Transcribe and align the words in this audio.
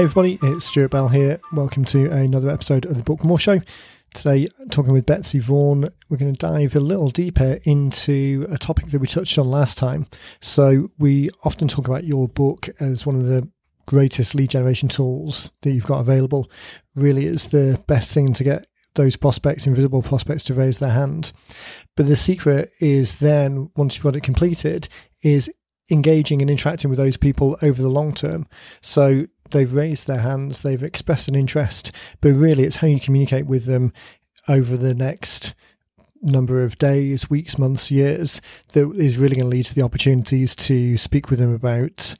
Hey 0.00 0.04
everybody, 0.04 0.38
it's 0.42 0.64
Stuart 0.64 0.92
Bell 0.92 1.08
here. 1.08 1.38
Welcome 1.52 1.84
to 1.84 2.10
another 2.10 2.48
episode 2.48 2.86
of 2.86 2.96
the 2.96 3.02
Book 3.02 3.22
More 3.22 3.38
Show. 3.38 3.60
Today, 4.14 4.48
talking 4.70 4.94
with 4.94 5.04
Betsy 5.04 5.40
Vaughn, 5.40 5.90
we're 6.08 6.16
going 6.16 6.32
to 6.32 6.38
dive 6.38 6.74
a 6.74 6.80
little 6.80 7.10
deeper 7.10 7.58
into 7.64 8.46
a 8.50 8.56
topic 8.56 8.90
that 8.92 8.98
we 8.98 9.06
touched 9.06 9.36
on 9.36 9.50
last 9.50 9.76
time. 9.76 10.06
So, 10.40 10.88
we 10.98 11.28
often 11.44 11.68
talk 11.68 11.86
about 11.86 12.04
your 12.04 12.28
book 12.28 12.70
as 12.80 13.04
one 13.04 13.16
of 13.16 13.26
the 13.26 13.46
greatest 13.84 14.34
lead 14.34 14.48
generation 14.48 14.88
tools 14.88 15.50
that 15.60 15.72
you've 15.72 15.84
got 15.84 16.00
available. 16.00 16.50
Really, 16.94 17.26
it's 17.26 17.48
the 17.48 17.78
best 17.86 18.14
thing 18.14 18.32
to 18.32 18.42
get 18.42 18.66
those 18.94 19.16
prospects, 19.16 19.66
invisible 19.66 20.00
prospects, 20.00 20.44
to 20.44 20.54
raise 20.54 20.78
their 20.78 20.92
hand. 20.92 21.32
But 21.94 22.06
the 22.06 22.16
secret 22.16 22.70
is 22.80 23.16
then, 23.16 23.70
once 23.76 23.96
you've 23.96 24.04
got 24.04 24.16
it 24.16 24.22
completed, 24.22 24.88
is 25.22 25.52
engaging 25.90 26.40
and 26.40 26.50
interacting 26.50 26.88
with 26.88 26.98
those 26.98 27.18
people 27.18 27.58
over 27.60 27.82
the 27.82 27.90
long 27.90 28.14
term. 28.14 28.46
So 28.80 29.26
they've 29.50 29.72
raised 29.72 30.06
their 30.06 30.20
hands, 30.20 30.60
they've 30.60 30.82
expressed 30.82 31.28
an 31.28 31.34
interest, 31.34 31.92
but 32.20 32.32
really 32.32 32.64
it's 32.64 32.76
how 32.76 32.86
you 32.86 33.00
communicate 33.00 33.46
with 33.46 33.64
them 33.64 33.92
over 34.48 34.76
the 34.76 34.94
next 34.94 35.54
number 36.22 36.64
of 36.64 36.78
days, 36.78 37.30
weeks, 37.30 37.58
months, 37.58 37.90
years 37.90 38.40
that 38.72 38.90
is 38.92 39.18
really 39.18 39.36
going 39.36 39.46
to 39.46 39.56
lead 39.56 39.66
to 39.66 39.74
the 39.74 39.82
opportunities 39.82 40.54
to 40.54 40.96
speak 40.98 41.30
with 41.30 41.38
them 41.38 41.54
about 41.54 42.14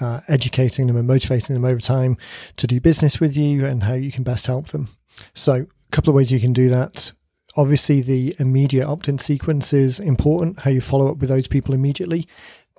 uh, 0.00 0.20
educating 0.28 0.86
them 0.86 0.96
and 0.96 1.06
motivating 1.06 1.54
them 1.54 1.64
over 1.64 1.80
time 1.80 2.16
to 2.56 2.66
do 2.66 2.80
business 2.80 3.20
with 3.20 3.36
you 3.36 3.64
and 3.66 3.84
how 3.84 3.94
you 3.94 4.12
can 4.12 4.22
best 4.22 4.46
help 4.46 4.68
them. 4.68 4.88
So, 5.34 5.52
a 5.54 5.90
couple 5.90 6.10
of 6.10 6.14
ways 6.14 6.30
you 6.30 6.40
can 6.40 6.52
do 6.52 6.68
that. 6.70 7.12
Obviously, 7.56 8.00
the 8.00 8.34
immediate 8.38 8.86
opt 8.86 9.08
in 9.08 9.18
sequence 9.18 9.72
is 9.72 9.98
important, 9.98 10.60
how 10.60 10.70
you 10.70 10.80
follow 10.80 11.10
up 11.10 11.18
with 11.18 11.28
those 11.28 11.48
people 11.48 11.74
immediately 11.74 12.26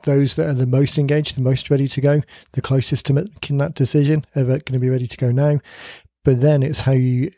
those 0.03 0.35
that 0.35 0.47
are 0.47 0.53
the 0.53 0.67
most 0.67 0.97
engaged, 0.97 1.35
the 1.35 1.41
most 1.41 1.69
ready 1.69 1.87
to 1.87 2.01
go, 2.01 2.21
the 2.53 2.61
closest 2.61 3.05
to 3.07 3.13
making 3.13 3.57
that 3.59 3.75
decision 3.75 4.25
are 4.35 4.43
going 4.43 4.61
to 4.61 4.79
be 4.79 4.89
ready 4.89 5.07
to 5.07 5.17
go 5.17 5.31
now. 5.31 5.59
But 6.23 6.41
then 6.41 6.63
it's 6.63 6.81
how 6.81 6.91
you 6.93 7.31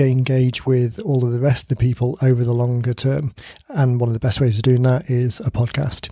engage 0.00 0.64
with 0.64 1.00
all 1.00 1.24
of 1.24 1.32
the 1.32 1.40
rest 1.40 1.64
of 1.64 1.68
the 1.68 1.76
people 1.76 2.16
over 2.22 2.44
the 2.44 2.52
longer 2.52 2.94
term. 2.94 3.34
And 3.68 4.00
one 4.00 4.08
of 4.08 4.14
the 4.14 4.20
best 4.20 4.40
ways 4.40 4.56
of 4.56 4.62
doing 4.62 4.82
that 4.82 5.10
is 5.10 5.40
a 5.40 5.50
podcast. 5.50 6.08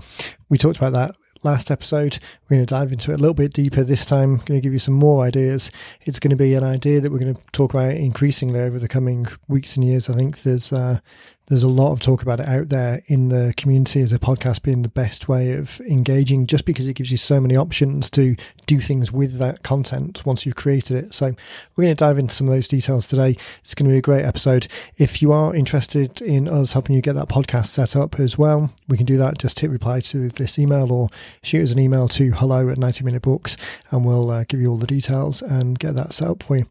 We 0.48 0.58
talked 0.58 0.78
about 0.78 0.92
that 0.94 1.14
last 1.44 1.70
episode. 1.70 2.18
We're 2.48 2.58
going 2.58 2.66
to 2.66 2.74
dive 2.74 2.92
into 2.92 3.10
it 3.10 3.14
a 3.14 3.18
little 3.18 3.34
bit 3.34 3.52
deeper 3.52 3.82
this 3.82 4.06
time. 4.06 4.34
I'm 4.34 4.44
going 4.44 4.60
to 4.60 4.60
give 4.60 4.72
you 4.72 4.78
some 4.78 4.94
more 4.94 5.24
ideas. 5.24 5.70
It's 6.02 6.18
going 6.18 6.30
to 6.30 6.36
be 6.36 6.54
an 6.54 6.62
idea 6.62 7.00
that 7.00 7.10
we're 7.10 7.18
going 7.18 7.34
to 7.34 7.42
talk 7.52 7.74
about 7.74 7.92
increasingly 7.92 8.60
over 8.60 8.78
the 8.78 8.88
coming 8.88 9.26
weeks 9.48 9.76
and 9.76 9.84
years. 9.84 10.08
I 10.08 10.14
think 10.14 10.42
there's 10.42 10.72
uh, 10.72 11.00
there's 11.48 11.62
a 11.62 11.68
lot 11.68 11.92
of 11.92 12.00
talk 12.00 12.22
about 12.22 12.40
it 12.40 12.48
out 12.48 12.70
there 12.70 13.02
in 13.06 13.28
the 13.28 13.54
community 13.56 14.00
as 14.00 14.12
a 14.12 14.18
podcast 14.18 14.62
being 14.62 14.82
the 14.82 14.88
best 14.88 15.28
way 15.28 15.52
of 15.52 15.80
engaging 15.82 16.46
just 16.46 16.64
because 16.64 16.88
it 16.88 16.94
gives 16.94 17.12
you 17.12 17.16
so 17.16 17.40
many 17.40 17.54
options 17.54 18.10
to 18.10 18.34
do 18.66 18.80
things 18.80 19.12
with 19.12 19.38
that 19.38 19.62
content 19.62 20.26
once 20.26 20.44
you've 20.44 20.56
created 20.56 20.96
it. 20.96 21.14
So 21.14 21.36
we're 21.76 21.84
going 21.84 21.94
to 21.94 22.04
dive 22.04 22.18
into 22.18 22.34
some 22.34 22.48
of 22.48 22.54
those 22.54 22.66
details 22.66 23.06
today. 23.06 23.36
It's 23.62 23.76
going 23.76 23.88
to 23.88 23.94
be 23.94 23.98
a 23.98 24.02
great 24.02 24.24
episode. 24.24 24.66
If 24.96 25.22
you 25.22 25.30
are 25.30 25.54
interested 25.54 26.20
in 26.20 26.48
us 26.48 26.72
helping 26.72 26.96
you 26.96 27.02
get 27.02 27.14
that 27.14 27.28
podcast 27.28 27.66
set 27.66 27.94
up 27.94 28.18
as 28.18 28.36
well, 28.36 28.72
we 28.88 28.96
can 28.96 29.06
do 29.06 29.16
that. 29.18 29.38
Just 29.38 29.60
hit 29.60 29.70
reply 29.70 30.00
to 30.00 30.28
this 30.30 30.58
email 30.58 30.90
or 30.90 31.10
shoot 31.44 31.62
us 31.62 31.72
an 31.72 31.78
email 31.78 32.08
to 32.08 32.32
hello 32.36 32.68
at 32.68 32.78
90 32.78 33.04
minute 33.04 33.22
books 33.22 33.56
and 33.90 34.04
we'll 34.04 34.30
uh, 34.30 34.44
give 34.48 34.60
you 34.60 34.70
all 34.70 34.76
the 34.76 34.86
details 34.86 35.42
and 35.42 35.78
get 35.78 35.94
that 35.94 36.12
set 36.12 36.28
up 36.28 36.42
for 36.42 36.56
you. 36.56 36.66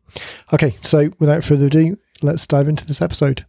Okay. 0.54 0.78
So 0.82 1.12
without 1.20 1.44
further 1.44 1.68
ado, 1.68 1.98
let's 2.22 2.48
dive 2.48 2.68
into 2.68 2.86
this 2.86 3.02
episode. 3.02 3.46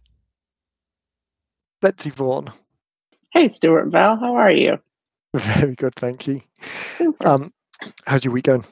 Betsy 1.81 2.09
Vaughn. 2.09 2.51
Hey, 3.31 3.49
Stuart 3.49 3.91
Bell, 3.91 4.17
how 4.17 4.35
are 4.35 4.51
you? 4.51 4.79
Very 5.35 5.75
good, 5.75 5.95
thank 5.95 6.25
you. 6.27 6.41
Um, 7.21 7.53
how's 8.05 8.23
your 8.25 8.33
week 8.33 8.45
going? 8.45 8.65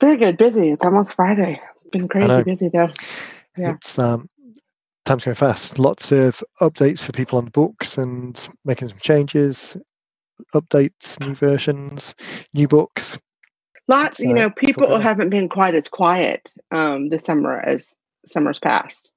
Very 0.00 0.16
good, 0.16 0.36
busy. 0.36 0.70
It's 0.70 0.84
almost 0.84 1.14
Friday. 1.14 1.60
It's 1.76 1.90
been 1.90 2.08
crazy 2.08 2.42
busy 2.42 2.68
though. 2.68 2.90
Yeah. 3.56 3.74
It's 3.74 3.98
um, 3.98 4.28
time's 5.04 5.24
going 5.24 5.34
fast. 5.34 5.78
Lots 5.78 6.10
of 6.10 6.42
updates 6.60 7.00
for 7.00 7.12
people 7.12 7.38
on 7.38 7.44
the 7.44 7.50
books 7.50 7.98
and 7.98 8.48
making 8.64 8.88
some 8.88 8.98
changes, 8.98 9.76
updates, 10.54 11.18
new 11.20 11.34
versions, 11.34 12.14
new 12.54 12.68
books. 12.68 13.18
Lots, 13.88 14.20
you 14.20 14.32
know, 14.32 14.48
people 14.50 14.98
haven't 14.98 15.30
been 15.30 15.48
quite 15.48 15.74
as 15.74 15.88
quiet 15.88 16.50
um, 16.70 17.08
this 17.08 17.24
summer 17.24 17.60
as 17.60 17.96
summers 18.24 18.58
past. 18.58 19.10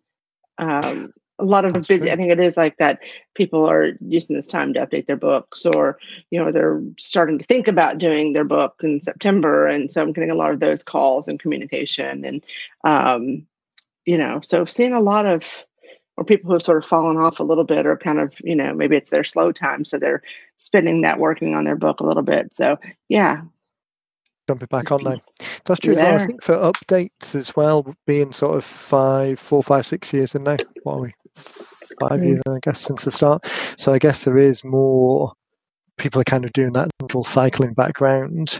Um, 0.57 1.13
a 1.37 1.45
lot 1.45 1.65
of 1.65 1.73
That's 1.73 1.87
busy. 1.87 2.05
True. 2.05 2.11
I 2.11 2.15
think 2.15 2.31
it 2.31 2.39
is 2.39 2.57
like 2.57 2.77
that. 2.77 2.99
People 3.35 3.69
are 3.69 3.91
using 3.99 4.35
this 4.35 4.47
time 4.47 4.73
to 4.73 4.85
update 4.85 5.05
their 5.05 5.17
books, 5.17 5.65
or 5.65 5.97
you 6.31 6.39
know, 6.39 6.51
they're 6.51 6.81
starting 6.97 7.37
to 7.39 7.45
think 7.45 7.67
about 7.67 7.97
doing 7.97 8.33
their 8.33 8.45
book 8.45 8.75
in 8.83 9.01
September, 9.01 9.67
and 9.67 9.91
so 9.91 10.01
I'm 10.01 10.13
getting 10.13 10.31
a 10.31 10.35
lot 10.35 10.51
of 10.51 10.59
those 10.59 10.83
calls 10.83 11.27
and 11.27 11.39
communication, 11.39 12.23
and 12.23 12.43
um, 12.83 13.45
you 14.05 14.17
know, 14.17 14.39
so 14.41 14.65
seeing 14.65 14.93
a 14.93 15.01
lot 15.01 15.25
of 15.25 15.65
or 16.17 16.23
people 16.23 16.47
who 16.47 16.53
have 16.53 16.63
sort 16.63 16.83
of 16.83 16.89
fallen 16.89 17.17
off 17.17 17.39
a 17.39 17.43
little 17.43 17.63
bit, 17.63 17.85
or 17.85 17.97
kind 17.97 18.19
of 18.19 18.35
you 18.43 18.55
know, 18.55 18.73
maybe 18.73 18.95
it's 18.95 19.09
their 19.09 19.23
slow 19.23 19.51
time, 19.51 19.85
so 19.85 19.97
they're 19.97 20.23
spending 20.59 21.01
that 21.01 21.19
working 21.19 21.55
on 21.55 21.63
their 21.63 21.75
book 21.75 21.99
a 21.99 22.05
little 22.05 22.23
bit. 22.23 22.53
So 22.53 22.77
yeah, 23.09 23.41
jumping 24.47 24.67
back 24.67 24.91
on 24.91 25.03
now. 25.03 25.21
That's 25.65 25.79
true. 25.79 25.95
Yeah. 25.95 26.15
I 26.15 26.25
think 26.25 26.43
for 26.43 26.55
updates 26.55 27.35
as 27.35 27.55
well, 27.55 27.95
being 28.05 28.31
sort 28.31 28.57
of 28.57 28.63
five, 28.63 29.39
four, 29.39 29.63
five, 29.63 29.85
six 29.85 30.13
years 30.13 30.35
in 30.35 30.43
now. 30.43 30.57
What 30.83 30.93
are 30.93 31.01
we? 31.01 31.13
five 31.99 32.19
mm. 32.19 32.25
years, 32.25 32.41
I 32.47 32.59
guess, 32.61 32.81
since 32.81 33.05
the 33.05 33.11
start. 33.11 33.45
So 33.77 33.93
I 33.93 33.99
guess 33.99 34.23
there 34.23 34.37
is 34.37 34.63
more 34.63 35.33
people 35.97 36.21
are 36.21 36.25
kind 36.25 36.45
of 36.45 36.53
doing 36.53 36.73
that 36.73 36.89
natural 37.01 37.23
cycling 37.23 37.73
background 37.73 38.59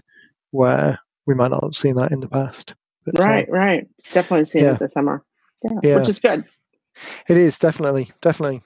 where 0.52 1.00
we 1.26 1.36
might 1.36 1.52
not 1.52 1.64
have 1.64 1.76
seen 1.76 1.96
that 1.96 2.12
in 2.12 2.20
the 2.20 2.30
past. 2.30 2.76
But, 3.06 3.20
right, 3.20 3.48
uh, 3.48 3.52
right. 3.52 3.88
Definitely 4.14 4.46
seen 4.46 4.64
yeah. 4.64 4.74
it 4.74 4.80
this 4.80 4.94
summer. 4.94 5.24
Yeah, 5.64 5.80
yeah, 5.84 5.96
which 5.98 6.10
is 6.10 6.20
good. 6.20 6.46
It 7.28 7.38
is 7.38 7.60
definitely, 7.60 8.12
definitely. 8.22 8.62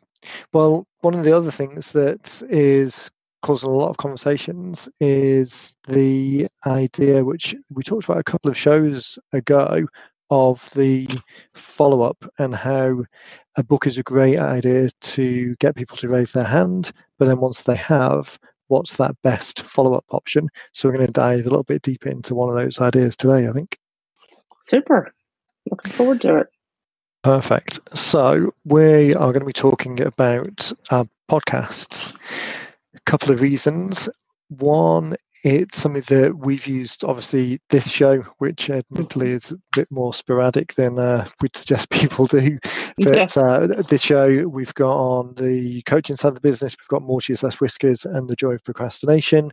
Well, 0.53 0.87
one 1.01 1.13
of 1.13 1.23
the 1.23 1.35
other 1.35 1.51
things 1.51 1.91
that 1.93 2.41
is 2.49 3.09
causing 3.41 3.69
a 3.69 3.73
lot 3.73 3.89
of 3.89 3.97
conversations 3.97 4.89
is 4.99 5.75
the 5.87 6.47
idea, 6.65 7.23
which 7.23 7.55
we 7.69 7.83
talked 7.83 8.05
about 8.05 8.19
a 8.19 8.23
couple 8.23 8.51
of 8.51 8.57
shows 8.57 9.17
ago, 9.33 9.87
of 10.29 10.69
the 10.71 11.07
follow 11.53 12.01
up 12.03 12.23
and 12.37 12.53
how 12.53 13.03
a 13.55 13.63
book 13.63 13.87
is 13.87 13.97
a 13.97 14.03
great 14.03 14.37
idea 14.37 14.91
to 15.01 15.55
get 15.55 15.75
people 15.75 15.97
to 15.97 16.07
raise 16.07 16.31
their 16.31 16.43
hand, 16.43 16.91
but 17.17 17.25
then 17.25 17.39
once 17.39 17.63
they 17.63 17.75
have, 17.75 18.37
what's 18.67 18.97
that 18.97 19.15
best 19.23 19.61
follow 19.61 19.93
up 19.95 20.05
option? 20.11 20.47
So 20.71 20.87
we're 20.87 20.95
going 20.95 21.07
to 21.07 21.11
dive 21.13 21.41
a 21.41 21.49
little 21.49 21.63
bit 21.63 21.81
deeper 21.81 22.09
into 22.09 22.35
one 22.35 22.49
of 22.49 22.55
those 22.55 22.79
ideas 22.79 23.17
today, 23.17 23.47
I 23.47 23.51
think. 23.51 23.79
Super. 24.61 25.11
Looking 25.71 25.91
forward 25.91 26.21
to 26.21 26.35
it. 26.37 26.47
Perfect. 27.23 27.79
So 27.97 28.51
we 28.65 29.13
are 29.13 29.31
going 29.31 29.41
to 29.41 29.45
be 29.45 29.53
talking 29.53 29.99
about 30.01 30.71
our 30.89 31.05
podcasts. 31.29 32.13
A 32.95 32.99
couple 33.05 33.31
of 33.31 33.41
reasons. 33.41 34.09
One 34.49 35.15
it's 35.43 35.77
something 35.77 36.03
that 36.07 36.37
we've 36.37 36.67
used 36.67 37.03
obviously 37.03 37.61
this 37.69 37.89
show 37.89 38.19
which 38.39 38.69
admittedly 38.69 39.31
is 39.31 39.51
a 39.51 39.57
bit 39.75 39.87
more 39.89 40.13
sporadic 40.13 40.73
than 40.73 40.99
uh, 40.99 41.27
we'd 41.41 41.55
suggest 41.55 41.89
people 41.91 42.25
do. 42.25 42.57
But 42.97 43.35
yeah. 43.35 43.41
uh, 43.41 43.67
this 43.83 44.01
show 44.01 44.47
we've 44.47 44.73
got 44.73 44.95
on 44.95 45.33
the 45.35 45.81
coaching 45.83 46.15
side 46.15 46.29
of 46.29 46.35
the 46.35 46.41
business 46.41 46.75
we've 46.77 46.87
got 46.87 47.01
more 47.01 47.21
cheese 47.21 47.43
less 47.43 47.61
whiskers 47.61 48.05
and 48.05 48.27
the 48.27 48.35
joy 48.35 48.51
of 48.51 48.63
procrastination. 48.63 49.51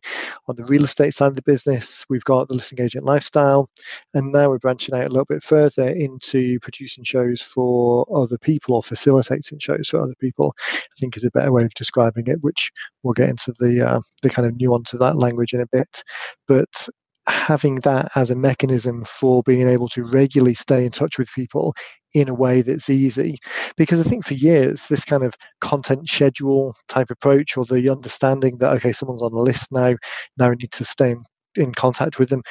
On 0.49 0.57
the 0.57 0.65
real 0.65 0.85
estate 0.85 1.15
side 1.15 1.29
of 1.29 1.37
the 1.37 1.43
business 1.43 2.05
we've 2.09 2.25
got 2.25 2.49
the 2.49 2.55
listing 2.55 2.81
agent 2.81 3.05
lifestyle. 3.05 3.71
And 4.15 4.33
now 4.33 4.51
we're 4.51 4.59
branching 4.59 4.95
out 4.95 5.07
a 5.07 5.11
little 5.11 5.25
bit 5.25 5.45
further 5.45 5.89
into 5.89 6.59
producing 6.61 7.05
shows 7.05 7.41
for 7.41 8.07
other 8.15 8.39
people 8.39 8.75
or 8.75 8.83
facilitating 8.83 9.59
shows 9.59 9.89
for 9.89 10.03
other 10.03 10.15
people 10.21 10.55
i 10.59 10.95
think 10.99 11.17
is 11.17 11.25
a 11.25 11.31
better 11.31 11.53
way 11.53 11.65
of 11.65 11.75
describing 11.75 12.27
it 12.27 12.43
which 12.43 12.71
we'll 13.03 13.13
get 13.13 13.29
into 13.29 13.53
the 13.59 13.87
uh, 13.87 14.01
the 14.23 14.31
kind 14.31 14.49
of 14.49 14.59
nuance 14.59 14.93
of 14.93 15.01
that 15.01 15.17
language 15.17 15.53
in 15.53 15.61
a 15.61 15.67
bit 15.67 15.76
bit, 15.77 16.03
but 16.49 16.89
having 17.29 17.77
that 17.81 18.09
as 18.15 18.31
a 18.31 18.37
mechanism 18.37 19.05
for 19.05 19.43
being 19.43 19.69
able 19.69 19.89
to 19.89 20.05
regularly 20.05 20.55
stay 20.55 20.85
in 20.85 20.93
touch 20.93 21.19
with 21.19 21.29
people 21.35 21.75
in 22.15 22.29
a 22.29 22.35
way 22.35 22.63
that's 22.63 22.89
easy. 22.89 23.37
Because 23.77 23.99
I 23.99 24.05
think 24.05 24.25
for 24.25 24.35
years, 24.35 24.87
this 24.87 25.05
kind 25.05 25.25
of 25.25 25.35
content 25.61 26.09
schedule 26.09 26.75
type 26.89 27.11
approach 27.11 27.57
or 27.57 27.65
the 27.65 27.89
understanding 27.91 28.59
that, 28.59 28.73
okay, 28.75 28.93
someone's 28.93 29.23
on 29.23 29.33
a 29.33 29.41
list 29.41 29.73
now, 29.73 29.97
now 30.39 30.51
I 30.51 30.55
need 30.55 30.71
to 30.73 30.85
stay 30.85 31.11
in, 31.11 31.23
in 31.57 31.75
contact 31.75 32.19
with 32.19 32.29
them, 32.29 32.43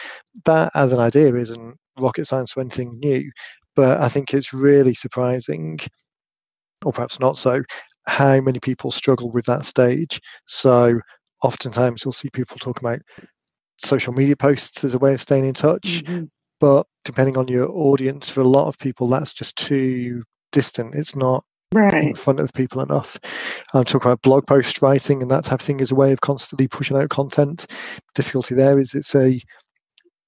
that 0.43 0.71
as 0.75 0.91
an 0.91 0.99
idea 0.99 1.33
isn't 1.35 1.77
rocket 1.97 2.27
science 2.27 2.55
or 2.55 2.61
anything 2.61 2.99
new. 2.99 3.31
But 3.75 4.01
I 4.01 4.09
think 4.09 4.33
it's 4.33 4.53
really 4.53 4.93
surprising, 4.93 5.79
or 6.83 6.91
perhaps 6.91 7.19
not 7.19 7.37
so, 7.37 7.63
how 8.07 8.41
many 8.41 8.59
people 8.59 8.91
struggle 8.91 9.31
with 9.31 9.45
that 9.45 9.65
stage. 9.65 10.19
So 10.47 10.99
oftentimes 11.45 12.03
you'll 12.03 12.13
see 12.13 12.29
people 12.29 12.57
talk 12.57 12.79
about 12.79 12.99
social 13.77 14.13
media 14.13 14.35
posts 14.35 14.83
as 14.83 14.93
a 14.93 14.99
way 14.99 15.13
of 15.13 15.21
staying 15.21 15.45
in 15.45 15.53
touch. 15.53 16.03
Mm-hmm. 16.03 16.25
But 16.59 16.87
depending 17.03 17.37
on 17.37 17.47
your 17.47 17.69
audience, 17.69 18.29
for 18.29 18.41
a 18.41 18.47
lot 18.47 18.67
of 18.67 18.77
people, 18.77 19.07
that's 19.07 19.33
just 19.33 19.55
too 19.57 20.23
distant. 20.51 20.95
It's 20.95 21.15
not 21.15 21.43
right. 21.73 21.93
in 22.01 22.15
front 22.15 22.39
of 22.39 22.53
people 22.53 22.81
enough. 22.81 23.17
I'm 23.73 23.83
talking 23.83 24.09
about 24.09 24.21
blog 24.21 24.47
post 24.47 24.81
writing 24.81 25.21
and 25.21 25.29
that 25.31 25.43
type 25.43 25.59
of 25.59 25.65
thing 25.65 25.81
as 25.81 25.91
a 25.91 25.95
way 25.95 26.11
of 26.11 26.21
constantly 26.21 26.67
pushing 26.67 26.97
out 26.97 27.09
content. 27.09 27.67
Difficulty 28.13 28.55
there 28.55 28.79
is 28.79 28.95
it's 28.95 29.13
a 29.15 29.41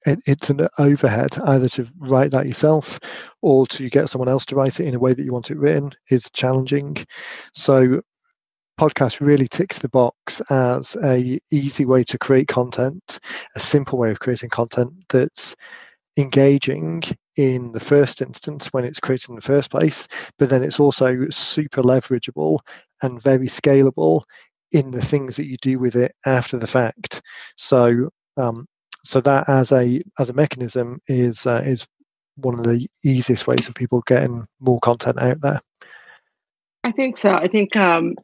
it, 0.05 0.19
it's 0.25 0.49
an 0.49 0.67
overhead 0.77 1.37
either 1.45 1.69
to 1.69 1.87
write 1.99 2.31
that 2.31 2.47
yourself 2.47 2.99
or 3.41 3.65
to 3.67 3.89
get 3.89 4.09
someone 4.09 4.29
else 4.29 4.45
to 4.45 4.55
write 4.55 4.79
it 4.79 4.85
in 4.85 4.95
a 4.95 4.99
way 4.99 5.13
that 5.13 5.23
you 5.23 5.33
want 5.33 5.51
it 5.51 5.57
written 5.57 5.91
is 6.09 6.29
challenging. 6.33 6.97
So 7.53 8.01
podcast 8.79 9.25
really 9.25 9.47
ticks 9.47 9.79
the 9.79 9.89
box 9.89 10.41
as 10.49 10.95
a 11.03 11.39
easy 11.51 11.85
way 11.85 12.03
to 12.05 12.17
create 12.17 12.47
content, 12.47 13.19
a 13.55 13.59
simple 13.59 13.97
way 13.97 14.11
of 14.11 14.19
creating 14.19 14.49
content 14.49 14.91
that's 15.09 15.55
engaging 16.17 17.03
in 17.35 17.71
the 17.71 17.79
first 17.79 18.21
instance 18.21 18.67
when 18.67 18.83
it's 18.83 18.99
created 18.99 19.29
in 19.29 19.35
the 19.35 19.41
first 19.41 19.69
place, 19.69 20.07
but 20.39 20.49
then 20.49 20.63
it's 20.63 20.79
also 20.79 21.27
super 21.29 21.83
leverageable 21.83 22.59
and 23.01 23.21
very 23.21 23.47
scalable 23.47 24.23
in 24.71 24.91
the 24.91 25.01
things 25.01 25.35
that 25.35 25.45
you 25.45 25.57
do 25.61 25.79
with 25.79 25.95
it 25.95 26.11
after 26.25 26.57
the 26.57 26.67
fact. 26.67 27.21
So 27.57 28.09
um, 28.37 28.67
so 29.05 29.21
that 29.21 29.47
as 29.47 29.71
a 29.71 30.01
as 30.19 30.29
a 30.29 30.33
mechanism 30.33 30.99
is 31.07 31.45
uh, 31.45 31.61
is 31.65 31.87
one 32.35 32.59
of 32.59 32.65
the 32.65 32.87
easiest 33.03 33.47
ways 33.47 33.67
of 33.67 33.75
people 33.75 34.01
getting 34.05 34.45
more 34.59 34.79
content 34.79 35.19
out 35.19 35.41
there. 35.41 35.61
I 36.83 36.91
think 36.91 37.17
so. 37.17 37.31
I 37.31 37.47
think 37.47 37.75
um, 37.75 38.15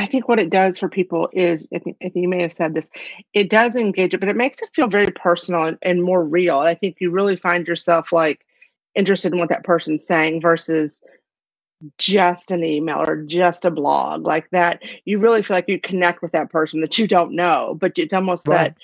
I 0.00 0.06
think 0.06 0.28
what 0.28 0.38
it 0.38 0.50
does 0.50 0.78
for 0.78 0.88
people 0.88 1.28
is, 1.32 1.66
I 1.74 1.78
think, 1.78 1.96
I 2.00 2.08
think 2.08 2.22
you 2.22 2.28
may 2.28 2.42
have 2.42 2.52
said 2.52 2.74
this, 2.74 2.90
it 3.32 3.48
does 3.50 3.76
engage 3.76 4.14
it, 4.14 4.20
but 4.20 4.28
it 4.28 4.36
makes 4.36 4.60
it 4.62 4.70
feel 4.74 4.88
very 4.88 5.10
personal 5.10 5.64
and, 5.64 5.78
and 5.82 6.02
more 6.02 6.24
real. 6.24 6.58
I 6.58 6.74
think 6.74 6.96
you 7.00 7.10
really 7.10 7.36
find 7.36 7.66
yourself 7.66 8.12
like 8.12 8.44
interested 8.94 9.32
in 9.32 9.38
what 9.38 9.48
that 9.50 9.64
person's 9.64 10.06
saying 10.06 10.40
versus 10.40 11.02
just 11.98 12.50
an 12.50 12.64
email 12.64 12.98
or 13.06 13.22
just 13.22 13.64
a 13.64 13.70
blog 13.70 14.24
like 14.24 14.48
that. 14.50 14.82
You 15.04 15.18
really 15.18 15.42
feel 15.42 15.56
like 15.56 15.68
you 15.68 15.80
connect 15.80 16.22
with 16.22 16.32
that 16.32 16.50
person 16.50 16.80
that 16.80 16.98
you 16.98 17.06
don't 17.06 17.32
know, 17.32 17.76
but 17.78 17.98
it's 17.98 18.14
almost 18.14 18.48
right. 18.48 18.74
that 18.74 18.76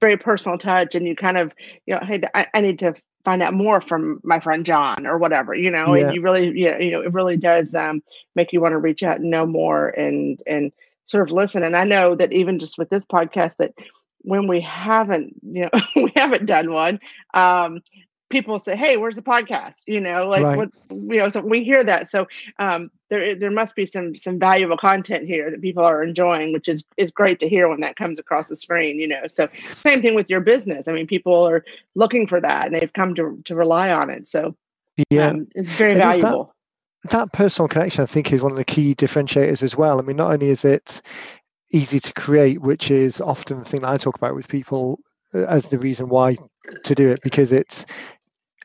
very 0.00 0.16
personal 0.16 0.58
touch. 0.58 0.94
And 0.94 1.06
you 1.06 1.16
kind 1.16 1.38
of, 1.38 1.52
you 1.86 1.94
know, 1.94 2.00
hey, 2.04 2.22
I, 2.34 2.46
I 2.54 2.60
need 2.60 2.78
to 2.80 2.94
find 3.24 3.42
out 3.42 3.54
more 3.54 3.80
from 3.80 4.20
my 4.22 4.38
friend 4.38 4.66
John 4.66 5.06
or 5.06 5.18
whatever, 5.18 5.54
you 5.54 5.70
know, 5.70 5.94
yeah. 5.94 6.06
and 6.06 6.14
you 6.14 6.20
really, 6.20 6.58
you 6.58 6.70
know, 6.70 6.78
you 6.78 6.90
know, 6.90 7.00
it 7.00 7.12
really 7.12 7.36
does 7.36 7.74
um, 7.74 8.02
make 8.34 8.52
you 8.52 8.60
want 8.60 8.72
to 8.72 8.78
reach 8.78 9.02
out 9.02 9.20
and 9.20 9.30
know 9.30 9.46
more 9.46 9.88
and, 9.88 10.40
and 10.46 10.72
sort 11.06 11.22
of 11.22 11.32
listen. 11.32 11.62
And 11.62 11.74
I 11.74 11.84
know 11.84 12.14
that 12.14 12.32
even 12.32 12.58
just 12.58 12.78
with 12.78 12.90
this 12.90 13.06
podcast 13.06 13.56
that 13.56 13.72
when 14.18 14.46
we 14.46 14.60
haven't, 14.60 15.34
you 15.42 15.62
know, 15.62 15.80
we 15.96 16.12
haven't 16.14 16.46
done 16.46 16.70
one, 16.70 17.00
um, 17.32 17.80
people 18.34 18.58
say, 18.58 18.76
"Hey, 18.76 18.96
where's 18.96 19.16
the 19.16 19.22
podcast?" 19.22 19.82
You 19.86 20.00
know, 20.00 20.28
like 20.28 20.42
right. 20.42 20.56
what 20.58 20.70
you 20.90 21.18
know. 21.18 21.28
So 21.28 21.40
we 21.40 21.64
hear 21.64 21.84
that. 21.84 22.08
So 22.10 22.26
um, 22.58 22.90
there 23.08 23.34
there 23.34 23.50
must 23.50 23.76
be 23.76 23.86
some 23.86 24.16
some 24.16 24.38
valuable 24.38 24.76
content 24.76 25.26
here 25.26 25.50
that 25.50 25.62
people 25.62 25.84
are 25.84 26.02
enjoying, 26.02 26.52
which 26.52 26.68
is 26.68 26.84
is 26.96 27.10
great 27.10 27.40
to 27.40 27.48
hear 27.48 27.68
when 27.68 27.80
that 27.80 27.96
comes 27.96 28.18
across 28.18 28.48
the 28.48 28.56
screen. 28.56 28.98
You 28.98 29.08
know, 29.08 29.26
so 29.28 29.48
same 29.70 30.02
thing 30.02 30.14
with 30.14 30.28
your 30.28 30.40
business. 30.40 30.88
I 30.88 30.92
mean, 30.92 31.06
people 31.06 31.48
are 31.48 31.64
looking 31.94 32.26
for 32.26 32.40
that, 32.40 32.66
and 32.66 32.74
they've 32.76 32.92
come 32.92 33.14
to 33.14 33.40
to 33.44 33.54
rely 33.54 33.90
on 33.90 34.10
it. 34.10 34.26
So 34.28 34.56
yeah, 35.10 35.28
um, 35.28 35.46
it's 35.54 35.72
very 35.72 35.94
valuable. 35.94 36.52
That, 37.04 37.10
that 37.10 37.32
personal 37.32 37.68
connection, 37.68 38.02
I 38.02 38.06
think, 38.06 38.32
is 38.32 38.42
one 38.42 38.52
of 38.52 38.58
the 38.58 38.64
key 38.64 38.94
differentiators 38.94 39.62
as 39.62 39.76
well. 39.76 39.98
I 39.98 40.02
mean, 40.02 40.16
not 40.16 40.32
only 40.32 40.48
is 40.48 40.64
it 40.64 41.00
easy 41.70 42.00
to 42.00 42.12
create, 42.12 42.60
which 42.60 42.90
is 42.90 43.20
often 43.20 43.58
the 43.58 43.64
thing 43.64 43.82
that 43.82 43.90
I 43.90 43.96
talk 43.96 44.16
about 44.16 44.34
with 44.34 44.48
people 44.48 45.00
uh, 45.34 45.44
as 45.44 45.66
the 45.66 45.78
reason 45.78 46.08
why 46.08 46.36
to 46.84 46.94
do 46.94 47.10
it 47.10 47.20
because 47.22 47.52
it's 47.52 47.84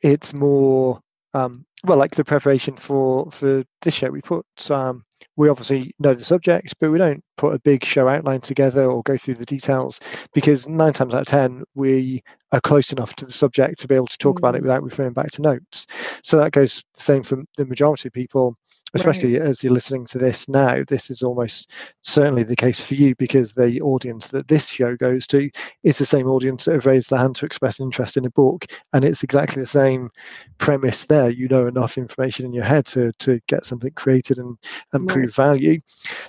it's 0.02 0.34
more 0.34 1.00
um, 1.34 1.64
well 1.84 1.98
like 1.98 2.16
the 2.16 2.24
preparation 2.24 2.76
for 2.76 3.30
for 3.32 3.64
this 3.82 3.94
show 3.94 4.10
we 4.10 4.22
put 4.22 4.46
um, 4.72 5.04
we 5.36 5.50
obviously 5.50 5.94
know 6.00 6.14
the 6.14 6.24
subject 6.24 6.74
but 6.80 6.92
we 6.92 6.98
don't 6.98 7.24
put 7.40 7.56
a 7.56 7.60
big 7.60 7.86
show 7.86 8.10
outline 8.10 8.42
together 8.42 8.92
or 8.92 9.02
go 9.04 9.16
through 9.16 9.36
the 9.36 9.46
details 9.46 9.98
because 10.34 10.68
nine 10.68 10.92
times 10.92 11.14
out 11.14 11.22
of 11.22 11.28
ten 11.28 11.64
we 11.74 12.22
are 12.52 12.60
close 12.60 12.92
enough 12.92 13.16
to 13.16 13.26
the 13.26 13.32
subject 13.32 13.80
to 13.80 13.88
be 13.88 13.96
able 13.96 14.08
to 14.08 14.18
talk 14.18 14.36
mm. 14.36 14.40
about 14.40 14.56
it 14.56 14.60
mm. 14.60 14.64
without 14.64 14.84
referring 14.84 15.14
back 15.14 15.32
to 15.32 15.42
notes 15.42 15.88
so 16.22 16.38
that 16.38 16.52
goes 16.52 16.84
the 16.98 17.02
same 17.02 17.24
for 17.24 17.42
the 17.56 17.66
majority 17.66 18.10
of 18.10 18.14
people 18.14 18.54
especially 18.96 19.38
right. 19.38 19.48
as 19.48 19.64
you're 19.64 19.74
listening 19.74 20.06
to 20.06 20.18
this 20.18 20.50
now 20.50 20.84
this 20.88 21.10
is 21.10 21.22
almost 21.22 21.70
certainly 22.02 22.44
the 22.44 22.56
case 22.56 22.80
for 22.80 22.96
you 22.96 23.16
because 23.16 23.54
the 23.54 23.80
audience 23.82 24.30
that 24.30 24.48
this 24.48 24.68
show 24.68 24.96
goes 24.96 25.28
to 25.28 25.50
is 25.84 25.98
the 25.98 26.06
same 26.06 26.28
audience 26.28 26.66
that 26.66 26.74
have 26.74 26.86
raised 26.86 27.10
their 27.10 27.20
hand 27.20 27.36
to 27.36 27.46
express 27.46 27.80
interest 27.80 28.18
in 28.18 28.26
a 28.26 28.32
book 28.32 28.66
and 28.94 29.06
it's 29.06 29.24
exactly 29.24 29.62
the 29.62 29.68
same 29.68 30.10
premise 30.58 31.06
there 31.06 31.30
you 31.30 31.48
know 31.48 31.68
enough 31.68 31.98
information 31.98 32.46
in 32.46 32.54
your 32.54 32.64
head 32.64 32.86
to 32.86 33.12
to 33.20 33.40
get 33.48 33.64
something 33.64 33.92
created 33.92 34.40
and 34.40 34.58
and 34.94 35.04
right. 35.04 35.14
prove 35.14 35.36
value 35.36 35.80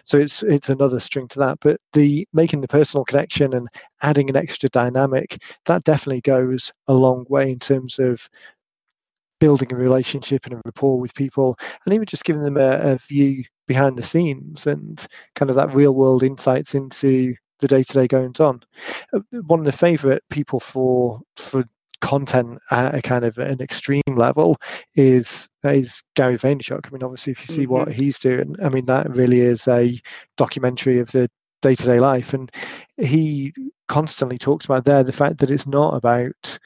so 0.05 0.19
it's 0.19 0.43
it's 0.43 0.69
another 0.69 1.00
string 1.00 1.29
to 1.29 1.38
that 1.38 1.58
but 1.61 1.81
the 1.93 2.26
making 2.32 2.61
the 2.61 2.69
personal 2.69 3.05
connection 3.05 3.55
and 3.55 3.69
adding 4.02 4.29
an 4.31 4.37
extra 4.37 4.69
dynamic 4.70 5.43
that 5.67 5.85
definitely 5.85 6.20
goes 6.20 6.73
a 6.88 6.93
long 6.93 7.25
way 7.29 7.50
in 7.50 7.58
terms 7.58 7.99
of 7.99 8.29
building 9.41 9.73
a 9.73 9.76
relationship 9.76 10.44
and 10.44 10.55
a 10.55 10.61
rapport 10.64 11.00
with 11.00 11.14
people 11.14 11.58
and 11.85 11.94
even 11.94 12.06
just 12.06 12.25
giving 12.25 12.43
them 12.43 12.58
a, 12.58 12.93
a 12.93 12.99
view 12.99 13.43
behind 13.67 13.97
the 13.97 14.02
scenes 14.02 14.67
and 14.67 15.06
kind 15.35 15.50
of 15.50 15.56
that 15.56 15.75
real 15.75 15.93
world 15.93 16.23
insights 16.23 16.75
into 16.75 17.35
the 17.61 17.69
day-to-day 17.69 18.06
goings 18.06 18.41
on. 18.41 18.61
Uh, 19.12 19.20
one 19.47 19.58
of 19.58 19.64
the 19.64 19.73
favorite 19.73 20.23
people 20.31 20.61
for 20.61 21.20
for 21.37 21.64
content 22.00 22.58
at 22.70 22.94
a 22.94 23.02
kind 23.02 23.25
of 23.25 23.38
an 23.38 23.61
extreme 23.61 24.02
level 24.08 24.56
is 24.94 25.49
is 25.64 26.02
Gary 26.17 26.38
Vaynerchuk. 26.38 26.87
I 26.87 26.91
mean, 26.91 27.02
obviously, 27.02 27.32
if 27.32 27.49
you 27.49 27.55
see 27.55 27.62
mm-hmm. 27.62 27.73
what 27.73 27.93
he's 27.93 28.19
doing, 28.19 28.55
I 28.62 28.69
mean, 28.69 28.87
that 28.87 29.11
really 29.11 29.41
is 29.41 29.67
a 29.69 29.99
documentary 30.37 30.99
of 30.99 31.11
the 31.12 31.31
day 31.62 31.75
to 31.75 31.85
day 31.85 32.00
life, 32.00 32.32
and 32.32 32.50
he 32.97 33.52
constantly 33.88 34.38
talks 34.38 34.64
about 34.64 34.85
there 34.85 35.02
the 35.02 35.12
fact 35.12 35.38
that 35.38 35.50
it's 35.50 35.67
not 35.67 35.94
about 35.94 36.58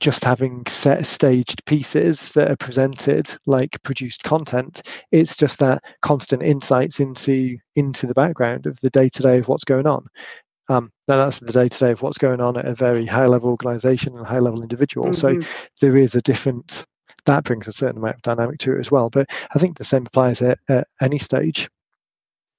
just 0.00 0.24
having 0.24 0.64
set 0.66 1.06
staged 1.06 1.64
pieces 1.64 2.32
that 2.32 2.50
are 2.50 2.56
presented 2.56 3.32
like 3.46 3.80
produced 3.82 4.22
content 4.24 4.82
it's 5.12 5.36
just 5.36 5.58
that 5.58 5.82
constant 6.02 6.42
insights 6.42 6.98
into 6.98 7.56
into 7.76 8.06
the 8.06 8.14
background 8.14 8.66
of 8.66 8.78
the 8.80 8.90
day 8.90 9.08
to 9.08 9.22
day 9.22 9.38
of 9.38 9.48
what's 9.48 9.64
going 9.64 9.86
on 9.86 10.04
um, 10.68 10.90
now 11.08 11.16
that's 11.16 11.40
the 11.40 11.52
day 11.52 11.68
to 11.68 11.78
day 11.78 11.90
of 11.92 12.02
what's 12.02 12.18
going 12.18 12.40
on 12.40 12.56
at 12.56 12.64
a 12.64 12.74
very 12.74 13.06
high 13.06 13.26
level 13.26 13.50
organization 13.50 14.16
and 14.16 14.26
high 14.26 14.38
level 14.38 14.62
individual 14.62 15.08
mm-hmm. 15.08 15.40
so 15.40 15.48
there 15.80 15.96
is 15.96 16.14
a 16.14 16.22
different 16.22 16.84
that 17.24 17.44
brings 17.44 17.66
a 17.66 17.72
certain 17.72 17.98
amount 17.98 18.16
of 18.16 18.22
dynamic 18.22 18.58
to 18.58 18.74
it 18.74 18.80
as 18.80 18.90
well 18.90 19.10
but 19.10 19.28
i 19.54 19.58
think 19.58 19.78
the 19.78 19.84
same 19.84 20.06
applies 20.06 20.42
at, 20.42 20.58
at 20.68 20.86
any 21.00 21.18
stage 21.18 21.68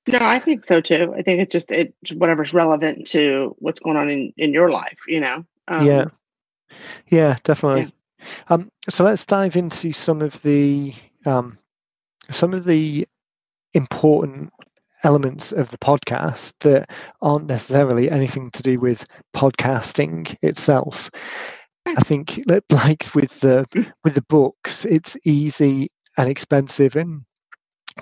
no, 0.07 0.19
I 0.21 0.39
think 0.39 0.63
so 0.63 0.79
too. 0.79 1.13
I 1.17 1.21
think 1.21 1.41
it's 1.41 1.51
just 1.51 1.71
it 1.71 1.93
whatever's 2.13 2.53
relevant 2.53 3.07
to 3.07 3.55
what's 3.59 3.79
going 3.79 3.97
on 3.97 4.09
in 4.09 4.33
in 4.37 4.53
your 4.53 4.71
life, 4.71 4.97
you 5.07 5.19
know. 5.19 5.45
Um, 5.67 5.85
yeah, 5.85 6.05
yeah, 7.09 7.37
definitely. 7.43 7.93
Yeah. 8.19 8.25
Um, 8.49 8.69
so 8.89 9.03
let's 9.03 9.25
dive 9.25 9.55
into 9.55 9.91
some 9.91 10.21
of 10.21 10.41
the 10.43 10.93
um, 11.25 11.57
some 12.31 12.53
of 12.53 12.65
the 12.65 13.05
important 13.73 14.51
elements 15.07 15.53
of 15.53 15.71
the 15.71 15.77
podcast 15.77 16.51
that 16.59 16.89
aren't 17.21 17.47
necessarily 17.47 18.11
anything 18.11 18.51
to 18.51 18.61
do 18.61 18.77
with 18.77 19.05
podcasting 19.33 20.35
itself. 20.41 21.09
I 21.85 22.01
think 22.01 22.43
that, 22.47 22.65
like 22.71 23.07
with 23.15 23.39
the 23.39 23.65
with 24.03 24.15
the 24.15 24.21
books, 24.23 24.83
it's 24.83 25.15
easy 25.23 25.87
and 26.17 26.27
expensive 26.27 26.97
and 26.97 27.21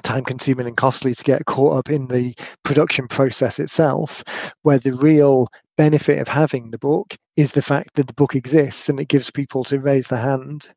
time 0.02 0.24
consuming 0.24 0.66
and 0.66 0.78
costly 0.78 1.14
to 1.14 1.24
get 1.24 1.46
caught 1.46 1.78
up 1.78 1.92
in 1.92 2.08
the 2.08 2.34
production 2.64 3.08
process 3.08 3.60
itself, 3.60 4.24
where 4.64 4.80
the 4.80 4.94
real 4.94 5.48
benefit 5.78 6.18
of 6.18 6.28
having 6.28 6.72
the 6.72 6.80
book 6.80 7.16
is 7.36 7.52
the 7.52 7.62
fact 7.62 7.94
that 7.94 8.08
the 8.08 8.14
book 8.14 8.34
exists 8.34 8.90
and 8.90 9.00
it 9.00 9.10
gives 9.10 9.30
people 9.30 9.64
to 9.66 9.80
raise 9.80 10.08
their 10.08 10.20
hand 10.20 10.70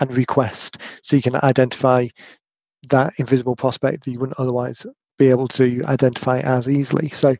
and 0.00 0.16
request 0.16 0.78
so 1.04 1.14
you 1.14 1.22
can 1.22 1.36
identify 1.44 2.08
that 2.90 3.12
invisible 3.18 3.54
prospect 3.54 4.04
that 4.04 4.10
you 4.10 4.18
wouldn't 4.18 4.40
otherwise 4.40 4.84
be 5.18 5.30
able 5.30 5.48
to 5.48 5.82
identify 5.86 6.40
as 6.40 6.68
easily. 6.68 7.08
So 7.10 7.34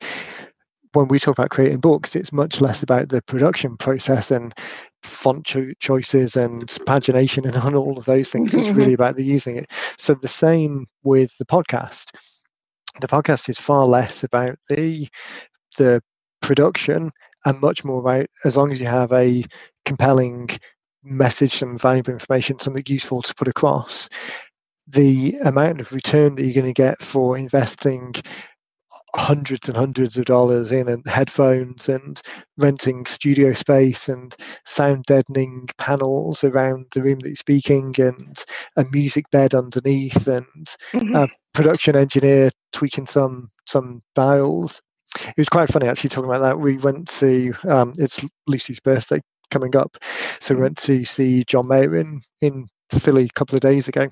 when 0.92 1.08
we 1.08 1.18
talk 1.18 1.36
about 1.36 1.50
creating 1.50 1.80
books, 1.80 2.14
it's 2.14 2.32
much 2.32 2.60
less 2.60 2.82
about 2.82 3.08
the 3.08 3.20
production 3.22 3.76
process 3.76 4.30
and 4.30 4.54
font 5.02 5.44
cho- 5.44 5.72
choices 5.80 6.36
and 6.36 6.66
pagination 6.86 7.44
and 7.44 7.74
all 7.76 7.98
of 7.98 8.04
those 8.04 8.30
things. 8.30 8.54
It's 8.54 8.70
really 8.76 8.94
about 8.94 9.16
the 9.16 9.24
using 9.24 9.56
it. 9.56 9.70
So 9.98 10.14
the 10.14 10.28
same 10.28 10.86
with 11.02 11.36
the 11.38 11.46
podcast. 11.46 12.14
The 13.00 13.08
podcast 13.08 13.48
is 13.48 13.58
far 13.58 13.86
less 13.86 14.22
about 14.22 14.56
the 14.68 15.08
the 15.76 16.00
production 16.40 17.10
and 17.44 17.60
much 17.60 17.84
more 17.84 18.00
about 18.00 18.26
as 18.44 18.56
long 18.56 18.70
as 18.70 18.80
you 18.80 18.86
have 18.86 19.12
a 19.12 19.44
compelling 19.84 20.48
message, 21.04 21.56
some 21.56 21.76
valuable 21.76 22.12
information, 22.12 22.58
something 22.58 22.84
useful 22.86 23.22
to 23.22 23.34
put 23.34 23.48
across, 23.48 24.08
the 24.86 25.36
amount 25.44 25.80
of 25.80 25.92
return 25.92 26.34
that 26.34 26.44
you're 26.44 26.54
going 26.54 26.66
to 26.66 26.72
get 26.72 27.02
for 27.02 27.36
investing 27.36 28.14
hundreds 29.16 29.68
and 29.68 29.76
hundreds 29.76 30.18
of 30.18 30.24
dollars 30.24 30.72
in 30.72 30.88
and 30.88 31.06
headphones 31.06 31.88
and 31.88 32.20
renting 32.58 33.06
studio 33.06 33.52
space 33.52 34.08
and 34.08 34.34
sound 34.66 35.04
deadening 35.06 35.68
panels 35.78 36.42
around 36.42 36.86
the 36.92 37.02
room 37.02 37.20
that 37.20 37.28
you're 37.28 37.36
speaking 37.36 37.94
and 37.98 38.44
a 38.76 38.84
music 38.90 39.24
bed 39.30 39.54
underneath 39.54 40.26
and 40.26 40.66
mm-hmm. 40.92 41.14
a 41.14 41.28
production 41.52 41.94
engineer 41.94 42.50
tweaking 42.72 43.06
some 43.06 43.48
some 43.66 44.02
dials 44.16 44.82
it 45.20 45.34
was 45.36 45.48
quite 45.48 45.68
funny 45.68 45.86
actually 45.86 46.10
talking 46.10 46.30
about 46.30 46.42
that. 46.42 46.58
We 46.58 46.76
went 46.78 47.08
to 47.20 47.54
um, 47.68 47.92
it's 47.98 48.22
Lucy's 48.46 48.80
birthday 48.80 49.20
coming 49.50 49.76
up. 49.76 49.96
So 50.40 50.54
we 50.54 50.62
went 50.62 50.78
to 50.78 51.04
see 51.04 51.44
John 51.46 51.68
Mayer 51.68 51.96
in 51.96 52.20
in 52.40 52.66
Philly 52.92 53.24
a 53.24 53.38
couple 53.38 53.54
of 53.54 53.60
days 53.60 53.88
ago, 53.88 54.08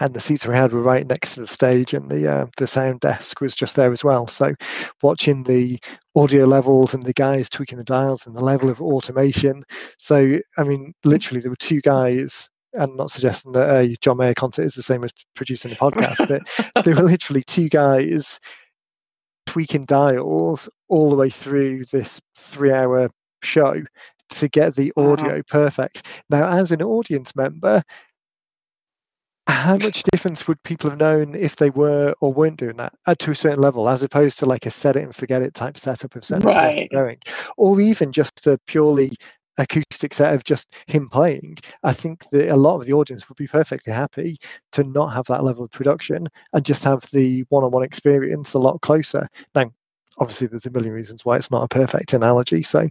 and 0.00 0.14
the 0.14 0.20
seats 0.20 0.46
we 0.46 0.54
had 0.54 0.72
were 0.72 0.82
right 0.82 1.06
next 1.06 1.34
to 1.34 1.40
the 1.40 1.46
stage, 1.46 1.92
and 1.94 2.10
the 2.10 2.30
uh, 2.30 2.46
the 2.56 2.66
sound 2.66 3.00
desk 3.00 3.40
was 3.40 3.54
just 3.54 3.76
there 3.76 3.92
as 3.92 4.02
well. 4.02 4.26
So 4.26 4.54
watching 5.02 5.42
the 5.44 5.78
audio 6.16 6.46
levels 6.46 6.94
and 6.94 7.02
the 7.02 7.12
guys 7.12 7.50
tweaking 7.50 7.78
the 7.78 7.84
dials 7.84 8.26
and 8.26 8.34
the 8.34 8.44
level 8.44 8.70
of 8.70 8.80
automation. 8.80 9.62
So 9.98 10.38
I 10.56 10.64
mean, 10.64 10.94
literally, 11.04 11.40
there 11.40 11.50
were 11.50 11.56
two 11.56 11.80
guys 11.80 12.48
and 12.74 12.96
not 12.96 13.10
suggesting 13.10 13.52
that 13.52 13.68
a 13.68 13.96
John 14.00 14.16
Mayer 14.16 14.34
concert 14.34 14.64
is 14.64 14.74
the 14.74 14.82
same 14.82 15.04
as 15.04 15.10
producing 15.34 15.72
a 15.72 15.76
podcast, 15.76 16.26
but 16.26 16.84
there 16.84 16.94
were 16.94 17.02
literally 17.02 17.42
two 17.42 17.68
guys 17.68 18.40
tweaking 19.46 19.84
dials 19.84 20.68
all 20.88 21.10
the 21.10 21.16
way 21.16 21.28
through 21.28 21.84
this 21.92 22.20
three 22.36 22.72
hour 22.72 23.10
show 23.42 23.82
to 24.30 24.48
get 24.48 24.74
the 24.74 24.92
audio 24.96 25.34
uh-huh. 25.34 25.42
perfect. 25.48 26.06
Now, 26.30 26.48
as 26.48 26.72
an 26.72 26.82
audience 26.82 27.36
member, 27.36 27.82
how 29.46 29.76
much 29.76 30.02
difference 30.04 30.46
would 30.46 30.62
people 30.62 30.90
have 30.90 30.98
known 30.98 31.34
if 31.34 31.56
they 31.56 31.70
were 31.70 32.14
or 32.20 32.32
weren't 32.32 32.58
doing 32.58 32.76
that 32.76 32.92
uh, 33.06 33.14
to 33.16 33.32
a 33.32 33.34
certain 33.34 33.60
level, 33.60 33.88
as 33.88 34.02
opposed 34.02 34.38
to 34.38 34.46
like 34.46 34.66
a 34.66 34.70
set 34.70 34.96
it 34.96 35.02
and 35.02 35.14
forget 35.14 35.42
it 35.42 35.54
type 35.54 35.78
setup 35.78 36.14
of 36.14 36.24
set 36.24 36.44
right. 36.44 36.88
going, 36.92 37.18
or 37.58 37.80
even 37.80 38.12
just 38.12 38.46
a 38.46 38.58
purely 38.66 39.12
acoustic 39.58 40.14
set 40.14 40.34
of 40.34 40.44
just 40.44 40.82
him 40.86 41.08
playing, 41.08 41.56
I 41.82 41.92
think 41.92 42.24
that 42.30 42.50
a 42.50 42.56
lot 42.56 42.80
of 42.80 42.86
the 42.86 42.92
audience 42.92 43.28
would 43.28 43.36
be 43.36 43.46
perfectly 43.46 43.92
happy 43.92 44.38
to 44.72 44.84
not 44.84 45.08
have 45.08 45.26
that 45.26 45.44
level 45.44 45.64
of 45.64 45.70
production 45.70 46.28
and 46.52 46.64
just 46.64 46.84
have 46.84 47.02
the 47.12 47.44
one-on-one 47.48 47.82
experience 47.82 48.54
a 48.54 48.58
lot 48.58 48.80
closer. 48.80 49.28
Now, 49.54 49.70
obviously, 50.22 50.46
there's 50.46 50.66
a 50.66 50.70
million 50.70 50.94
reasons 50.94 51.24
why 51.24 51.36
it's 51.36 51.50
not 51.50 51.64
a 51.64 51.68
perfect 51.68 52.12
analogy, 52.12 52.62
so 52.62 52.88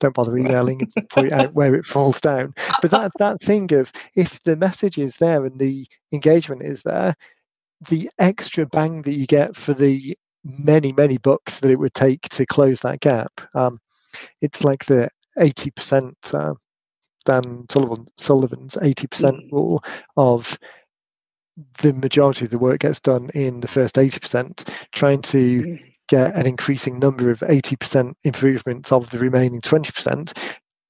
don't 0.00 0.14
bother 0.14 0.36
emailing 0.36 0.88
and 0.96 1.08
point 1.08 1.32
out 1.32 1.54
where 1.54 1.74
it 1.74 1.86
falls 1.86 2.20
down. 2.20 2.52
But 2.82 2.90
that 2.90 3.12
that 3.18 3.40
thing 3.40 3.72
of 3.72 3.92
if 4.16 4.42
the 4.42 4.56
message 4.56 4.98
is 4.98 5.16
there 5.16 5.46
and 5.46 5.58
the 5.58 5.86
engagement 6.12 6.62
is 6.62 6.82
there, 6.82 7.14
the 7.88 8.10
extra 8.18 8.66
bang 8.66 9.02
that 9.02 9.14
you 9.14 9.26
get 9.26 9.56
for 9.56 9.74
the 9.74 10.16
many 10.44 10.92
many 10.92 11.18
books 11.18 11.60
that 11.60 11.70
it 11.70 11.78
would 11.78 11.94
take 11.94 12.28
to 12.30 12.44
close 12.44 12.80
that 12.80 13.00
gap. 13.00 13.40
Um, 13.54 13.78
it's 14.40 14.64
like 14.64 14.84
the 14.84 15.08
80% 15.38 16.12
uh, 16.34 16.54
Dan 17.24 17.64
Sullivan, 17.70 18.06
Sullivan's 18.16 18.74
80% 18.74 19.06
mm. 19.06 19.52
rule 19.52 19.82
of 20.16 20.58
the 21.78 21.92
majority 21.92 22.44
of 22.44 22.50
the 22.50 22.58
work 22.58 22.80
gets 22.80 23.00
done 23.00 23.30
in 23.34 23.60
the 23.60 23.68
first 23.68 23.94
80%, 23.94 24.68
trying 24.92 25.22
to 25.22 25.62
mm. 25.62 25.91
Get 26.12 26.36
an 26.36 26.46
increasing 26.46 26.98
number 26.98 27.30
of 27.30 27.40
80% 27.40 28.14
improvements 28.24 28.92
of 28.92 29.08
the 29.08 29.18
remaining 29.18 29.62
20%, 29.62 30.36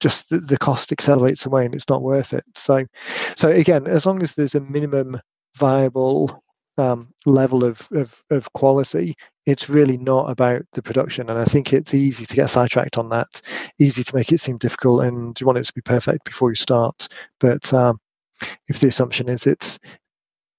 just 0.01 0.29
the, 0.29 0.39
the 0.39 0.57
cost 0.57 0.91
accelerates 0.91 1.45
away 1.45 1.65
and 1.65 1.73
it's 1.73 1.87
not 1.87 2.01
worth 2.01 2.33
it. 2.33 2.43
So, 2.55 2.83
so 3.37 3.49
again, 3.49 3.87
as 3.87 4.05
long 4.05 4.21
as 4.21 4.35
there's 4.35 4.55
a 4.55 4.59
minimum 4.59 5.17
viable 5.55 6.43
um, 6.77 7.13
level 7.25 7.63
of, 7.63 7.87
of, 7.93 8.21
of 8.31 8.51
quality, 8.51 9.15
it's 9.45 9.69
really 9.69 9.95
not 9.95 10.29
about 10.29 10.63
the 10.73 10.81
production. 10.81 11.29
And 11.29 11.39
I 11.39 11.45
think 11.45 11.71
it's 11.71 11.93
easy 11.93 12.25
to 12.25 12.35
get 12.35 12.49
sidetracked 12.49 12.97
on 12.97 13.07
that, 13.09 13.41
easy 13.79 14.03
to 14.03 14.15
make 14.15 14.33
it 14.33 14.41
seem 14.41 14.57
difficult, 14.57 15.05
and 15.05 15.39
you 15.39 15.47
want 15.47 15.59
it 15.59 15.65
to 15.65 15.73
be 15.73 15.81
perfect 15.81 16.25
before 16.25 16.49
you 16.49 16.55
start. 16.55 17.07
But 17.39 17.73
um, 17.73 17.97
if 18.67 18.81
the 18.81 18.87
assumption 18.87 19.29
is 19.29 19.47
it's 19.47 19.79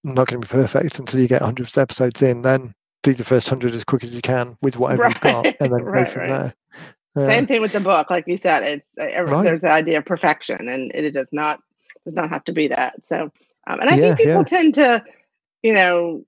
not 0.04 0.26
going 0.26 0.40
to 0.40 0.48
be 0.48 0.50
perfect 0.50 1.00
until 1.00 1.20
you 1.20 1.28
get 1.28 1.42
100 1.42 1.76
episodes 1.76 2.22
in, 2.22 2.40
then 2.40 2.72
do 3.04 3.14
the 3.14 3.24
first 3.24 3.48
100 3.48 3.74
as 3.74 3.84
quick 3.84 4.02
as 4.02 4.14
you 4.14 4.22
can 4.22 4.58
with 4.60 4.76
whatever 4.76 5.02
right. 5.02 5.10
you've 5.10 5.20
got, 5.20 5.46
and 5.46 5.54
then 5.60 5.70
right, 5.84 6.04
go 6.04 6.10
from 6.10 6.22
right. 6.22 6.28
there. 6.28 6.54
Uh, 7.16 7.28
Same 7.28 7.46
thing 7.46 7.60
with 7.62 7.72
the 7.72 7.80
book, 7.80 8.10
like 8.10 8.26
you 8.26 8.36
said. 8.36 8.64
It's 8.64 8.88
uh, 9.00 9.42
there's 9.42 9.60
the 9.60 9.70
idea 9.70 9.98
of 9.98 10.04
perfection, 10.04 10.68
and 10.68 10.90
it 10.92 11.12
does 11.12 11.28
not 11.30 11.60
does 12.04 12.14
not 12.14 12.30
have 12.30 12.42
to 12.44 12.52
be 12.52 12.68
that. 12.68 13.06
So, 13.06 13.30
um, 13.68 13.80
and 13.80 13.88
I 13.88 13.94
yeah, 13.94 14.02
think 14.02 14.18
people 14.18 14.32
yeah. 14.32 14.42
tend 14.42 14.74
to 14.74 15.04
you 15.64 15.72
know, 15.72 16.24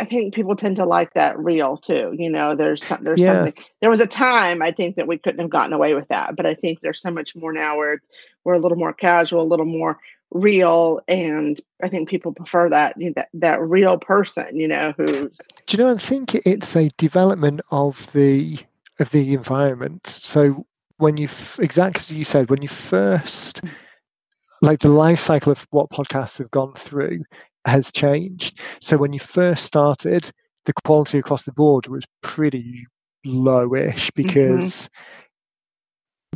I 0.00 0.06
think 0.06 0.34
people 0.34 0.56
tend 0.56 0.76
to 0.76 0.86
like 0.86 1.12
that 1.12 1.38
real 1.38 1.76
too. 1.76 2.16
You 2.18 2.30
know, 2.30 2.56
there's 2.56 2.82
there's 3.02 3.20
yeah. 3.20 3.44
something. 3.44 3.64
There 3.80 3.90
was 3.90 4.00
a 4.00 4.06
time 4.06 4.62
I 4.62 4.72
think 4.72 4.96
that 4.96 5.06
we 5.06 5.18
couldn't 5.18 5.40
have 5.40 5.50
gotten 5.50 5.74
away 5.74 5.94
with 5.94 6.08
that, 6.08 6.34
but 6.34 6.46
I 6.46 6.54
think 6.54 6.80
there's 6.80 7.00
so 7.00 7.10
much 7.10 7.36
more 7.36 7.52
now 7.52 7.76
where 7.76 8.00
we're 8.42 8.54
a 8.54 8.58
little 8.58 8.78
more 8.78 8.94
casual, 8.94 9.42
a 9.42 9.44
little 9.44 9.66
more 9.66 9.98
real, 10.30 11.00
and 11.08 11.60
I 11.82 11.88
think 11.88 12.08
people 12.08 12.32
prefer 12.32 12.70
that 12.70 13.00
you 13.00 13.06
know, 13.06 13.12
that 13.16 13.28
that 13.34 13.60
real 13.60 13.98
person. 13.98 14.56
You 14.56 14.68
know, 14.68 14.94
who's. 14.96 15.38
Do 15.66 15.76
you 15.76 15.78
know? 15.78 15.92
I 15.92 15.96
think 15.96 16.34
it's 16.34 16.76
a 16.76 16.90
development 16.96 17.60
of 17.70 18.10
the 18.12 18.58
of 18.98 19.10
the 19.10 19.34
environment. 19.34 20.06
So 20.06 20.66
when 20.98 21.16
you 21.16 21.28
exactly 21.58 22.00
as 22.00 22.10
you 22.18 22.24
said, 22.24 22.50
when 22.50 22.62
you 22.62 22.68
first 22.68 23.62
mm. 23.62 23.70
like 24.62 24.80
the 24.80 24.88
life 24.88 25.20
cycle 25.20 25.52
of 25.52 25.66
what 25.70 25.90
podcasts 25.90 26.38
have 26.38 26.50
gone 26.50 26.74
through 26.74 27.24
has 27.64 27.92
changed. 27.92 28.60
So 28.80 28.96
when 28.96 29.12
you 29.12 29.20
first 29.20 29.64
started, 29.64 30.30
the 30.64 30.72
quality 30.84 31.18
across 31.18 31.42
the 31.42 31.52
board 31.52 31.88
was 31.88 32.04
pretty 32.22 32.86
lowish 33.26 34.10
mm-hmm. 34.10 34.22
because 34.22 34.74
mm-hmm. 34.74 34.94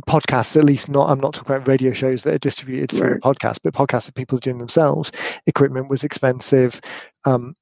Podcasts, 0.05 0.57
at 0.57 0.63
least 0.63 0.89
not, 0.89 1.09
I'm 1.09 1.19
not 1.19 1.33
talking 1.33 1.55
about 1.55 1.67
radio 1.67 1.93
shows 1.93 2.23
that 2.23 2.33
are 2.33 2.39
distributed 2.39 2.91
through 2.91 3.11
right. 3.11 3.17
a 3.17 3.19
podcast, 3.19 3.57
but 3.63 3.73
podcasts 3.73 4.05
that 4.05 4.15
people 4.15 4.37
are 4.37 4.41
doing 4.41 4.57
themselves. 4.57 5.11
Equipment 5.47 5.89
was 5.89 6.03
expensive. 6.03 6.79
Um, 7.25 7.55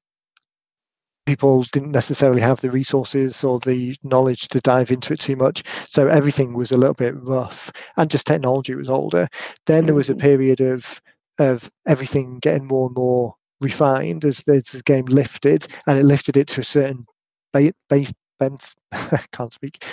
people 1.26 1.64
didn't 1.72 1.92
necessarily 1.92 2.40
have 2.40 2.60
the 2.60 2.70
resources 2.70 3.44
or 3.44 3.58
the 3.60 3.96
knowledge 4.02 4.48
to 4.48 4.60
dive 4.60 4.90
into 4.90 5.14
it 5.14 5.20
too 5.20 5.36
much. 5.36 5.62
So 5.88 6.08
everything 6.08 6.54
was 6.54 6.72
a 6.72 6.76
little 6.76 6.94
bit 6.94 7.14
rough 7.16 7.72
and 7.96 8.10
just 8.10 8.26
technology 8.26 8.74
was 8.74 8.88
older. 8.88 9.28
Then 9.66 9.86
there 9.86 9.94
was 9.94 10.10
a 10.10 10.12
mm-hmm. 10.12 10.26
period 10.26 10.60
of 10.60 11.00
of 11.40 11.68
everything 11.86 12.38
getting 12.38 12.66
more 12.66 12.86
and 12.86 12.94
more 12.94 13.34
refined 13.60 14.24
as 14.24 14.42
the, 14.46 14.54
as 14.54 14.72
the 14.72 14.82
game 14.82 15.06
lifted, 15.06 15.66
and 15.86 15.98
it 15.98 16.04
lifted 16.04 16.36
it 16.36 16.46
to 16.48 16.60
a 16.60 16.64
certain 16.64 17.04
base. 17.52 18.12
Bent. 18.38 18.74
can't 19.32 19.52
speak. 19.52 19.84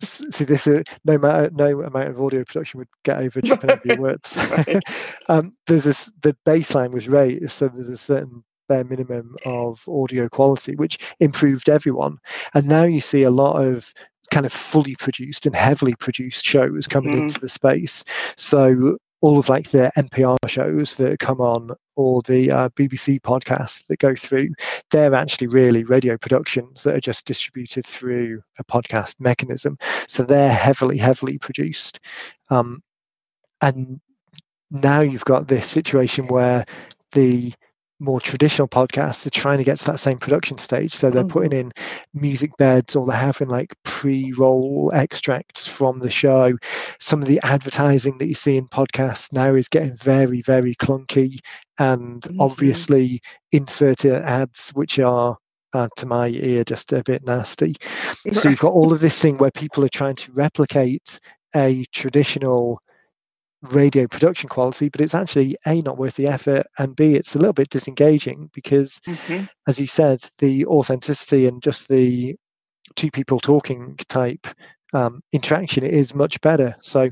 See, 0.00 0.44
this 0.44 0.66
is 0.66 0.84
no 1.04 1.18
matter 1.18 1.50
no 1.52 1.82
amount 1.82 2.08
of 2.08 2.20
audio 2.20 2.44
production 2.44 2.78
would 2.78 2.88
get 3.04 3.18
over 3.18 3.40
tripping 3.44 3.70
over 3.70 3.82
your 3.84 4.00
words. 4.00 4.36
um, 5.28 5.54
there's 5.66 5.84
this 5.84 6.10
the 6.22 6.36
baseline 6.46 6.92
was 6.92 7.08
raised, 7.08 7.50
so 7.50 7.68
there's 7.68 7.88
a 7.88 7.96
certain 7.96 8.42
bare 8.68 8.84
minimum 8.84 9.36
of 9.44 9.82
audio 9.88 10.28
quality, 10.28 10.74
which 10.76 11.14
improved 11.20 11.68
everyone. 11.68 12.18
And 12.54 12.66
now 12.66 12.84
you 12.84 13.00
see 13.00 13.22
a 13.22 13.30
lot 13.30 13.62
of 13.62 13.92
kind 14.30 14.46
of 14.46 14.52
fully 14.52 14.94
produced 14.96 15.46
and 15.46 15.54
heavily 15.54 15.94
produced 15.96 16.44
shows 16.44 16.86
coming 16.86 17.14
mm. 17.14 17.20
into 17.22 17.40
the 17.40 17.48
space. 17.48 18.02
So 18.36 18.96
all 19.22 19.38
of 19.38 19.48
like 19.48 19.70
the 19.70 19.90
NPR 19.96 20.36
shows 20.48 20.96
that 20.96 21.20
come 21.20 21.40
on 21.40 21.70
or 21.94 22.22
the 22.22 22.50
uh, 22.50 22.68
BBC 22.70 23.20
podcasts 23.20 23.86
that 23.86 24.00
go 24.00 24.14
through, 24.16 24.50
they're 24.90 25.14
actually 25.14 25.46
really 25.46 25.84
radio 25.84 26.18
productions 26.18 26.82
that 26.82 26.96
are 26.96 27.00
just 27.00 27.24
distributed 27.24 27.86
through 27.86 28.42
a 28.58 28.64
podcast 28.64 29.14
mechanism. 29.20 29.76
So 30.08 30.24
they're 30.24 30.52
heavily, 30.52 30.98
heavily 30.98 31.38
produced. 31.38 32.00
Um, 32.50 32.82
and 33.60 34.00
now 34.72 35.02
you've 35.02 35.24
got 35.24 35.46
this 35.46 35.68
situation 35.68 36.26
where 36.26 36.64
the 37.12 37.54
more 38.02 38.20
traditional 38.20 38.66
podcasts 38.66 39.26
are 39.26 39.30
trying 39.30 39.58
to 39.58 39.64
get 39.64 39.78
to 39.78 39.84
that 39.86 40.00
same 40.00 40.18
production 40.18 40.58
stage. 40.58 40.92
So 40.92 41.08
they're 41.08 41.24
putting 41.24 41.52
mm-hmm. 41.52 41.68
in 41.68 42.20
music 42.20 42.56
beds 42.56 42.96
or 42.96 43.06
they're 43.06 43.16
having 43.16 43.48
like 43.48 43.74
pre 43.84 44.32
roll 44.32 44.90
extracts 44.92 45.66
from 45.66 46.00
the 46.00 46.10
show. 46.10 46.56
Some 47.00 47.22
of 47.22 47.28
the 47.28 47.40
advertising 47.42 48.18
that 48.18 48.26
you 48.26 48.34
see 48.34 48.56
in 48.56 48.66
podcasts 48.66 49.32
now 49.32 49.54
is 49.54 49.68
getting 49.68 49.96
very, 49.96 50.42
very 50.42 50.74
clunky 50.74 51.38
and 51.78 52.22
mm-hmm. 52.22 52.40
obviously 52.40 53.22
inserted 53.52 54.14
ads, 54.14 54.70
which 54.70 54.98
are 54.98 55.38
uh, 55.72 55.88
to 55.96 56.06
my 56.06 56.28
ear 56.28 56.64
just 56.64 56.92
a 56.92 57.02
bit 57.04 57.24
nasty. 57.24 57.76
So 58.32 58.48
you've 58.48 58.58
got 58.58 58.72
all 58.72 58.92
of 58.92 59.00
this 59.00 59.18
thing 59.18 59.38
where 59.38 59.50
people 59.52 59.84
are 59.84 59.88
trying 59.88 60.16
to 60.16 60.32
replicate 60.32 61.20
a 61.54 61.84
traditional 61.92 62.80
radio 63.62 64.06
production 64.06 64.48
quality, 64.48 64.88
but 64.88 65.00
it's 65.00 65.14
actually 65.14 65.56
a 65.66 65.80
not 65.82 65.98
worth 65.98 66.16
the 66.16 66.26
effort, 66.26 66.66
and 66.78 66.96
b 66.96 67.14
it's 67.14 67.34
a 67.34 67.38
little 67.38 67.52
bit 67.52 67.70
disengaging 67.70 68.50
because, 68.52 69.00
mm-hmm. 69.06 69.44
as 69.68 69.78
you 69.78 69.86
said, 69.86 70.20
the 70.38 70.66
authenticity 70.66 71.46
and 71.46 71.62
just 71.62 71.88
the 71.88 72.34
two 72.96 73.10
people 73.10 73.38
talking 73.38 73.96
type 74.08 74.46
um, 74.94 75.22
interaction 75.32 75.84
is 75.84 76.14
much 76.14 76.40
better. 76.40 76.76
So, 76.82 77.10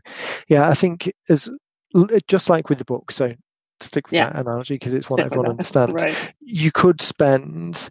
yeah, 0.49 0.69
I 0.69 0.75
think 0.75 1.11
as 1.29 1.49
just 2.29 2.49
like 2.49 2.69
with 2.69 2.79
the 2.79 2.85
book. 2.85 3.11
So 3.11 3.33
stick 3.81 4.07
with 4.07 4.15
yeah. 4.15 4.31
that 4.31 4.41
analogy 4.41 4.75
because 4.75 4.95
it's 4.95 5.09
one 5.09 5.21
everyone 5.21 5.51
understands. 5.51 5.95
Right. 5.95 6.35
You 6.41 6.71
could 6.73 7.01
spend 7.01 7.89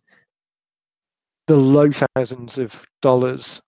the 1.48 1.58
low 1.58 1.90
thousands 1.92 2.58
of 2.58 2.86
dollars 3.02 3.62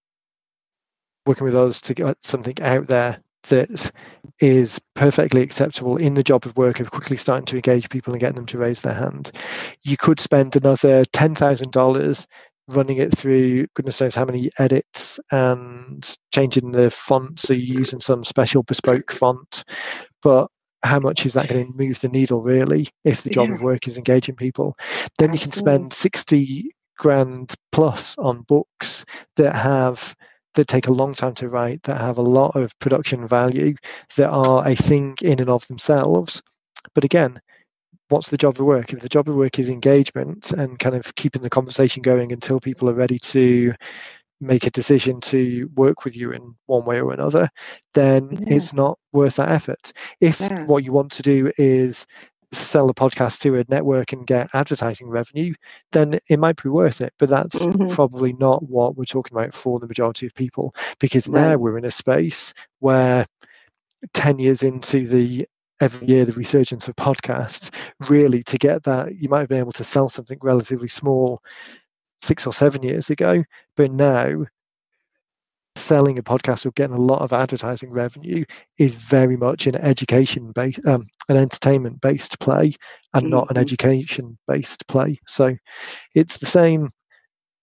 working 1.25 1.45
with 1.45 1.55
us 1.55 1.81
to 1.81 1.93
get 1.93 2.17
something 2.21 2.55
out 2.61 2.87
there 2.87 3.21
that 3.43 3.91
is 4.39 4.79
perfectly 4.95 5.41
acceptable 5.41 5.97
in 5.97 6.13
the 6.13 6.23
job 6.23 6.45
of 6.45 6.55
work 6.57 6.79
of 6.79 6.91
quickly 6.91 7.17
starting 7.17 7.45
to 7.45 7.55
engage 7.55 7.89
people 7.89 8.13
and 8.13 8.19
getting 8.19 8.35
them 8.35 8.45
to 8.47 8.57
raise 8.57 8.81
their 8.81 8.93
hand. 8.93 9.31
You 9.83 9.97
could 9.97 10.19
spend 10.19 10.55
another 10.55 11.03
$10,000 11.05 12.25
running 12.67 12.97
it 12.97 13.15
through 13.17 13.67
goodness 13.73 14.01
knows 14.01 14.15
how 14.15 14.25
many 14.25 14.49
edits 14.59 15.19
and 15.31 16.15
changing 16.33 16.71
the 16.71 16.89
font 16.89 17.39
so 17.39 17.53
you're 17.53 17.79
using 17.79 17.99
some 17.99 18.23
special 18.23 18.63
bespoke 18.63 19.11
font 19.11 19.63
but 20.21 20.47
how 20.83 20.99
much 20.99 21.25
is 21.25 21.33
that 21.33 21.47
going 21.47 21.67
to 21.67 21.77
move 21.77 21.99
the 21.99 22.07
needle 22.07 22.41
really 22.41 22.87
if 23.03 23.23
the 23.23 23.29
job 23.29 23.49
yeah. 23.49 23.55
of 23.55 23.61
work 23.61 23.87
is 23.87 23.97
engaging 23.97 24.35
people 24.35 24.75
then 25.17 25.33
you 25.33 25.39
can 25.39 25.51
spend 25.51 25.91
60 25.91 26.71
grand 26.97 27.53
plus 27.71 28.15
on 28.19 28.43
books 28.43 29.05
that 29.35 29.55
have 29.55 30.15
that 30.55 30.67
take 30.67 30.87
a 30.87 30.91
long 30.91 31.13
time 31.13 31.35
to 31.35 31.49
write 31.49 31.81
that 31.83 31.99
have 31.99 32.17
a 32.17 32.21
lot 32.21 32.55
of 32.55 32.77
production 32.79 33.27
value 33.27 33.75
that 34.15 34.29
are 34.29 34.67
a 34.67 34.75
thing 34.75 35.15
in 35.21 35.39
and 35.39 35.49
of 35.49 35.65
themselves 35.67 36.41
but 36.93 37.03
again 37.03 37.39
what's 38.09 38.29
the 38.29 38.37
job 38.37 38.59
of 38.59 38.65
work 38.65 38.91
if 38.91 38.99
the 38.99 39.09
job 39.09 39.29
of 39.29 39.35
work 39.35 39.59
is 39.59 39.69
engagement 39.69 40.51
and 40.51 40.79
kind 40.79 40.95
of 40.95 41.15
keeping 41.15 41.41
the 41.41 41.49
conversation 41.49 42.01
going 42.01 42.31
until 42.31 42.59
people 42.59 42.89
are 42.89 42.93
ready 42.93 43.19
to 43.19 43.73
make 44.41 44.65
a 44.65 44.71
decision 44.71 45.21
to 45.21 45.69
work 45.75 46.03
with 46.03 46.15
you 46.15 46.31
in 46.31 46.55
one 46.65 46.83
way 46.83 46.99
or 46.99 47.13
another, 47.13 47.49
then 47.93 48.29
yeah. 48.31 48.55
it's 48.55 48.73
not 48.73 48.97
worth 49.13 49.35
that 49.35 49.49
effort. 49.49 49.93
If 50.19 50.41
yeah. 50.41 50.63
what 50.63 50.83
you 50.83 50.91
want 50.91 51.11
to 51.13 51.21
do 51.21 51.51
is 51.57 52.05
sell 52.51 52.89
a 52.89 52.93
podcast 52.93 53.39
to 53.39 53.55
a 53.55 53.65
network 53.69 54.13
and 54.13 54.27
get 54.27 54.49
advertising 54.53 55.07
revenue, 55.07 55.53
then 55.91 56.19
it 56.29 56.39
might 56.39 56.61
be 56.61 56.69
worth 56.69 57.01
it. 57.01 57.13
But 57.17 57.29
that's 57.29 57.55
mm-hmm. 57.55 57.93
probably 57.93 58.33
not 58.33 58.63
what 58.69 58.97
we're 58.97 59.05
talking 59.05 59.37
about 59.37 59.53
for 59.53 59.79
the 59.79 59.87
majority 59.87 60.25
of 60.25 60.35
people 60.35 60.75
because 60.99 61.27
right. 61.27 61.41
now 61.41 61.55
we're 61.57 61.77
in 61.77 61.85
a 61.85 61.91
space 61.91 62.53
where 62.79 63.25
10 64.13 64.39
years 64.39 64.63
into 64.63 65.07
the 65.07 65.47
every 65.79 66.07
year 66.07 66.25
the 66.25 66.33
resurgence 66.33 66.87
of 66.87 66.95
podcasts 66.95 67.73
really 68.07 68.43
to 68.43 68.57
get 68.57 68.83
that 68.83 69.15
you 69.15 69.27
might 69.27 69.39
have 69.39 69.49
been 69.49 69.57
able 69.57 69.71
to 69.71 69.83
sell 69.83 70.07
something 70.07 70.37
relatively 70.41 70.87
small 70.87 71.41
six 72.19 72.45
or 72.45 72.53
seven 72.53 72.83
years 72.83 73.09
ago, 73.09 73.43
but 73.75 73.91
now 73.91 74.45
selling 75.75 76.19
a 76.19 76.23
podcast 76.23 76.65
or 76.65 76.71
getting 76.71 76.95
a 76.95 77.01
lot 77.01 77.21
of 77.21 77.33
advertising 77.33 77.91
revenue 77.91 78.43
is 78.77 78.93
very 78.95 79.37
much 79.37 79.67
an 79.67 79.75
education 79.75 80.51
based 80.51 80.85
um, 80.85 81.05
an 81.29 81.37
entertainment 81.37 82.01
based 82.01 82.39
play 82.39 82.73
and 83.13 83.23
mm-hmm. 83.23 83.29
not 83.29 83.49
an 83.49 83.55
mm-hmm. 83.55 83.61
education 83.61 84.37
based 84.47 84.85
play 84.87 85.17
so 85.27 85.55
it's 86.13 86.37
the 86.37 86.45
same 86.45 86.89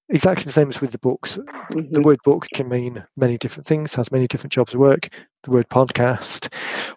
exactly 0.08 0.44
the 0.44 0.52
same 0.52 0.70
as 0.70 0.80
with 0.80 0.90
the 0.90 0.98
books 0.98 1.36
mm-hmm. 1.36 1.92
the 1.92 2.00
word 2.00 2.18
book 2.24 2.46
can 2.54 2.66
mean 2.68 3.04
many 3.18 3.36
different 3.36 3.66
things 3.66 3.94
has 3.94 4.10
many 4.10 4.26
different 4.26 4.52
jobs 4.52 4.72
of 4.72 4.80
work 4.80 5.08
the 5.44 5.50
word 5.50 5.68
podcast 5.68 6.52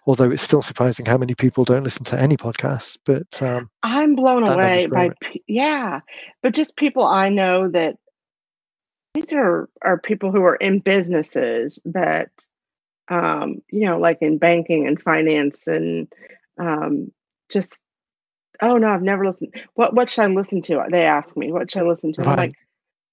although 0.06 0.30
it's 0.30 0.42
still 0.42 0.62
surprising 0.62 1.04
how 1.04 1.18
many 1.18 1.34
people 1.34 1.64
don't 1.64 1.84
listen 1.84 2.04
to 2.04 2.18
any 2.18 2.38
podcasts 2.38 2.96
but 3.04 3.42
um, 3.42 3.68
i'm 3.82 4.14
blown 4.14 4.44
away 4.44 4.86
by 4.86 5.10
yeah 5.46 6.00
but 6.42 6.54
just 6.54 6.76
people 6.76 7.04
i 7.04 7.28
know 7.28 7.68
that 7.68 7.96
these 9.14 9.32
are 9.32 9.68
are 9.82 9.98
people 9.98 10.32
who 10.32 10.42
are 10.42 10.56
in 10.56 10.78
businesses 10.78 11.80
that 11.84 12.30
um, 13.08 13.62
you 13.70 13.86
know 13.86 13.98
like 13.98 14.18
in 14.20 14.38
banking 14.38 14.86
and 14.86 15.00
finance 15.00 15.66
and 15.66 16.12
um, 16.58 17.12
just 17.50 17.82
oh 18.60 18.78
no 18.78 18.88
i've 18.88 19.02
never 19.02 19.26
listened. 19.26 19.54
What 19.74 19.94
what 19.94 20.08
should 20.08 20.22
i 20.22 20.26
listen 20.26 20.62
to? 20.62 20.84
They 20.90 21.04
ask 21.04 21.36
me 21.36 21.52
what 21.52 21.70
should 21.70 21.82
i 21.82 21.86
listen 21.86 22.12
to? 22.14 22.22
Right. 22.22 22.30
i'm 22.30 22.36
like 22.36 22.54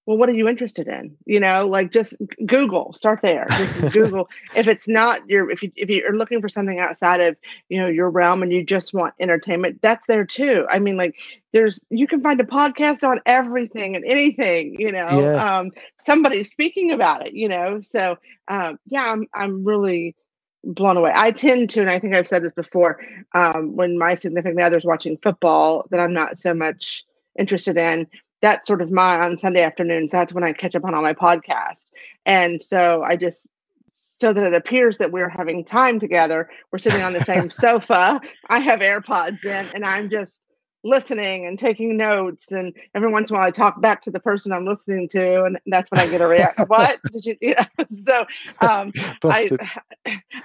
well 0.09 0.17
what 0.17 0.27
are 0.27 0.33
you 0.33 0.47
interested 0.47 0.87
in? 0.87 1.15
You 1.27 1.39
know 1.39 1.67
like 1.67 1.91
just 1.91 2.15
google 2.47 2.93
start 2.95 3.19
there. 3.21 3.45
Just 3.47 3.79
google. 3.93 4.27
If 4.55 4.67
it's 4.67 4.87
not 4.87 5.29
your 5.29 5.51
if 5.51 5.61
you 5.61 5.71
if 5.75 5.87
you're 5.87 6.17
looking 6.17 6.41
for 6.41 6.49
something 6.49 6.79
outside 6.79 7.21
of 7.21 7.37
you 7.69 7.79
know 7.79 7.87
your 7.87 8.09
realm 8.09 8.41
and 8.41 8.51
you 8.51 8.63
just 8.63 8.91
want 8.91 9.13
entertainment 9.19 9.83
that's 9.83 10.03
there 10.07 10.25
too. 10.25 10.65
I 10.67 10.79
mean 10.79 10.97
like 10.97 11.13
there's 11.53 11.79
you 11.91 12.07
can 12.07 12.23
find 12.23 12.39
a 12.39 12.43
podcast 12.43 13.07
on 13.07 13.21
everything 13.27 13.95
and 13.95 14.03
anything 14.03 14.77
you 14.79 14.91
know? 14.91 15.05
Yeah. 15.21 15.59
um 15.59 15.71
somebody's 15.99 16.49
speaking 16.49 16.91
about 16.91 17.27
it 17.27 17.33
you 17.35 17.47
know? 17.47 17.81
So 17.81 18.17
um 18.47 18.79
yeah 18.87 19.11
i'm 19.11 19.27
i'm 19.35 19.63
really 19.63 20.15
blown 20.63 20.97
away. 20.97 21.11
I 21.13 21.29
tend 21.31 21.69
to 21.71 21.81
and 21.81 21.89
i 21.89 21.99
think 21.99 22.15
i've 22.15 22.27
said 22.27 22.43
this 22.43 22.53
before 22.53 22.99
um 23.35 23.75
when 23.75 23.99
my 23.99 24.15
significant 24.15 24.59
other's 24.59 24.85
watching 24.85 25.19
football 25.21 25.85
that 25.91 25.99
i'm 25.99 26.13
not 26.13 26.39
so 26.39 26.55
much 26.55 27.03
interested 27.37 27.77
in 27.77 28.07
that's 28.41 28.67
sort 28.67 28.81
of 28.81 28.91
my 28.91 29.19
on 29.19 29.37
Sunday 29.37 29.63
afternoons. 29.63 30.11
That's 30.11 30.33
when 30.33 30.43
I 30.43 30.53
catch 30.53 30.75
up 30.75 30.85
on 30.85 30.93
all 30.93 31.01
my 31.01 31.13
podcasts. 31.13 31.91
And 32.25 32.61
so 32.61 33.03
I 33.05 33.15
just 33.15 33.51
so 33.91 34.31
that 34.31 34.43
it 34.43 34.53
appears 34.53 34.97
that 34.99 35.11
we're 35.11 35.29
having 35.29 35.65
time 35.65 35.99
together. 35.99 36.49
We're 36.71 36.79
sitting 36.79 37.01
on 37.01 37.13
the 37.13 37.23
same 37.23 37.51
sofa. 37.51 38.21
I 38.49 38.59
have 38.59 38.79
AirPods 38.79 39.43
in 39.43 39.67
and 39.73 39.85
I'm 39.85 40.09
just 40.09 40.41
listening 40.81 41.45
and 41.45 41.59
taking 41.59 41.97
notes 41.97 42.53
and 42.53 42.73
every 42.95 43.11
once 43.11 43.29
in 43.29 43.35
a 43.35 43.39
while 43.39 43.47
I 43.47 43.51
talk 43.51 43.81
back 43.81 44.03
to 44.03 44.11
the 44.11 44.19
person 44.21 44.53
I'm 44.53 44.65
listening 44.65 45.09
to 45.09 45.43
and 45.43 45.59
that's 45.65 45.91
when 45.91 45.99
I 45.99 46.09
get 46.09 46.21
a 46.21 46.27
reaction. 46.27 46.65
what 46.67 46.99
did 47.11 47.25
you, 47.25 47.37
you 47.41 47.55
know, 47.77 47.85
so 47.89 48.25
um, 48.61 48.93
I 49.23 49.49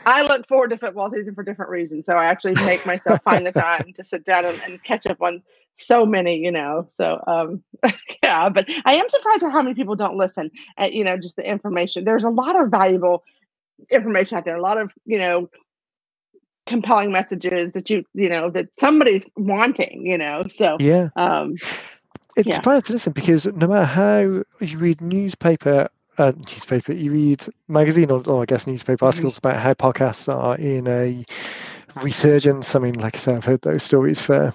I 0.05 0.23
look 0.23 0.49
forward 0.49 0.71
to 0.71 0.79
football 0.79 1.11
season 1.13 1.37
for 1.37 1.45
different 1.45 1.71
reasons. 1.71 2.07
So 2.07 2.15
I 2.15 2.27
actually 2.27 2.55
make 2.55 2.85
myself 2.85 3.21
find 3.23 3.47
the 3.47 3.53
time 3.53 3.93
to 3.95 4.03
sit 4.03 4.25
down 4.25 4.45
and, 4.47 4.61
and 4.67 4.83
catch 4.83 5.07
up 5.07 5.23
on 5.23 5.43
so 5.77 6.07
many, 6.07 6.37
you 6.37 6.51
know. 6.51 6.89
So 6.97 7.23
um 7.27 7.63
yeah, 8.23 8.49
but 8.49 8.67
I 8.85 8.95
am 8.95 9.09
surprised 9.09 9.43
at 9.43 9.53
how 9.53 9.63
many 9.63 9.75
people 9.75 9.97
don't 9.97 10.17
listen 10.17 10.51
at 10.77 10.93
you 10.93 11.05
know 11.05 11.17
just 11.17 11.37
the 11.37 11.49
information. 11.49 12.05
There's 12.05 12.25
a 12.25 12.31
lot 12.31 12.61
of 12.61 12.71
valuable 12.71 13.25
information 13.91 14.39
out 14.39 14.45
there, 14.45 14.57
a 14.57 14.63
lot 14.63 14.81
of, 14.81 14.93
you 15.05 15.19
know, 15.19 15.51
compelling 16.67 17.13
messages 17.13 17.73
that 17.73 17.91
you 17.91 18.05
you 18.15 18.29
know 18.29 18.51
that 18.51 18.69
somebody's 18.79 19.25
wanting, 19.37 20.07
you 20.07 20.19
know. 20.19 20.45
So 20.49 20.77
yeah. 20.81 21.09
Um 21.17 21.57
it's 22.37 22.49
yeah. 22.49 22.57
surprising 22.57 22.83
to 22.83 22.93
listen 22.95 23.13
because 23.13 23.47
no 23.47 23.69
matter 23.69 23.85
how 23.85 24.43
you 24.61 24.79
read 24.79 25.01
newspaper 25.01 25.89
uh, 26.19 26.33
newspaper, 26.37 26.93
you 26.93 27.11
read 27.13 27.45
magazine 27.69 28.11
or, 28.11 28.23
or 28.29 28.43
I 28.43 28.45
guess 28.45 28.67
newspaper 28.67 28.99
mm-hmm. 28.99 29.07
articles 29.07 29.39
mm-hmm. 29.39 29.49
about 29.49 29.63
how 29.63 29.75
podcasts 29.75 30.33
are 30.33 30.57
in 30.57 30.87
a 30.87 31.25
resurgence. 32.03 32.75
I 32.75 32.79
mean, 32.79 32.95
like 32.95 33.17
I 33.17 33.19
said, 33.19 33.37
I've 33.37 33.45
heard 33.45 33.63
those 33.63 33.83
stories 33.83 34.21
for 34.21 34.53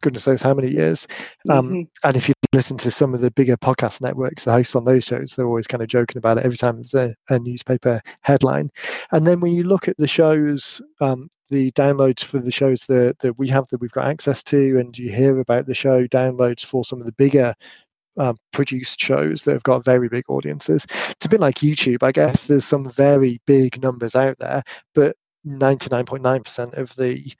goodness 0.00 0.26
knows 0.26 0.42
how 0.42 0.54
many 0.54 0.70
years. 0.70 1.06
Um, 1.48 1.68
mm-hmm. 1.68 1.80
And 2.04 2.16
if 2.16 2.28
you 2.28 2.34
listen 2.52 2.76
to 2.78 2.90
some 2.90 3.14
of 3.14 3.20
the 3.20 3.30
bigger 3.30 3.56
podcast 3.56 4.00
networks, 4.00 4.44
the 4.44 4.52
hosts 4.52 4.76
on 4.76 4.84
those 4.84 5.04
shows, 5.04 5.34
they're 5.34 5.46
always 5.46 5.66
kind 5.66 5.82
of 5.82 5.88
joking 5.88 6.18
about 6.18 6.38
it 6.38 6.44
every 6.44 6.56
time 6.56 6.76
there's 6.76 6.94
a, 6.94 7.14
a 7.28 7.38
newspaper 7.38 8.00
headline. 8.22 8.70
And 9.12 9.26
then 9.26 9.40
when 9.40 9.52
you 9.52 9.64
look 9.64 9.88
at 9.88 9.96
the 9.98 10.06
shows, 10.06 10.80
um, 11.00 11.28
the 11.50 11.70
downloads 11.72 12.24
for 12.24 12.38
the 12.38 12.50
shows 12.50 12.86
that, 12.86 13.18
that 13.20 13.38
we 13.38 13.48
have 13.48 13.66
that 13.68 13.80
we've 13.80 13.90
got 13.92 14.06
access 14.06 14.42
to, 14.44 14.78
and 14.78 14.96
you 14.96 15.10
hear 15.10 15.38
about 15.38 15.66
the 15.66 15.74
show 15.74 16.06
downloads 16.06 16.64
for 16.64 16.84
some 16.84 17.00
of 17.00 17.06
the 17.06 17.12
bigger 17.12 17.54
um, 18.18 18.38
produced 18.52 19.00
shows 19.00 19.44
that 19.44 19.52
have 19.52 19.62
got 19.62 19.84
very 19.84 20.08
big 20.08 20.24
audiences. 20.28 20.86
It's 21.10 21.26
a 21.26 21.28
bit 21.28 21.40
like 21.40 21.56
YouTube, 21.56 22.02
I 22.02 22.12
guess. 22.12 22.46
There's 22.46 22.64
some 22.64 22.90
very 22.90 23.40
big 23.46 23.82
numbers 23.82 24.16
out 24.16 24.38
there, 24.38 24.62
but 24.94 25.16
99.9% 25.46 26.72
of 26.74 26.94
the 26.96 27.32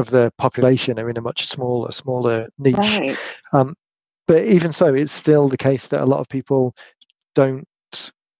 of 0.00 0.10
the 0.10 0.32
population 0.38 0.98
are 0.98 1.08
in 1.08 1.16
a 1.16 1.22
much 1.22 1.48
smaller, 1.48 1.92
smaller 1.92 2.48
niche. 2.58 2.76
Right. 2.76 3.16
Um, 3.52 3.74
but 4.26 4.44
even 4.44 4.72
so, 4.72 4.94
it's 4.94 5.12
still 5.12 5.48
the 5.48 5.56
case 5.56 5.88
that 5.88 6.02
a 6.02 6.06
lot 6.06 6.20
of 6.20 6.28
people 6.28 6.74
don't. 7.34 7.66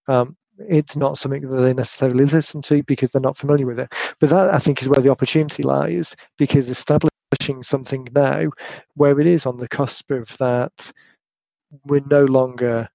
Um, 0.07 0.37
it's 0.69 0.95
not 0.95 1.17
something 1.17 1.49
that 1.49 1.57
they 1.57 1.73
necessarily 1.73 2.25
listen 2.25 2.61
to 2.63 2.83
because 2.83 3.11
they're 3.11 3.21
not 3.21 3.37
familiar 3.37 3.65
with 3.65 3.79
it. 3.79 3.93
But 4.19 4.29
that 4.29 4.53
I 4.53 4.59
think 4.59 4.81
is 4.81 4.87
where 4.87 5.01
the 5.01 5.09
opportunity 5.09 5.63
lies 5.63 6.15
because 6.37 6.69
establishing 6.69 7.63
something 7.63 8.07
now 8.13 8.51
where 8.95 9.19
it 9.19 9.27
is 9.27 9.45
on 9.45 9.57
the 9.57 9.67
cusp 9.67 10.11
of 10.11 10.37
that, 10.37 10.91
we're 11.85 12.01
no 12.09 12.25
longer 12.25 12.89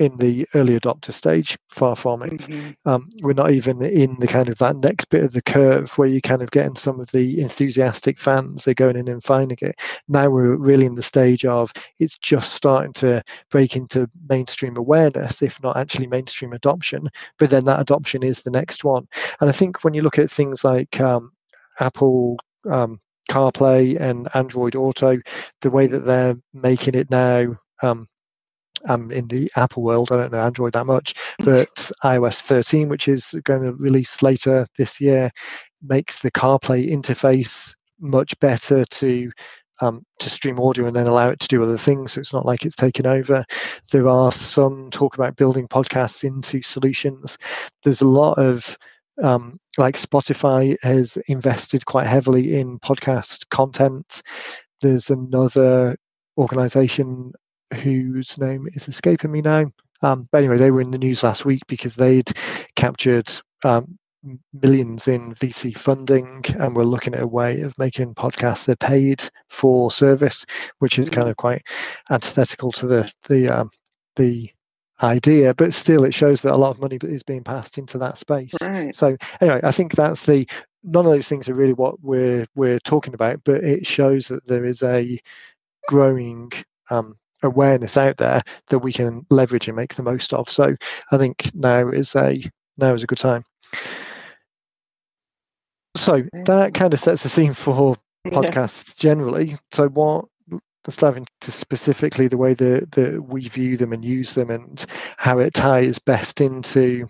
in 0.00 0.16
the 0.16 0.48
early 0.54 0.80
adopter 0.80 1.12
stage, 1.12 1.58
far 1.68 1.94
from 1.94 2.22
it. 2.22 2.32
Mm-hmm. 2.32 2.70
Um, 2.88 3.06
we're 3.20 3.34
not 3.34 3.50
even 3.52 3.82
in 3.82 4.16
the 4.18 4.26
kind 4.26 4.48
of 4.48 4.56
that 4.56 4.76
next 4.76 5.10
bit 5.10 5.22
of 5.22 5.32
the 5.32 5.42
curve 5.42 5.96
where 5.98 6.08
you're 6.08 6.22
kind 6.22 6.40
of 6.40 6.50
getting 6.50 6.74
some 6.74 6.98
of 6.98 7.12
the 7.12 7.38
enthusiastic 7.38 8.18
fans, 8.18 8.64
they're 8.64 8.72
going 8.72 8.96
in 8.96 9.08
and 9.08 9.22
finding 9.22 9.58
it. 9.60 9.78
Now 10.08 10.30
we're 10.30 10.56
really 10.56 10.86
in 10.86 10.94
the 10.94 11.02
stage 11.02 11.44
of 11.44 11.70
it's 11.98 12.16
just 12.16 12.54
starting 12.54 12.94
to 12.94 13.22
break 13.50 13.76
into 13.76 14.08
mainstream 14.30 14.78
awareness, 14.78 15.42
if 15.42 15.62
not 15.62 15.76
actually 15.76 16.06
mainstream 16.06 16.54
adoption. 16.54 17.06
But 17.38 17.50
then 17.50 17.66
that 17.66 17.80
adoption 17.80 18.22
is 18.22 18.40
the 18.40 18.50
next 18.50 18.84
one. 18.84 19.06
And 19.40 19.50
I 19.50 19.52
think 19.52 19.84
when 19.84 19.92
you 19.92 20.00
look 20.00 20.18
at 20.18 20.30
things 20.30 20.64
like 20.64 20.98
um, 20.98 21.32
Apple, 21.78 22.38
um, 22.70 23.00
CarPlay 23.30 24.00
and 24.00 24.28
Android 24.34 24.76
Auto, 24.76 25.18
the 25.60 25.70
way 25.70 25.86
that 25.86 26.06
they're 26.06 26.36
making 26.54 26.94
it 26.94 27.10
now, 27.10 27.54
um, 27.82 28.08
I'm 28.86 29.10
in 29.10 29.26
the 29.28 29.50
Apple 29.56 29.82
world. 29.82 30.12
I 30.12 30.16
don't 30.16 30.32
know 30.32 30.40
Android 30.40 30.72
that 30.74 30.86
much, 30.86 31.14
but 31.38 31.90
iOS 32.04 32.40
13, 32.40 32.88
which 32.88 33.08
is 33.08 33.34
going 33.44 33.62
to 33.62 33.72
release 33.74 34.22
later 34.22 34.66
this 34.78 35.00
year, 35.00 35.30
makes 35.82 36.20
the 36.20 36.30
CarPlay 36.30 36.90
interface 36.90 37.74
much 38.00 38.38
better 38.40 38.84
to 38.84 39.30
um, 39.82 40.04
to 40.18 40.28
stream 40.28 40.60
audio 40.60 40.86
and 40.86 40.94
then 40.94 41.06
allow 41.06 41.30
it 41.30 41.40
to 41.40 41.48
do 41.48 41.62
other 41.62 41.78
things. 41.78 42.12
So 42.12 42.20
it's 42.20 42.32
not 42.32 42.44
like 42.44 42.64
it's 42.64 42.76
taken 42.76 43.06
over. 43.06 43.44
There 43.92 44.08
are 44.08 44.30
some 44.30 44.90
talk 44.90 45.14
about 45.14 45.36
building 45.36 45.66
podcasts 45.68 46.22
into 46.22 46.62
solutions. 46.62 47.38
There's 47.82 48.02
a 48.02 48.06
lot 48.06 48.38
of 48.38 48.76
um, 49.22 49.58
like 49.78 49.96
Spotify 49.96 50.76
has 50.82 51.16
invested 51.28 51.86
quite 51.86 52.06
heavily 52.06 52.58
in 52.58 52.78
podcast 52.80 53.48
content. 53.50 54.22
There's 54.80 55.10
another 55.10 55.96
organization 56.38 57.32
whose 57.74 58.36
name 58.38 58.66
is 58.74 58.88
escaping 58.88 59.32
me 59.32 59.40
now. 59.40 59.66
Um, 60.02 60.28
but 60.32 60.38
anyway, 60.38 60.56
they 60.56 60.70
were 60.70 60.80
in 60.80 60.90
the 60.90 60.98
news 60.98 61.22
last 61.22 61.44
week 61.44 61.62
because 61.66 61.94
they'd 61.94 62.30
captured 62.74 63.30
um, 63.64 63.98
millions 64.52 65.08
in 65.08 65.34
VC 65.34 65.76
funding, 65.76 66.44
and 66.58 66.74
we're 66.74 66.84
looking 66.84 67.14
at 67.14 67.22
a 67.22 67.26
way 67.26 67.60
of 67.60 67.76
making 67.78 68.14
podcasts 68.14 68.68
a 68.68 68.76
paid 68.76 69.22
for 69.48 69.90
service, 69.90 70.46
which 70.78 70.98
is 70.98 71.10
kind 71.10 71.28
of 71.28 71.36
quite 71.36 71.62
antithetical 72.10 72.72
to 72.72 72.86
the 72.86 73.12
the 73.28 73.48
um, 73.48 73.70
the 74.16 74.50
idea, 75.02 75.54
but 75.54 75.72
still 75.72 76.04
it 76.04 76.14
shows 76.14 76.42
that 76.42 76.54
a 76.54 76.56
lot 76.56 76.70
of 76.70 76.80
money 76.80 76.98
is 77.02 77.22
being 77.22 77.44
passed 77.44 77.78
into 77.78 77.98
that 77.98 78.18
space. 78.18 78.52
Right. 78.60 78.94
So 78.94 79.16
anyway, 79.40 79.60
I 79.62 79.72
think 79.72 79.94
that's 79.94 80.24
the 80.24 80.46
none 80.82 81.06
of 81.06 81.12
those 81.12 81.28
things 81.28 81.48
are 81.48 81.54
really 81.54 81.72
what 81.72 82.00
we're 82.02 82.46
we're 82.54 82.80
talking 82.80 83.14
about, 83.14 83.40
but 83.44 83.64
it 83.64 83.86
shows 83.86 84.28
that 84.28 84.46
there 84.46 84.64
is 84.64 84.82
a 84.82 85.18
growing 85.88 86.52
um, 86.90 87.16
awareness 87.42 87.96
out 87.96 88.16
there 88.16 88.42
that 88.68 88.78
we 88.80 88.92
can 88.92 89.24
leverage 89.30 89.68
and 89.68 89.76
make 89.76 89.94
the 89.94 90.02
most 90.02 90.32
of. 90.32 90.50
So 90.50 90.74
I 91.10 91.18
think 91.18 91.50
now 91.54 91.88
is 91.88 92.14
a 92.14 92.42
now 92.78 92.94
is 92.94 93.02
a 93.02 93.06
good 93.06 93.18
time. 93.18 93.42
So 95.96 96.22
that 96.46 96.74
kind 96.74 96.94
of 96.94 97.00
sets 97.00 97.22
the 97.22 97.28
scene 97.28 97.54
for 97.54 97.96
podcasts 98.26 98.88
yeah. 98.88 98.94
generally. 98.96 99.56
So 99.72 99.88
what 99.88 100.26
let's 100.86 100.96
dive 100.96 101.16
into 101.16 101.28
specifically 101.50 102.28
the 102.28 102.38
way 102.38 102.54
that, 102.54 102.92
that 102.92 103.22
we 103.22 103.48
view 103.48 103.76
them 103.76 103.92
and 103.92 104.04
use 104.04 104.34
them 104.34 104.50
and 104.50 104.86
how 105.18 105.38
it 105.38 105.52
ties 105.52 105.98
best 105.98 106.40
into 106.40 107.06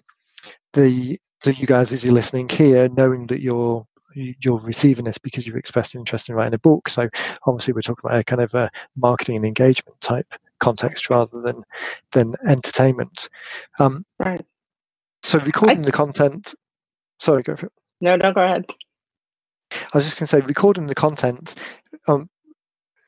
the 0.73 1.19
so 1.41 1.51
you 1.51 1.67
guys 1.67 1.93
as 1.93 2.05
you're 2.05 2.13
listening 2.13 2.49
here 2.49 2.89
knowing 2.89 3.27
that 3.29 3.41
you're 3.41 3.87
you're 4.15 4.61
receiving 4.61 5.05
this 5.05 5.19
because 5.19 5.47
you've 5.47 5.57
expressed 5.57 5.95
interest 5.95 6.29
in 6.29 6.35
writing 6.35 6.55
a 6.55 6.59
book 6.59 6.89
so 6.89 7.09
obviously 7.47 7.73
we're 7.73 7.83
talking 7.83 8.09
about 8.09 8.21
a 8.21 8.25
kind 8.25 8.43
of 8.43 8.53
a 8.55 8.71
marketing 8.97 9.37
and 9.37 9.45
engagement 9.45 10.01
type 10.01 10.33
context 10.59 11.09
rather 11.11 11.41
than 11.41 11.63
than 12.13 12.35
entertainment 12.47 13.29
um, 13.79 14.05
right 14.19 14.45
so 15.23 15.39
recording 15.41 15.81
I, 15.81 15.83
the 15.83 15.93
content 15.93 16.55
sorry 17.19 17.43
go 17.43 17.57
for 17.57 17.67
it 17.67 17.73
no 18.01 18.17
no 18.17 18.33
go 18.33 18.43
ahead 18.43 18.67
I 19.73 19.97
was 19.99 20.05
just 20.05 20.19
going 20.19 20.27
to 20.27 20.27
say, 20.27 20.41
recording 20.41 20.87
the 20.87 20.95
content. 20.95 21.55
Um, 22.09 22.29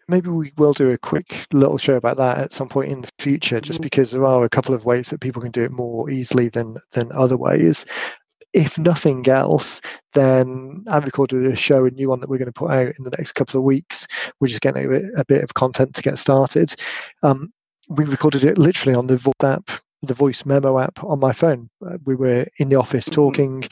maybe 0.09 0.31
we 0.31 0.53
will 0.57 0.73
do 0.73 0.91
a 0.91 0.99
quick 0.99 1.47
little 1.53 1.79
show 1.79 1.95
about 1.95 2.17
that 2.19 2.38
at 2.38 2.53
some 2.53 2.69
point 2.69 2.93
in 2.93 3.01
the 3.03 3.11
future, 3.19 3.61
just 3.61 3.79
mm-hmm. 3.79 3.85
because 3.85 4.11
there 4.11 4.25
are 4.25 4.45
a 4.45 4.49
couple 4.49 4.75
of 4.75 4.85
ways 4.85 5.11
that 5.11 5.21
people 5.21 5.43
can 5.43 5.51
do 5.51 5.65
it 5.65 5.71
more 5.71 6.11
easily 6.11 6.49
than 6.49 6.77
than 6.93 7.11
other 7.12 7.37
ways. 7.37 7.85
If 8.53 8.79
nothing 8.79 9.27
else, 9.29 9.81
then 10.12 10.85
I've 10.88 11.05
recorded 11.05 11.47
a 11.47 11.57
show, 11.57 11.87
a 11.87 11.91
new 11.91 12.09
one 12.09 12.21
that 12.21 12.29
we're 12.29 12.38
going 12.38 12.47
to 12.47 12.53
put 12.53 12.71
out 12.71 12.95
in 12.99 13.05
the 13.05 13.15
next 13.17 13.33
couple 13.33 13.59
of 13.59 13.65
weeks. 13.65 14.07
We're 14.41 14.49
just 14.49 14.61
getting 14.61 14.85
a 14.85 14.88
bit, 14.88 15.05
a 15.17 15.25
bit 15.25 15.43
of 15.43 15.55
content 15.55 15.95
to 15.95 16.03
get 16.03 16.19
started. 16.19 16.75
Um, 17.23 17.53
we 17.88 18.05
recorded 18.05 18.45
it 18.45 18.59
literally 18.59 18.95
on 18.95 19.07
the 19.07 19.17
voice 19.17 19.35
app, 19.43 19.71
the 20.03 20.15
voice 20.15 20.45
memo 20.45 20.79
app 20.79 21.03
on 21.03 21.21
my 21.21 21.33
phone. 21.33 21.69
Uh, 21.85 21.99
we 22.05 22.15
were 22.15 22.47
in 22.59 22.69
the 22.69 22.79
office 22.79 23.07
mm-hmm. 23.07 23.15
talking. 23.15 23.65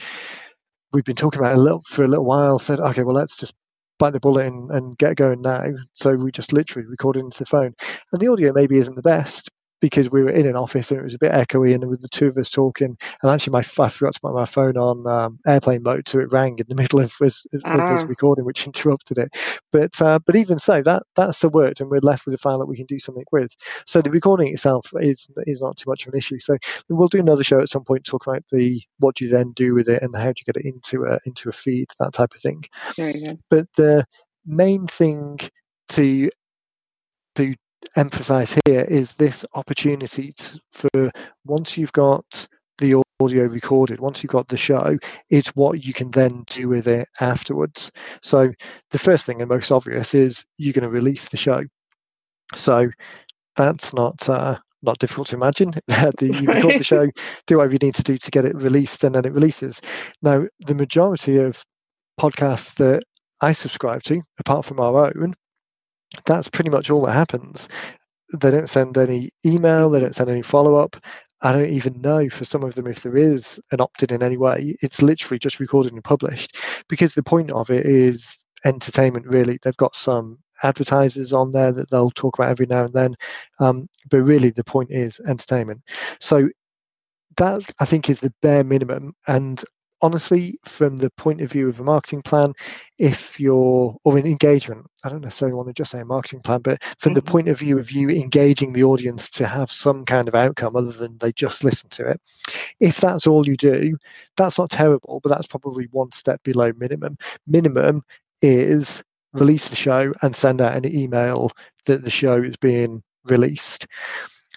We've 0.93 1.05
been 1.05 1.15
talking 1.15 1.39
about 1.39 1.53
it 1.53 1.59
a 1.59 1.61
little 1.61 1.81
for 1.81 2.03
a 2.03 2.07
little 2.07 2.25
while. 2.25 2.59
Said, 2.59 2.79
okay, 2.79 3.03
well, 3.03 3.15
let's 3.15 3.37
just 3.37 3.53
bite 3.99 4.13
the 4.13 4.19
bullet 4.19 4.47
and, 4.47 4.71
and 4.71 4.97
get 4.97 5.15
going 5.15 5.41
now. 5.41 5.63
So 5.93 6.15
we 6.15 6.31
just 6.31 6.53
literally 6.53 6.87
recorded 6.87 7.19
into 7.19 7.37
the 7.37 7.45
phone. 7.45 7.75
And 8.11 8.21
the 8.21 8.27
audio 8.27 8.51
maybe 8.51 8.77
isn't 8.77 8.95
the 8.95 9.01
best, 9.01 9.49
because 9.81 10.11
we 10.11 10.23
were 10.23 10.29
in 10.29 10.47
an 10.47 10.55
office 10.55 10.91
and 10.91 10.99
it 10.99 11.03
was 11.03 11.15
a 11.15 11.19
bit 11.19 11.31
echoey 11.31 11.73
and 11.73 11.81
there 11.81 11.89
were 11.89 11.97
the 11.97 12.07
two 12.07 12.27
of 12.27 12.37
us 12.37 12.49
talking. 12.49 12.95
And 13.21 13.31
actually 13.31 13.51
my 13.51 13.59
I 13.59 13.89
forgot 13.89 14.13
to 14.13 14.19
put 14.21 14.33
my 14.33 14.45
phone 14.45 14.77
on 14.77 15.05
um, 15.07 15.39
airplane 15.45 15.83
mode 15.83 16.07
so 16.07 16.19
it 16.19 16.31
rang 16.31 16.57
in 16.59 16.65
the 16.69 16.75
middle 16.81 16.99
of 16.99 17.13
us, 17.21 17.45
of 17.53 17.61
us 17.63 18.01
ah. 18.03 18.05
recording 18.05 18.45
which 18.45 18.65
interrupted 18.65 19.17
it. 19.17 19.35
But 19.71 19.99
uh, 20.01 20.19
but 20.19 20.35
even 20.35 20.59
so 20.59 20.81
that 20.83 21.03
that 21.15 21.35
still 21.35 21.49
worked 21.49 21.81
and 21.81 21.89
we're 21.89 21.99
left 21.99 22.25
with 22.25 22.35
a 22.35 22.37
file 22.37 22.59
that 22.59 22.67
we 22.67 22.77
can 22.77 22.85
do 22.85 22.99
something 22.99 23.25
with. 23.31 23.55
So 23.85 24.01
the 24.01 24.11
recording 24.11 24.53
itself 24.53 24.91
is 25.01 25.27
is 25.45 25.61
not 25.61 25.77
too 25.77 25.89
much 25.89 26.05
of 26.05 26.13
an 26.13 26.17
issue. 26.17 26.39
So 26.39 26.57
we'll 26.89 27.07
do 27.07 27.19
another 27.19 27.43
show 27.43 27.59
at 27.59 27.69
some 27.69 27.83
point 27.83 28.05
talk 28.05 28.27
about 28.27 28.43
the 28.51 28.81
what 28.99 29.15
do 29.15 29.25
you 29.25 29.31
then 29.31 29.51
do 29.55 29.73
with 29.73 29.89
it 29.89 30.01
and 30.03 30.15
how 30.15 30.25
do 30.25 30.33
you 30.37 30.53
get 30.53 30.57
it 30.57 30.65
into 30.65 31.05
a 31.05 31.19
into 31.25 31.49
a 31.49 31.53
feed 31.53 31.87
that 31.99 32.13
type 32.13 32.33
of 32.33 32.41
thing. 32.41 32.63
But 33.49 33.67
the 33.75 34.05
main 34.45 34.87
thing 34.87 35.39
to 35.89 36.29
to 37.35 37.55
emphasize 37.95 38.55
here 38.65 38.81
is 38.81 39.13
this 39.13 39.45
opportunity 39.53 40.33
to, 40.33 40.59
for 40.71 41.11
once 41.45 41.77
you've 41.77 41.93
got 41.93 42.47
the 42.77 43.01
audio 43.19 43.45
recorded, 43.45 43.99
once 43.99 44.23
you've 44.23 44.31
got 44.31 44.47
the 44.47 44.57
show, 44.57 44.97
it's 45.29 45.49
what 45.49 45.85
you 45.85 45.93
can 45.93 46.11
then 46.11 46.43
do 46.47 46.67
with 46.67 46.87
it 46.87 47.07
afterwards. 47.19 47.91
So 48.23 48.51
the 48.89 48.99
first 48.99 49.25
thing 49.25 49.41
and 49.41 49.49
most 49.49 49.71
obvious 49.71 50.13
is 50.13 50.43
you're 50.57 50.73
going 50.73 50.83
to 50.83 50.89
release 50.89 51.29
the 51.29 51.37
show. 51.37 51.63
So 52.55 52.89
that's 53.55 53.93
not 53.93 54.27
uh, 54.27 54.57
not 54.81 54.97
difficult 54.99 55.27
to 55.29 55.35
imagine. 55.35 55.73
you 55.87 56.47
record 56.47 56.79
the 56.79 56.83
show, 56.83 57.07
do 57.47 57.57
whatever 57.57 57.73
you 57.73 57.79
need 57.81 57.95
to 57.95 58.03
do 58.03 58.17
to 58.17 58.31
get 58.31 58.45
it 58.45 58.55
released, 58.55 59.03
and 59.03 59.15
then 59.15 59.25
it 59.25 59.33
releases. 59.33 59.81
Now, 60.21 60.47
the 60.59 60.75
majority 60.75 61.37
of 61.37 61.63
podcasts 62.19 62.75
that 62.75 63.03
I 63.41 63.53
subscribe 63.53 64.03
to, 64.03 64.21
apart 64.39 64.65
from 64.65 64.79
our 64.79 65.07
own, 65.07 65.33
that's 66.25 66.49
pretty 66.49 66.69
much 66.69 66.89
all 66.89 67.05
that 67.05 67.13
happens. 67.13 67.69
They 68.33 68.51
don't 68.51 68.69
send 68.69 68.97
any 68.97 69.31
email, 69.45 69.89
they 69.89 69.99
don't 69.99 70.15
send 70.15 70.29
any 70.29 70.41
follow 70.41 70.75
up. 70.75 70.95
I 71.41 71.51
don't 71.51 71.69
even 71.69 71.99
know 72.01 72.29
for 72.29 72.45
some 72.45 72.63
of 72.63 72.75
them 72.75 72.87
if 72.87 73.01
there 73.01 73.17
is 73.17 73.59
an 73.71 73.81
opt 73.81 74.03
in 74.03 74.13
in 74.13 74.21
any 74.21 74.37
way. 74.37 74.75
It's 74.81 75.01
literally 75.01 75.39
just 75.39 75.59
recorded 75.59 75.93
and 75.93 76.03
published 76.03 76.55
because 76.87 77.13
the 77.13 77.23
point 77.23 77.51
of 77.51 77.71
it 77.71 77.85
is 77.85 78.37
entertainment, 78.63 79.25
really. 79.25 79.57
They've 79.61 79.75
got 79.77 79.95
some 79.95 80.37
advertisers 80.63 81.33
on 81.33 81.51
there 81.51 81.71
that 81.71 81.89
they'll 81.89 82.11
talk 82.11 82.37
about 82.37 82.51
every 82.51 82.67
now 82.67 82.85
and 82.85 82.93
then. 82.93 83.15
Um, 83.59 83.87
but 84.09 84.21
really, 84.21 84.51
the 84.51 84.63
point 84.63 84.91
is 84.91 85.19
entertainment. 85.27 85.81
So 86.19 86.49
that 87.37 87.63
I 87.79 87.85
think 87.85 88.09
is 88.09 88.19
the 88.19 88.33
bare 88.41 88.63
minimum. 88.63 89.13
And 89.27 89.63
honestly, 90.01 90.57
from 90.63 90.97
the 90.97 91.09
point 91.11 91.41
of 91.41 91.51
view 91.51 91.69
of 91.69 91.79
a 91.79 91.83
marketing 91.83 92.21
plan, 92.21 92.53
if 92.97 93.39
you're 93.39 93.95
or 94.03 94.17
an 94.17 94.25
engagement, 94.25 94.85
I 95.03 95.09
don't 95.09 95.21
necessarily 95.21 95.55
want 95.55 95.67
to 95.67 95.73
just 95.73 95.91
say 95.91 96.01
a 96.01 96.05
marketing 96.05 96.41
plan, 96.41 96.61
but 96.61 96.83
from 96.97 97.11
mm-hmm. 97.11 97.15
the 97.15 97.31
point 97.31 97.47
of 97.47 97.59
view 97.59 97.79
of 97.79 97.91
you 97.91 98.09
engaging 98.09 98.73
the 98.73 98.83
audience 98.83 99.29
to 99.31 99.47
have 99.47 99.71
some 99.71 100.05
kind 100.05 100.27
of 100.27 100.35
outcome 100.35 100.75
other 100.75 100.91
than 100.91 101.17
they 101.17 101.31
just 101.33 101.63
listen 101.63 101.89
to 101.91 102.07
it, 102.07 102.21
if 102.79 102.99
that's 102.99 103.27
all 103.27 103.47
you 103.47 103.57
do, 103.57 103.97
that's 104.37 104.57
not 104.57 104.69
terrible, 104.69 105.19
but 105.23 105.29
that's 105.29 105.47
probably 105.47 105.87
one 105.91 106.11
step 106.11 106.41
below 106.43 106.71
minimum. 106.77 107.15
Minimum 107.47 108.03
is 108.41 109.03
release 109.33 109.69
the 109.69 109.75
show 109.75 110.13
and 110.21 110.35
send 110.35 110.61
out 110.61 110.75
an 110.75 110.93
email 110.93 111.51
that 111.85 112.03
the 112.03 112.09
show 112.09 112.41
is 112.41 112.57
being 112.57 113.01
released. 113.23 113.87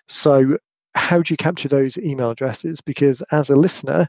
So 0.09 0.57
how 0.94 1.22
do 1.22 1.33
you 1.33 1.37
capture 1.37 1.68
those 1.68 1.98
email 1.98 2.30
addresses? 2.30 2.80
Because 2.80 3.22
as 3.33 3.50
a 3.50 3.57
listener, 3.57 4.09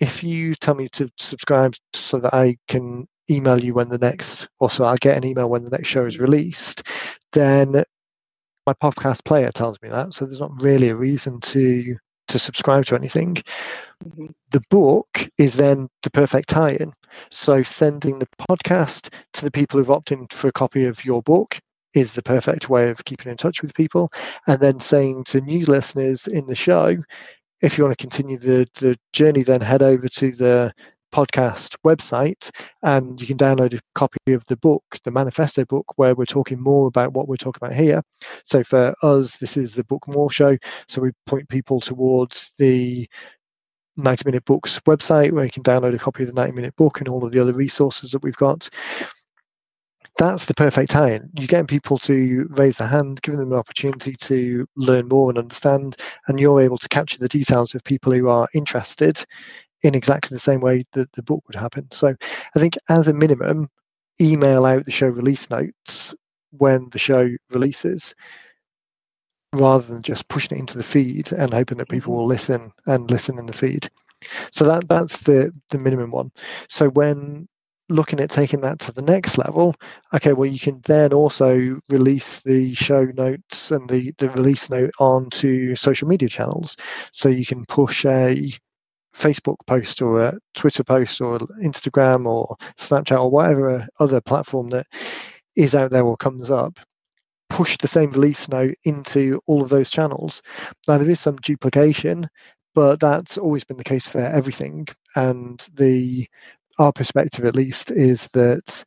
if 0.00 0.22
you 0.22 0.54
tell 0.54 0.74
me 0.74 0.88
to 0.92 1.10
subscribe 1.18 1.74
so 1.92 2.18
that 2.18 2.34
I 2.34 2.56
can 2.68 3.06
email 3.30 3.62
you 3.62 3.74
when 3.74 3.88
the 3.88 3.98
next, 3.98 4.48
or 4.60 4.70
so 4.70 4.84
I 4.84 4.96
get 4.96 5.16
an 5.16 5.24
email 5.24 5.50
when 5.50 5.64
the 5.64 5.70
next 5.70 5.88
show 5.88 6.06
is 6.06 6.18
released, 6.18 6.82
then 7.32 7.82
my 8.66 8.74
podcast 8.82 9.24
player 9.24 9.50
tells 9.52 9.78
me 9.82 9.88
that. 9.88 10.14
So 10.14 10.24
there's 10.24 10.40
not 10.40 10.60
really 10.60 10.88
a 10.88 10.96
reason 10.96 11.40
to 11.40 11.96
to 12.28 12.38
subscribe 12.38 12.84
to 12.86 12.94
anything. 12.94 13.36
Mm-hmm. 14.04 14.26
The 14.50 14.62
book 14.70 15.28
is 15.38 15.54
then 15.54 15.88
the 16.02 16.10
perfect 16.10 16.50
tie-in. 16.50 16.92
So 17.30 17.62
sending 17.62 18.18
the 18.18 18.28
podcast 18.48 19.12
to 19.32 19.44
the 19.44 19.50
people 19.50 19.78
who've 19.78 19.90
opted 19.90 20.18
in 20.20 20.26
for 20.30 20.48
a 20.48 20.52
copy 20.52 20.84
of 20.84 21.04
your 21.04 21.22
book 21.22 21.58
is 21.94 22.12
the 22.12 22.22
perfect 22.22 22.68
way 22.68 22.90
of 22.90 23.04
keeping 23.04 23.30
in 23.30 23.36
touch 23.36 23.62
with 23.62 23.74
people. 23.74 24.12
And 24.46 24.60
then 24.60 24.78
saying 24.78 25.24
to 25.24 25.40
new 25.40 25.64
listeners 25.64 26.26
in 26.26 26.46
the 26.46 26.54
show, 26.54 26.96
if 27.62 27.76
you 27.76 27.84
want 27.84 27.96
to 27.96 28.02
continue 28.02 28.38
the, 28.38 28.68
the 28.74 28.98
journey, 29.12 29.42
then 29.42 29.60
head 29.60 29.82
over 29.82 30.08
to 30.08 30.32
the 30.32 30.72
podcast 31.12 31.76
website 31.86 32.50
and 32.82 33.20
you 33.20 33.26
can 33.26 33.36
download 33.36 33.74
a 33.74 33.80
copy 33.94 34.18
of 34.32 34.46
the 34.46 34.56
book, 34.56 34.82
the 35.04 35.10
manifesto 35.10 35.64
book, 35.64 35.86
where 35.96 36.14
we're 36.14 36.26
talking 36.26 36.60
more 36.60 36.86
about 36.86 37.12
what 37.12 37.28
we're 37.28 37.36
talking 37.36 37.60
about 37.62 37.76
here. 37.76 38.02
So 38.44 38.62
for 38.62 38.94
us, 39.02 39.36
this 39.36 39.56
is 39.56 39.74
the 39.74 39.84
Book 39.84 40.06
More 40.06 40.30
Show. 40.30 40.56
So 40.88 41.00
we 41.00 41.10
point 41.26 41.48
people 41.48 41.80
towards 41.80 42.52
the 42.58 43.08
90 43.96 44.22
Minute 44.26 44.44
Books 44.44 44.78
website 44.80 45.32
where 45.32 45.44
you 45.44 45.50
can 45.50 45.62
download 45.62 45.94
a 45.94 45.98
copy 45.98 46.22
of 46.22 46.28
the 46.28 46.34
90 46.34 46.52
Minute 46.52 46.76
Book 46.76 47.00
and 47.00 47.08
all 47.08 47.24
of 47.24 47.32
the 47.32 47.40
other 47.40 47.52
resources 47.52 48.10
that 48.12 48.22
we've 48.22 48.36
got 48.36 48.68
that's 50.18 50.44
the 50.46 50.54
perfect 50.54 50.90
time. 50.90 51.30
You're 51.34 51.46
getting 51.46 51.66
people 51.66 51.96
to 51.98 52.46
raise 52.50 52.76
their 52.76 52.88
hand, 52.88 53.22
giving 53.22 53.38
them 53.40 53.52
an 53.52 53.58
opportunity 53.58 54.12
to 54.12 54.66
learn 54.76 55.08
more 55.08 55.30
and 55.30 55.38
understand, 55.38 55.96
and 56.26 56.38
you're 56.38 56.60
able 56.60 56.78
to 56.78 56.88
capture 56.88 57.18
the 57.18 57.28
details 57.28 57.74
of 57.74 57.84
people 57.84 58.12
who 58.12 58.28
are 58.28 58.48
interested 58.52 59.24
in 59.84 59.94
exactly 59.94 60.34
the 60.34 60.40
same 60.40 60.60
way 60.60 60.82
that 60.92 61.10
the 61.12 61.22
book 61.22 61.42
would 61.46 61.54
happen. 61.54 61.86
So 61.92 62.08
I 62.08 62.58
think 62.58 62.74
as 62.88 63.06
a 63.06 63.12
minimum, 63.12 63.68
email 64.20 64.66
out 64.66 64.84
the 64.84 64.90
show 64.90 65.08
release 65.08 65.48
notes 65.50 66.14
when 66.50 66.88
the 66.90 66.98
show 66.98 67.28
releases 67.50 68.14
rather 69.54 69.86
than 69.86 70.02
just 70.02 70.28
pushing 70.28 70.58
it 70.58 70.60
into 70.60 70.76
the 70.76 70.82
feed 70.82 71.32
and 71.32 71.52
hoping 71.54 71.78
that 71.78 71.88
people 71.88 72.12
mm-hmm. 72.12 72.20
will 72.20 72.26
listen 72.26 72.70
and 72.86 73.10
listen 73.10 73.38
in 73.38 73.46
the 73.46 73.52
feed. 73.52 73.88
So 74.50 74.64
that 74.64 74.88
that's 74.88 75.18
the 75.18 75.54
the 75.70 75.78
minimum 75.78 76.10
one. 76.10 76.30
So 76.68 76.88
when 76.88 77.48
looking 77.88 78.20
at 78.20 78.30
taking 78.30 78.60
that 78.60 78.78
to 78.80 78.92
the 78.92 79.02
next 79.02 79.38
level, 79.38 79.74
okay, 80.14 80.32
well, 80.32 80.48
you 80.48 80.58
can 80.58 80.80
then 80.84 81.12
also 81.12 81.78
release 81.88 82.40
the 82.40 82.74
show 82.74 83.04
notes 83.04 83.70
and 83.70 83.88
the, 83.88 84.12
the 84.18 84.30
release 84.30 84.68
note 84.70 84.90
onto 84.98 85.74
social 85.74 86.08
media 86.08 86.28
channels. 86.28 86.76
So 87.12 87.28
you 87.28 87.46
can 87.46 87.64
push 87.66 88.04
a 88.04 88.52
Facebook 89.14 89.56
post 89.66 90.00
or 90.02 90.20
a 90.20 90.38
Twitter 90.54 90.84
post 90.84 91.20
or 91.20 91.38
Instagram 91.62 92.26
or 92.26 92.56
Snapchat 92.78 93.18
or 93.18 93.30
whatever 93.30 93.86
other 93.98 94.20
platform 94.20 94.68
that 94.70 94.86
is 95.56 95.74
out 95.74 95.90
there 95.90 96.04
or 96.04 96.16
comes 96.16 96.50
up, 96.50 96.78
push 97.48 97.76
the 97.78 97.88
same 97.88 98.12
release 98.12 98.48
note 98.48 98.74
into 98.84 99.40
all 99.46 99.62
of 99.62 99.70
those 99.70 99.90
channels. 99.90 100.42
Now, 100.86 100.98
there 100.98 101.10
is 101.10 101.20
some 101.20 101.36
duplication, 101.36 102.28
but 102.74 103.00
that's 103.00 103.38
always 103.38 103.64
been 103.64 103.76
the 103.76 103.84
case 103.84 104.06
for 104.06 104.20
everything. 104.20 104.86
And 105.16 105.58
the 105.74 106.28
our 106.78 106.92
perspective, 106.92 107.44
at 107.44 107.56
least, 107.56 107.90
is 107.90 108.28
that 108.32 108.84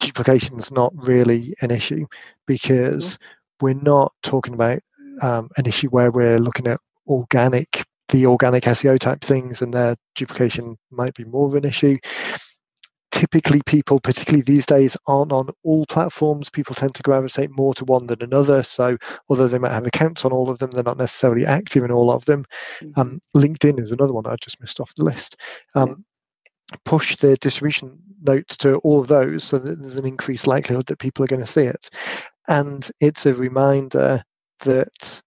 duplication 0.00 0.58
is 0.58 0.70
not 0.70 0.92
really 0.96 1.54
an 1.60 1.70
issue 1.70 2.06
because 2.46 3.14
mm-hmm. 3.14 3.66
we're 3.66 3.82
not 3.82 4.12
talking 4.22 4.54
about 4.54 4.80
um, 5.22 5.48
an 5.56 5.66
issue 5.66 5.88
where 5.88 6.10
we're 6.10 6.38
looking 6.38 6.66
at 6.66 6.80
organic 7.06 7.84
the 8.08 8.26
organic 8.26 8.64
SEO 8.64 8.98
type 8.98 9.20
things 9.20 9.62
and 9.62 9.72
their 9.74 9.96
duplication 10.14 10.76
might 10.90 11.14
be 11.14 11.24
more 11.24 11.48
of 11.48 11.54
an 11.54 11.64
issue. 11.64 11.96
Typically, 13.10 13.60
people, 13.64 13.98
particularly 13.98 14.42
these 14.42 14.66
days, 14.66 14.96
aren't 15.06 15.32
on 15.32 15.48
all 15.64 15.86
platforms. 15.86 16.50
People 16.50 16.74
tend 16.74 16.94
to 16.94 17.02
gravitate 17.02 17.50
more 17.50 17.74
to 17.74 17.84
one 17.84 18.06
than 18.06 18.22
another. 18.22 18.62
So, 18.62 18.96
although 19.28 19.48
they 19.48 19.58
might 19.58 19.72
have 19.72 19.86
accounts 19.86 20.24
on 20.24 20.32
all 20.32 20.50
of 20.50 20.58
them, 20.58 20.70
they're 20.70 20.82
not 20.82 20.98
necessarily 20.98 21.46
active 21.46 21.82
in 21.82 21.90
all 21.90 22.10
of 22.10 22.24
them. 22.26 22.44
Mm-hmm. 22.80 23.00
Um, 23.00 23.20
LinkedIn 23.34 23.80
is 23.80 23.90
another 23.90 24.12
one 24.12 24.26
I 24.26 24.36
just 24.40 24.60
missed 24.60 24.80
off 24.80 24.94
the 24.94 25.04
list. 25.04 25.36
Um, 25.74 26.04
push 26.84 27.16
the 27.16 27.36
distribution 27.36 27.98
note 28.22 28.48
to 28.48 28.76
all 28.78 29.00
of 29.00 29.08
those 29.08 29.44
so 29.44 29.58
that 29.58 29.78
there's 29.78 29.96
an 29.96 30.06
increased 30.06 30.46
likelihood 30.46 30.86
that 30.86 30.98
people 30.98 31.24
are 31.24 31.28
going 31.28 31.44
to 31.44 31.46
see 31.46 31.62
it. 31.62 31.90
And 32.48 32.88
it's 33.00 33.26
a 33.26 33.34
reminder 33.34 34.22
that 34.64 35.22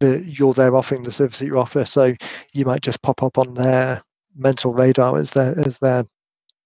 that 0.00 0.24
you're 0.24 0.54
there 0.54 0.74
offering 0.74 1.04
the 1.04 1.12
service 1.12 1.38
that 1.38 1.46
you 1.46 1.58
offer. 1.58 1.84
So 1.84 2.14
you 2.52 2.64
might 2.64 2.82
just 2.82 3.02
pop 3.02 3.22
up 3.22 3.38
on 3.38 3.54
their 3.54 4.02
mental 4.34 4.74
radar 4.74 5.16
as 5.16 5.30
they're 5.30 5.58
as 5.58 5.78
they're 5.78 6.04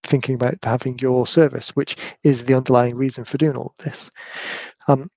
thinking 0.05 0.37
about 0.37 0.57
having 0.63 0.99
your 1.01 1.27
service, 1.27 1.71
which 1.71 1.97
is 2.25 2.45
the 2.45 2.55
underlying 2.55 2.97
reason 2.97 3.25
for 3.25 3.39
doing 3.39 3.57
all 3.57 3.75
of 3.79 3.85
this. 3.85 4.11
Um, 4.89 5.09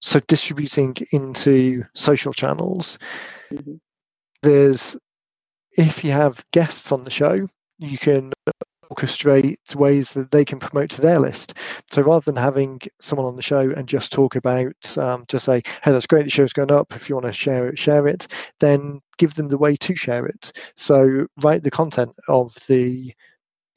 so 0.00 0.20
distributing 0.20 0.96
into 1.12 1.84
social 1.94 2.32
channels, 2.32 2.98
mm-hmm. 3.52 3.74
there's 4.42 4.96
if 5.72 6.04
you 6.04 6.10
have 6.10 6.44
guests 6.52 6.90
on 6.92 7.04
the 7.04 7.10
show, 7.10 7.48
you 7.80 7.98
can 7.98 8.32
orchestrate 8.92 9.74
ways 9.74 10.10
that 10.10 10.30
they 10.30 10.44
can 10.44 10.58
promote 10.58 10.90
to 10.90 11.00
their 11.00 11.18
list. 11.18 11.54
So 11.90 12.02
rather 12.02 12.24
than 12.24 12.36
having 12.36 12.80
someone 13.00 13.26
on 13.26 13.36
the 13.36 13.42
show 13.42 13.70
and 13.70 13.88
just 13.88 14.12
talk 14.12 14.36
about, 14.36 14.74
um, 14.98 15.24
just 15.28 15.46
say, 15.46 15.62
hey, 15.82 15.92
that's 15.92 16.06
great, 16.06 16.24
the 16.24 16.30
show's 16.30 16.52
going 16.52 16.72
up. 16.72 16.94
If 16.94 17.08
you 17.08 17.14
want 17.14 17.26
to 17.26 17.32
share 17.32 17.68
it, 17.68 17.78
share 17.78 18.06
it, 18.06 18.26
then 18.58 19.00
give 19.18 19.34
them 19.34 19.48
the 19.48 19.58
way 19.58 19.76
to 19.76 19.94
share 19.94 20.26
it. 20.26 20.52
So 20.76 21.26
write 21.42 21.62
the 21.62 21.70
content 21.70 22.14
of 22.28 22.54
the 22.66 23.12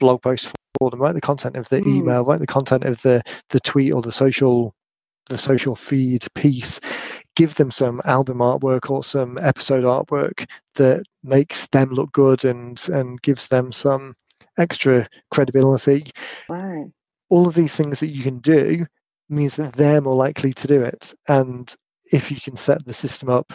blog 0.00 0.22
post 0.22 0.52
for 0.78 0.90
them, 0.90 1.00
write 1.00 1.14
the 1.14 1.20
content 1.20 1.56
of 1.56 1.68
the 1.68 1.80
mm. 1.80 1.86
email, 1.86 2.24
write 2.24 2.40
the 2.40 2.46
content 2.46 2.84
of 2.84 3.00
the, 3.02 3.22
the 3.50 3.60
tweet 3.60 3.94
or 3.94 4.02
the 4.02 4.12
social 4.12 4.74
the 5.30 5.38
social 5.38 5.74
feed 5.74 6.22
piece 6.34 6.80
give 7.36 7.54
them 7.54 7.70
some 7.70 8.00
album 8.04 8.38
artwork 8.38 8.90
or 8.90 9.02
some 9.02 9.38
episode 9.38 9.84
artwork 9.84 10.46
that 10.74 11.04
makes 11.22 11.66
them 11.68 11.90
look 11.90 12.12
good 12.12 12.44
and 12.44 12.88
and 12.92 13.20
gives 13.22 13.48
them 13.48 13.72
some 13.72 14.14
extra 14.58 15.08
credibility. 15.30 16.04
Right. 16.48 16.86
All 17.30 17.46
of 17.46 17.54
these 17.54 17.74
things 17.74 18.00
that 18.00 18.08
you 18.08 18.22
can 18.22 18.38
do 18.38 18.86
means 19.28 19.56
that 19.56 19.72
they're 19.72 20.00
more 20.00 20.14
likely 20.14 20.52
to 20.52 20.66
do 20.66 20.82
it. 20.82 21.14
And 21.28 21.74
if 22.12 22.30
you 22.30 22.38
can 22.40 22.56
set 22.56 22.84
the 22.84 22.94
system 22.94 23.30
up 23.30 23.52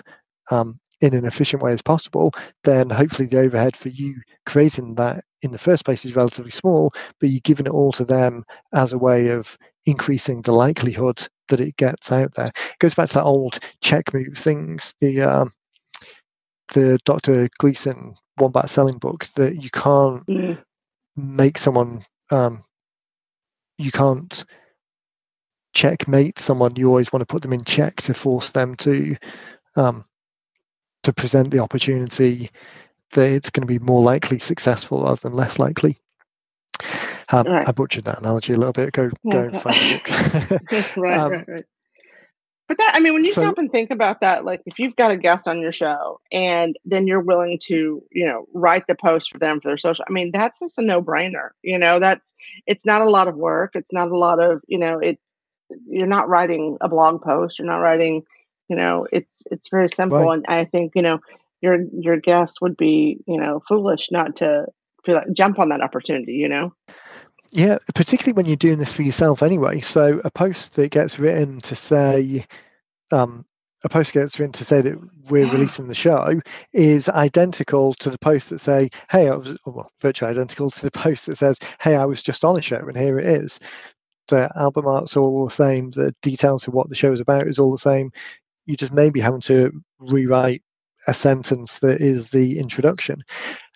um, 0.52 0.80
in 1.02 1.14
an 1.14 1.26
efficient 1.26 1.62
way 1.62 1.72
as 1.72 1.82
possible, 1.82 2.34
then 2.64 2.90
hopefully 2.90 3.28
the 3.28 3.40
overhead 3.40 3.76
for 3.76 3.90
you 3.90 4.16
creating 4.46 4.96
that 4.96 5.24
in 5.42 5.52
the 5.52 5.58
first 5.58 5.86
place 5.86 6.04
is 6.04 6.16
relatively 6.16 6.52
small, 6.52 6.92
but 7.20 7.30
you're 7.30 7.40
giving 7.44 7.66
it 7.66 7.72
all 7.72 7.92
to 7.94 8.04
them 8.04 8.44
as 8.74 8.94
a 8.94 8.98
way 8.98 9.30
of 9.30 9.58
increasing 9.86 10.42
the 10.42 10.52
likelihood 10.52 11.26
that 11.50 11.62
it 11.62 11.76
gets 11.78 12.12
out 12.12 12.34
there. 12.34 12.48
It 12.48 12.80
goes 12.80 12.96
back 12.96 13.10
to 13.10 13.16
that 13.16 13.24
old 13.24 13.60
checkmate 13.82 14.28
move 14.28 14.38
things, 14.38 14.94
the 15.00 15.22
um, 15.22 15.52
the 16.74 17.00
Dr. 17.06 17.50
Gleason 17.58 18.14
Wombat 18.38 18.70
selling 18.70 18.98
book 18.98 19.28
that 19.36 19.62
you 19.62 19.70
can't 19.70 20.26
mm 20.28 20.58
make 21.16 21.58
someone 21.58 22.02
um, 22.32 22.64
you 23.78 23.92
can't 23.92 24.46
checkmate 25.74 26.40
someone 26.40 26.76
you 26.76 26.88
always 26.88 27.12
want 27.12 27.22
to 27.22 27.26
put 27.26 27.42
them 27.42 27.52
in 27.52 27.64
check 27.66 27.96
to 27.98 28.14
force 28.14 28.52
them 28.52 28.76
to 28.76 29.18
um, 29.76 30.06
to 31.04 31.12
present 31.12 31.52
the 31.52 31.60
opportunity 31.60 32.50
that 33.12 33.30
it's 33.30 33.50
going 33.50 33.68
to 33.68 33.80
be 33.80 33.84
more 33.84 34.02
likely 34.02 34.40
successful 34.40 35.04
rather 35.04 35.20
than 35.22 35.34
less 35.34 35.60
likely 35.60 35.98
um, 37.32 37.48
right. 37.48 37.68
I 37.68 37.72
butchered 37.72 38.06
that 38.06 38.20
analogy 38.20 38.54
a 38.54 38.58
little 38.58 38.74
bit. 38.74 38.92
Go, 38.92 39.12
yeah, 39.24 39.34
go 39.34 39.40
and 39.44 39.62
find 39.62 40.04
book. 40.50 40.98
right, 40.98 41.18
um, 41.18 41.32
right, 41.32 41.48
right. 41.48 41.66
But 42.70 42.78
that, 42.78 42.92
I 42.94 43.00
mean, 43.00 43.14
when 43.14 43.26
you 43.26 43.34
so, 43.34 43.42
stop 43.42 43.58
and 43.58 43.72
think 43.72 43.90
about 43.90 44.22
that, 44.22 44.46
like 44.46 44.62
if 44.68 44.78
you've 44.78 44.96
got 44.96 45.12
a 45.12 45.18
guest 45.18 45.48
on 45.48 45.60
your 45.60 45.72
show 45.72 46.22
and 46.32 46.78
then 46.86 47.08
you're 47.08 47.20
willing 47.20 47.58
to, 47.64 48.04
you 48.12 48.26
know, 48.28 48.46
write 48.54 48.86
the 48.88 48.94
post 48.94 49.32
for 49.32 49.40
them 49.40 49.60
for 49.60 49.70
their 49.70 49.78
social, 49.80 50.06
I 50.08 50.14
mean, 50.14 50.30
that's 50.32 50.60
just 50.60 50.78
a 50.78 50.84
no 50.84 51.02
brainer. 51.02 51.50
You 51.64 51.80
know, 51.80 51.98
that's, 51.98 52.32
it's 52.68 52.86
not 52.86 53.02
a 53.02 53.10
lot 53.10 53.28
of 53.28 53.36
work. 53.36 53.72
It's 53.74 53.92
not 53.92 54.12
a 54.12 54.18
lot 54.18 54.40
of, 54.40 54.62
you 54.68 54.78
know, 54.78 55.00
it's, 55.00 55.22
you're 55.88 56.06
not 56.06 56.30
writing 56.30 56.78
a 56.80 56.88
blog 56.88 57.24
post. 57.24 57.58
You're 57.58 57.68
not 57.68 57.80
writing, 57.80 58.22
you 58.68 58.76
know, 58.76 59.08
it's, 59.12 59.48
it's 59.50 59.70
very 59.70 59.90
simple. 59.90 60.20
Right. 60.20 60.34
And 60.36 60.46
I 60.48 60.66
think, 60.66 60.92
you 60.94 61.02
know, 61.02 61.22
your, 61.62 61.80
your 61.92 62.18
guest 62.18 62.62
would 62.62 62.78
be, 62.78 63.18
you 63.26 63.40
know, 63.40 63.64
foolish 63.68 64.10
not 64.12 64.36
to 64.38 64.68
feel 65.04 65.16
like 65.16 65.34
jump 65.34 65.58
on 65.58 65.70
that 65.70 65.82
opportunity, 65.82 66.34
you 66.34 66.50
know? 66.50 66.72
Yeah, 67.52 67.80
particularly 67.96 68.34
when 68.34 68.46
you're 68.46 68.56
doing 68.56 68.78
this 68.78 68.94
for 68.94 69.02
yourself 69.02 69.42
anyway. 69.42 69.80
So 69.82 70.22
a 70.24 70.32
post 70.32 70.76
that 70.76 70.92
gets 70.92 71.18
written 71.18 71.62
to 71.62 71.76
say, 71.76 72.46
um, 73.12 73.46
a 73.84 73.90
post 73.90 74.14
gets 74.14 74.40
written 74.40 74.54
to 74.54 74.66
say 74.66 74.82
that 74.82 74.98
we're 75.30 75.50
releasing 75.50 75.88
the 75.88 75.96
show 75.96 76.42
is 76.74 77.10
identical 77.10 77.94
to 77.96 78.10
the 78.10 78.20
post 78.20 78.50
that 78.50 78.60
say, 78.60 78.90
"Hey, 79.10 79.30
I 79.30 79.36
was 79.36 79.58
well, 79.66 79.92
virtually 80.02 80.32
identical 80.32 80.70
to 80.72 80.82
the 80.84 80.92
post 80.94 81.26
that 81.28 81.38
says, 81.38 81.58
"Hey, 81.80 81.96
I 81.96 82.06
was 82.06 82.22
just 82.22 82.46
on 82.46 82.58
a 82.58 82.62
show 82.62 82.78
and 82.78 82.98
here 82.98 83.20
it 83.20 83.26
is." 83.26 83.60
The 84.30 84.52
album 84.56 84.88
art's 84.88 85.18
all 85.18 85.46
the 85.46 85.52
same. 85.52 85.92
The 85.92 86.14
details 86.22 86.68
of 86.68 86.74
what 86.76 86.90
the 86.90 86.96
show 86.96 87.14
is 87.14 87.20
about 87.22 87.48
is 87.48 87.60
all 87.60 87.72
the 87.72 87.78
same. 87.80 88.12
You 88.66 88.78
just 88.78 88.94
maybe 88.94 89.20
having 89.22 89.42
to 89.44 89.72
rewrite 90.00 90.64
a 91.08 91.14
sentence 91.14 91.80
that 91.80 92.02
is 92.02 92.30
the 92.30 92.60
introduction, 92.60 93.24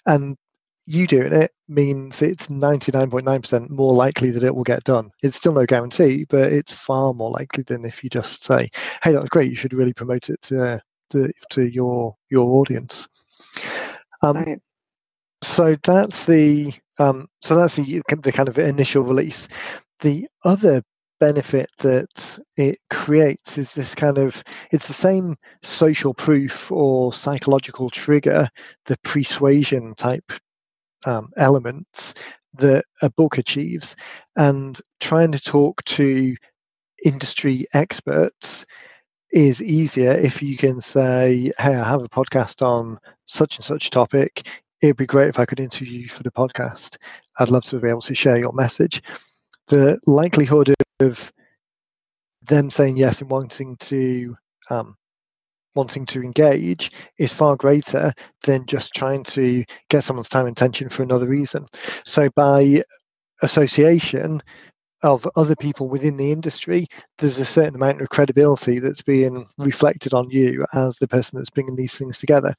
and 0.07 0.37
you 0.85 1.07
doing 1.07 1.33
it 1.33 1.51
means 1.69 2.21
it's 2.21 2.47
99.9% 2.47 3.69
more 3.69 3.93
likely 3.93 4.31
that 4.31 4.43
it 4.43 4.55
will 4.55 4.63
get 4.63 4.83
done. 4.83 5.09
It's 5.21 5.37
still 5.37 5.53
no 5.53 5.65
guarantee, 5.65 6.25
but 6.29 6.51
it's 6.51 6.71
far 6.73 7.13
more 7.13 7.31
likely 7.31 7.63
than 7.63 7.85
if 7.85 8.03
you 8.03 8.09
just 8.09 8.43
say, 8.43 8.69
"Hey, 9.01 9.13
that's 9.13 9.29
great. 9.29 9.49
You 9.49 9.55
should 9.55 9.73
really 9.73 9.93
promote 9.93 10.29
it 10.29 10.41
to 10.43 10.81
to, 11.11 11.31
to 11.51 11.63
your 11.63 12.15
your 12.29 12.59
audience." 12.59 13.07
Um, 14.21 14.37
right. 14.37 14.59
So 15.41 15.75
that's 15.83 16.25
the 16.25 16.73
um, 16.99 17.27
so 17.41 17.55
that's 17.55 17.75
the 17.75 18.01
the 18.21 18.31
kind 18.31 18.49
of 18.49 18.57
initial 18.59 19.03
release. 19.03 19.47
The 20.01 20.27
other 20.45 20.83
benefit 21.19 21.69
that 21.77 22.39
it 22.57 22.77
creates 22.89 23.57
is 23.57 23.73
this 23.73 23.95
kind 23.95 24.17
of 24.17 24.43
it's 24.71 24.87
the 24.87 24.93
same 24.93 25.37
social 25.61 26.13
proof 26.13 26.69
or 26.69 27.13
psychological 27.13 27.89
trigger 27.89 28.49
the 28.85 28.97
persuasion 29.03 29.93
type 29.95 30.33
um, 31.05 31.29
elements 31.37 32.13
that 32.55 32.83
a 33.01 33.09
book 33.09 33.37
achieves 33.37 33.95
and 34.35 34.79
trying 34.99 35.31
to 35.31 35.39
talk 35.39 35.83
to 35.85 36.35
industry 37.05 37.65
experts 37.73 38.65
is 39.31 39.61
easier 39.61 40.11
if 40.11 40.43
you 40.43 40.55
can 40.55 40.79
say 40.79 41.51
hey 41.57 41.75
i 41.75 41.89
have 41.89 42.03
a 42.03 42.09
podcast 42.09 42.61
on 42.65 42.97
such 43.25 43.57
and 43.57 43.65
such 43.65 43.89
topic. 43.89 44.47
It'd 44.81 44.97
be 44.97 45.05
great 45.05 45.29
if 45.29 45.39
i 45.39 45.45
could 45.45 45.59
interview 45.59 46.01
you 46.01 46.09
for 46.09 46.23
the 46.23 46.31
podcast. 46.31 46.97
I'd 47.39 47.49
love 47.49 47.63
to 47.65 47.79
be 47.79 47.89
able 47.89 48.01
to 48.01 48.15
share 48.15 48.37
your 48.37 48.53
message. 48.53 49.01
The 49.67 49.99
likelihood 50.05 50.73
of 50.99 51.31
them 52.43 52.69
saying 52.69 52.97
yes 52.97 53.21
and 53.21 53.29
wanting 53.29 53.77
to 53.77 54.35
um, 54.69 54.95
wanting 55.75 56.05
to 56.07 56.21
engage 56.21 56.91
is 57.17 57.33
far 57.33 57.55
greater 57.55 58.13
than 58.43 58.65
just 58.65 58.93
trying 58.93 59.23
to 59.23 59.63
get 59.89 60.03
someone's 60.03 60.29
time 60.29 60.45
and 60.45 60.55
attention 60.55 60.89
for 60.89 61.03
another 61.03 61.27
reason. 61.27 61.65
So, 62.05 62.29
by 62.35 62.83
association 63.41 64.41
of 65.03 65.27
other 65.35 65.55
people 65.55 65.89
within 65.89 66.15
the 66.15 66.31
industry, 66.31 66.87
there's 67.17 67.37
a 67.37 67.45
certain 67.45 67.75
amount 67.75 68.01
of 68.01 68.09
credibility 68.09 68.79
that's 68.79 69.01
being 69.01 69.45
reflected 69.57 70.13
on 70.13 70.29
you 70.29 70.65
as 70.73 70.95
the 70.97 71.07
person 71.07 71.37
that's 71.37 71.49
bringing 71.49 71.75
these 71.75 71.95
things 71.97 72.17
together. 72.17 72.55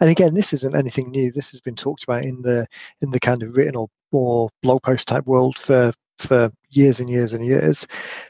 And 0.00 0.10
again, 0.10 0.34
this 0.34 0.52
isn't 0.52 0.76
anything 0.76 1.10
new. 1.10 1.32
This 1.32 1.50
has 1.52 1.60
been 1.62 1.76
talked 1.76 2.04
about 2.04 2.24
in 2.24 2.42
the 2.42 2.66
in 3.00 3.10
the 3.10 3.20
kind 3.20 3.42
of 3.42 3.56
written 3.56 3.74
or 3.74 3.88
or 4.12 4.50
blog 4.62 4.82
post 4.82 5.08
type 5.08 5.26
world 5.26 5.56
for 5.56 5.92
for 6.22 6.50
years 6.70 7.00
and 7.00 7.08
years 7.08 7.32
and 7.32 7.44
years, 7.44 7.86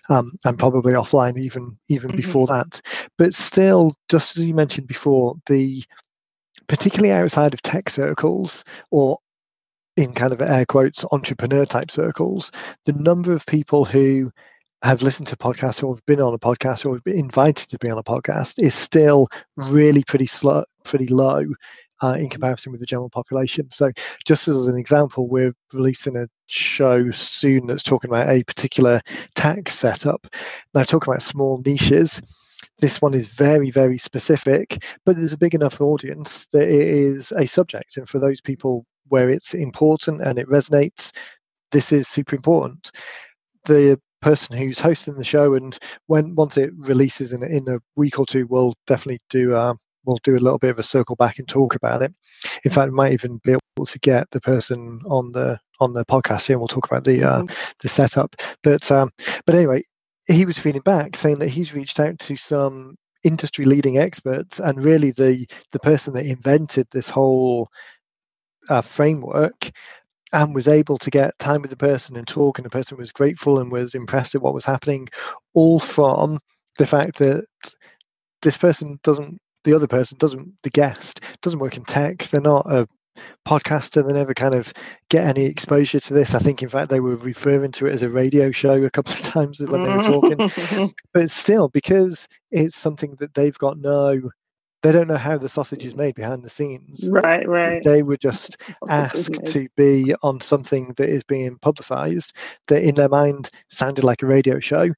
um, 0.09 0.33
and 0.45 0.59
probably 0.59 0.93
offline 0.93 1.39
even 1.39 1.77
even 1.89 2.09
mm-hmm. 2.09 2.17
before 2.17 2.47
that. 2.47 2.81
But 3.17 3.35
still, 3.35 3.95
just 4.09 4.37
as 4.37 4.45
you 4.45 4.55
mentioned 4.55 4.87
before, 4.87 5.37
the 5.47 5.85
particularly 6.69 7.13
outside 7.13 7.55
of 7.55 7.63
tech 7.63 7.91
circles 7.91 8.65
or 8.91 9.19
in 9.97 10.13
kind 10.13 10.33
of 10.33 10.41
air 10.41 10.65
quotes 10.65 11.05
entrepreneur 11.13 11.67
type 11.67 11.91
circles, 11.91 12.53
the 12.85 12.93
number 12.93 13.33
of 13.33 13.45
people 13.47 13.85
who 13.85 14.31
have 14.83 15.03
listened 15.03 15.27
to 15.27 15.37
podcasts 15.37 15.83
or 15.83 15.95
have 15.95 16.07
been 16.07 16.21
on 16.21 16.33
a 16.33 16.39
podcast 16.39 16.87
or 16.87 16.95
have 16.95 17.03
been 17.03 17.19
invited 17.19 17.69
to 17.69 17.79
be 17.79 17.91
on 17.91 17.99
a 17.99 18.03
podcast 18.03 18.63
is 18.63 18.75
still 18.75 19.27
really 19.57 20.05
pretty 20.05 20.27
slow, 20.27 20.65
pretty 20.85 21.09
low 21.09 21.45
uh, 22.03 22.17
in 22.19 22.29
comparison 22.29 22.73
with 22.73 22.81
the 22.81 22.87
general 22.87 23.11
population. 23.11 23.69
So, 23.73 23.91
just 24.25 24.49
as 24.49 24.67
an 24.67 24.77
example, 24.77 25.29
we're 25.29 25.55
releasing 25.73 26.17
a 26.17 26.29
show 26.47 27.11
soon 27.11 27.67
that's 27.67 27.83
talking 27.83 28.11
about 28.11 28.29
a 28.29 28.43
particular 28.45 29.01
tax 29.35 29.75
setup. 29.75 30.27
Now, 30.75 30.85
talking 30.85 31.13
about 31.13 31.23
small 31.23 31.63
niches, 31.65 32.21
this 32.81 33.03
one 33.03 33.15
is 33.15 33.27
very, 33.27 33.71
very 33.71 33.99
specific, 33.99 34.83
but 35.05 35.17
there's 35.17 35.33
a 35.33 35.39
big 35.39 35.55
enough 35.55 35.81
audience 35.81 36.47
that 36.53 36.69
it 36.69 36.81
is 36.81 37.33
a 37.37 37.47
subject. 37.47 37.97
And 37.97 38.09
for 38.09 38.19
those 38.19 38.41
people 38.41 38.85
where 39.09 39.31
it's 39.31 39.55
important 39.55 40.23
and 40.23 40.39
it 40.39 40.49
resonates, 40.49 41.13
this 41.73 41.93
is 41.93 42.09
super 42.09 42.37
important. 42.37 42.91
The 43.65 44.01
person 44.21 44.57
who's 44.57 44.81
hosting 44.81 45.15
the 45.15 45.25
show 45.25 45.55
and 45.55 45.79
when 46.07 46.35
once 46.35 46.57
it 46.57 46.73
releases 46.77 47.33
in 47.33 47.43
in 47.45 47.69
a 47.69 47.79
week 47.97 48.19
or 48.19 48.27
two, 48.27 48.47
we'll 48.47 48.75
definitely 48.87 49.21
do 49.31 49.55
uh, 49.55 49.75
we'll 50.09 50.19
do 50.25 50.37
a 50.37 50.41
little 50.41 50.59
bit 50.59 50.71
of 50.71 50.79
a 50.79 50.83
circle 50.83 51.15
back 51.17 51.39
and 51.39 51.47
talk 51.47 51.75
about 51.75 52.03
it. 52.03 52.13
In 52.65 52.71
fact, 52.71 52.91
we 52.91 52.97
might 52.97 53.13
even 53.13 53.39
be 53.45 53.53
able 53.53 53.87
to 53.87 53.99
get 54.01 54.29
the 54.31 54.41
person 54.41 55.01
on 55.07 55.31
the 55.33 55.61
on 55.81 55.93
the 55.93 56.05
podcast 56.07 56.47
here 56.47 56.55
and 56.55 56.61
we'll 56.61 56.69
talk 56.69 56.91
about 56.91 57.05
the 57.05 57.23
uh, 57.23 57.43
mm-hmm. 57.43 57.73
the 57.81 57.89
setup. 57.89 58.35
But 58.63 58.91
um, 58.91 59.11
but 59.45 59.55
anyway, 59.55 59.83
he 60.27 60.47
was 60.47 60.59
feeding 60.59 60.81
back 60.81 61.17
saying 61.17 61.39
that 61.41 61.51
he's 61.51 61.75
reached 61.75 62.01
out 62.01 62.19
to 62.21 62.37
some 62.37 62.97
industry 63.23 63.65
leading 63.65 63.99
experts 63.99 64.59
and 64.59 64.83
really 64.83 65.11
the 65.11 65.47
the 65.73 65.79
person 65.81 66.15
that 66.15 66.27
invented 66.27 66.87
this 66.91 67.09
whole 67.09 67.69
uh, 68.71 68.81
framework 68.81 69.71
and 70.33 70.55
was 70.55 70.69
able 70.69 70.99
to 70.99 71.11
get 71.11 71.39
time 71.39 71.63
with 71.63 71.71
the 71.71 71.77
person 71.77 72.17
and 72.17 72.27
talk 72.27 72.59
and 72.59 72.65
the 72.65 72.71
person 72.71 72.99
was 72.99 73.13
grateful 73.13 73.59
and 73.59 73.73
was 73.73 73.95
impressed 73.95 74.35
at 74.35 74.43
what 74.43 74.55
was 74.55 74.65
happening 74.65 75.09
all 75.55 75.81
from 75.81 76.39
the 76.79 76.87
fact 76.87 77.19
that 77.19 77.45
this 78.43 78.57
person 78.57 78.99
doesn't 79.03 79.39
the 79.65 79.75
other 79.75 79.87
person 79.87 80.17
doesn't 80.19 80.55
the 80.63 80.71
guest 80.71 81.21
doesn't 81.43 81.61
work 81.61 81.77
in 81.77 81.85
tech 81.85 82.25
they're 82.29 82.41
not 82.41 82.67
a 82.71 82.89
podcaster 83.47 84.07
they 84.07 84.13
never 84.13 84.35
kind 84.35 84.55
of 84.55 84.73
get 85.11 85.25
any 85.25 85.45
exposure 85.45 85.99
to 85.99 86.15
this 86.15 86.35
i 86.35 86.39
think 86.39 86.63
in 86.63 86.69
fact 86.69 86.89
they 86.91 87.01
were 87.01 87.17
referring 87.17 87.73
to 87.73 87.87
it 87.87 87.93
as 87.93 88.03
a 88.03 88.09
radio 88.09 88.51
show 88.51 88.83
a 88.85 88.91
couple 88.91 89.13
of 89.13 89.21
times 89.23 89.59
when 89.61 89.83
they 89.83 89.97
were 89.97 90.03
talking 90.03 90.93
but 91.13 91.31
still 91.31 91.69
because 91.69 92.29
it's 92.51 92.77
something 92.77 93.17
that 93.19 93.35
they've 93.35 93.59
got 93.59 93.77
no 93.79 94.21
they 94.83 94.93
don't 94.93 95.09
know 95.09 95.17
how 95.17 95.37
the 95.37 95.49
sausage 95.49 95.85
is 95.85 95.97
made 95.97 96.15
behind 96.15 96.43
the 96.43 96.51
scenes. 96.51 97.09
Right, 97.11 97.47
right. 97.49 97.83
They 97.83 98.03
were 98.03 98.17
just 98.17 98.59
asked 98.89 99.45
to 99.47 99.69
be 99.77 100.15
on 100.23 100.41
something 100.41 100.95
that 100.97 101.09
is 101.09 101.25
being 101.25 101.59
publicized 101.59 102.33
that 102.69 102.83
in 102.83 102.95
their 102.95 103.09
mind 103.09 103.51
sounded 103.71 104.05
like 104.05 104.23
a 104.23 104.27
radio 104.27 104.61
show. 104.61 104.91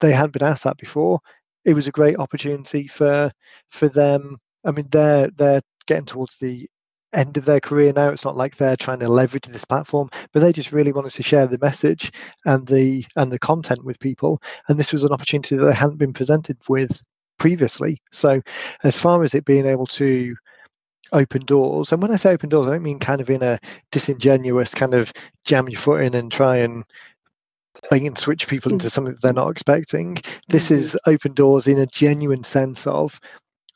They 0.00 0.12
hadn't 0.12 0.32
been 0.32 0.48
asked 0.48 0.64
that 0.64 0.78
before. 0.78 1.20
It 1.68 1.74
was 1.74 1.86
a 1.86 1.92
great 1.92 2.18
opportunity 2.18 2.86
for 2.86 3.30
for 3.70 3.90
them. 3.90 4.38
I 4.64 4.70
mean, 4.70 4.88
they're 4.90 5.28
they're 5.36 5.60
getting 5.86 6.06
towards 6.06 6.38
the 6.38 6.66
end 7.12 7.36
of 7.36 7.44
their 7.44 7.60
career 7.60 7.92
now. 7.92 8.08
It's 8.08 8.24
not 8.24 8.38
like 8.38 8.56
they're 8.56 8.74
trying 8.76 9.00
to 9.00 9.08
leverage 9.08 9.44
this 9.44 9.66
platform, 9.66 10.08
but 10.32 10.40
they 10.40 10.50
just 10.50 10.72
really 10.72 10.92
wanted 10.92 11.12
to 11.12 11.22
share 11.22 11.46
the 11.46 11.58
message 11.60 12.10
and 12.46 12.66
the 12.66 13.04
and 13.16 13.30
the 13.30 13.38
content 13.38 13.84
with 13.84 14.00
people. 14.00 14.40
And 14.68 14.78
this 14.78 14.94
was 14.94 15.04
an 15.04 15.12
opportunity 15.12 15.56
that 15.56 15.64
they 15.66 15.74
hadn't 15.74 15.98
been 15.98 16.14
presented 16.14 16.56
with 16.70 17.02
previously. 17.38 18.00
So, 18.12 18.40
as 18.82 18.96
far 18.96 19.22
as 19.22 19.34
it 19.34 19.44
being 19.44 19.66
able 19.66 19.86
to 19.88 20.34
open 21.12 21.44
doors, 21.44 21.92
and 21.92 22.00
when 22.00 22.12
I 22.12 22.16
say 22.16 22.30
open 22.30 22.48
doors, 22.48 22.68
I 22.68 22.72
don't 22.72 22.82
mean 22.82 22.98
kind 22.98 23.20
of 23.20 23.28
in 23.28 23.42
a 23.42 23.58
disingenuous 23.92 24.74
kind 24.74 24.94
of 24.94 25.12
jam 25.44 25.68
your 25.68 25.80
foot 25.80 26.00
in 26.00 26.14
and 26.14 26.32
try 26.32 26.56
and 26.56 26.82
bait 27.90 28.00
can 28.00 28.16
switch 28.16 28.48
people 28.48 28.72
into 28.72 28.90
something 28.90 29.12
that 29.12 29.22
they're 29.22 29.32
not 29.32 29.50
expecting. 29.50 30.18
This 30.48 30.66
mm-hmm. 30.66 30.74
is 30.74 30.98
open 31.06 31.34
doors 31.34 31.66
in 31.66 31.78
a 31.78 31.86
genuine 31.86 32.44
sense 32.44 32.86
of 32.86 33.20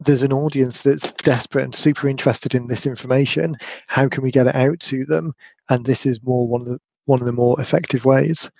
there's 0.01 0.23
an 0.23 0.33
audience 0.33 0.83
that's 0.83 1.13
desperate 1.13 1.65
and 1.65 1.75
super 1.75 2.09
interested 2.09 2.55
in 2.55 2.67
this 2.67 2.87
information. 2.87 3.57
How 3.87 4.09
can 4.09 4.23
we 4.23 4.31
get 4.31 4.47
it 4.47 4.55
out 4.55 4.81
to 4.81 5.05
them? 5.05 5.33
And 5.71 5.85
this 5.85 6.07
is 6.07 6.23
more 6.23 6.47
one 6.47 6.63
of 6.63 6.67
the 6.69 6.79
one 7.07 7.21
of 7.21 7.27
the 7.27 7.33
more 7.33 7.61
effective 7.61 8.05
ways. 8.05 8.51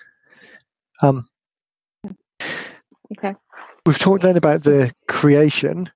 Um, 1.01 1.27
okay. 3.17 3.35
We've 3.85 3.99
talked 3.99 4.23
then 4.23 4.37
about 4.37 4.63
the 4.63 4.93
creation, 5.07 5.89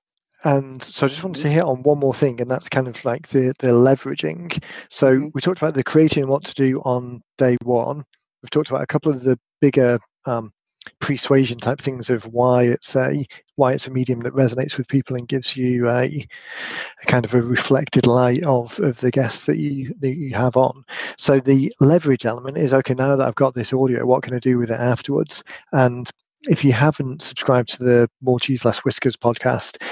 and 0.44 0.82
so 0.82 1.06
I 1.06 1.08
just 1.08 1.22
wanted 1.22 1.42
to 1.42 1.48
hit 1.48 1.62
on 1.62 1.82
one 1.82 1.98
more 1.98 2.14
thing, 2.14 2.40
and 2.40 2.50
that's 2.50 2.68
kind 2.68 2.88
of 2.88 3.02
like 3.04 3.28
the 3.28 3.54
the 3.58 3.68
leveraging. 3.68 4.62
So 4.90 5.14
mm-hmm. 5.14 5.28
we 5.32 5.40
talked 5.40 5.58
about 5.58 5.74
the 5.74 5.84
creating 5.84 6.24
and 6.24 6.30
what 6.30 6.44
to 6.44 6.54
do 6.54 6.80
on 6.80 7.22
day 7.38 7.56
one. 7.62 8.04
We've 8.42 8.50
talked 8.50 8.70
about 8.70 8.82
a 8.82 8.86
couple 8.86 9.12
of 9.12 9.22
the 9.22 9.38
bigger 9.60 9.98
um, 10.26 10.52
persuasion 11.00 11.58
type 11.58 11.80
things 11.80 12.10
of 12.10 12.24
why 12.26 12.64
it's 12.64 12.94
a 12.96 13.26
why 13.56 13.72
it's 13.72 13.86
a 13.86 13.90
medium 13.90 14.20
that 14.20 14.34
resonates 14.34 14.76
with 14.76 14.88
people 14.88 15.16
and 15.16 15.28
gives 15.28 15.56
you 15.56 15.88
a, 15.88 16.04
a, 16.04 17.06
kind 17.06 17.24
of 17.24 17.34
a 17.34 17.42
reflected 17.42 18.06
light 18.06 18.42
of 18.44 18.78
of 18.80 19.00
the 19.00 19.10
guests 19.10 19.44
that 19.44 19.58
you 19.58 19.94
that 20.00 20.16
you 20.16 20.34
have 20.34 20.56
on. 20.56 20.82
So 21.16 21.40
the 21.40 21.72
leverage 21.80 22.26
element 22.26 22.56
is 22.56 22.72
okay. 22.72 22.94
Now 22.94 23.16
that 23.16 23.26
I've 23.26 23.34
got 23.34 23.54
this 23.54 23.72
audio, 23.72 24.06
what 24.06 24.22
can 24.22 24.34
I 24.34 24.38
do 24.38 24.58
with 24.58 24.70
it 24.70 24.80
afterwards? 24.80 25.42
And 25.72 26.08
if 26.42 26.64
you 26.64 26.72
haven't 26.72 27.22
subscribed 27.22 27.70
to 27.70 27.84
the 27.84 28.10
More 28.22 28.38
Cheese 28.38 28.64
Less 28.64 28.78
Whiskers 28.78 29.16
podcast, 29.16 29.82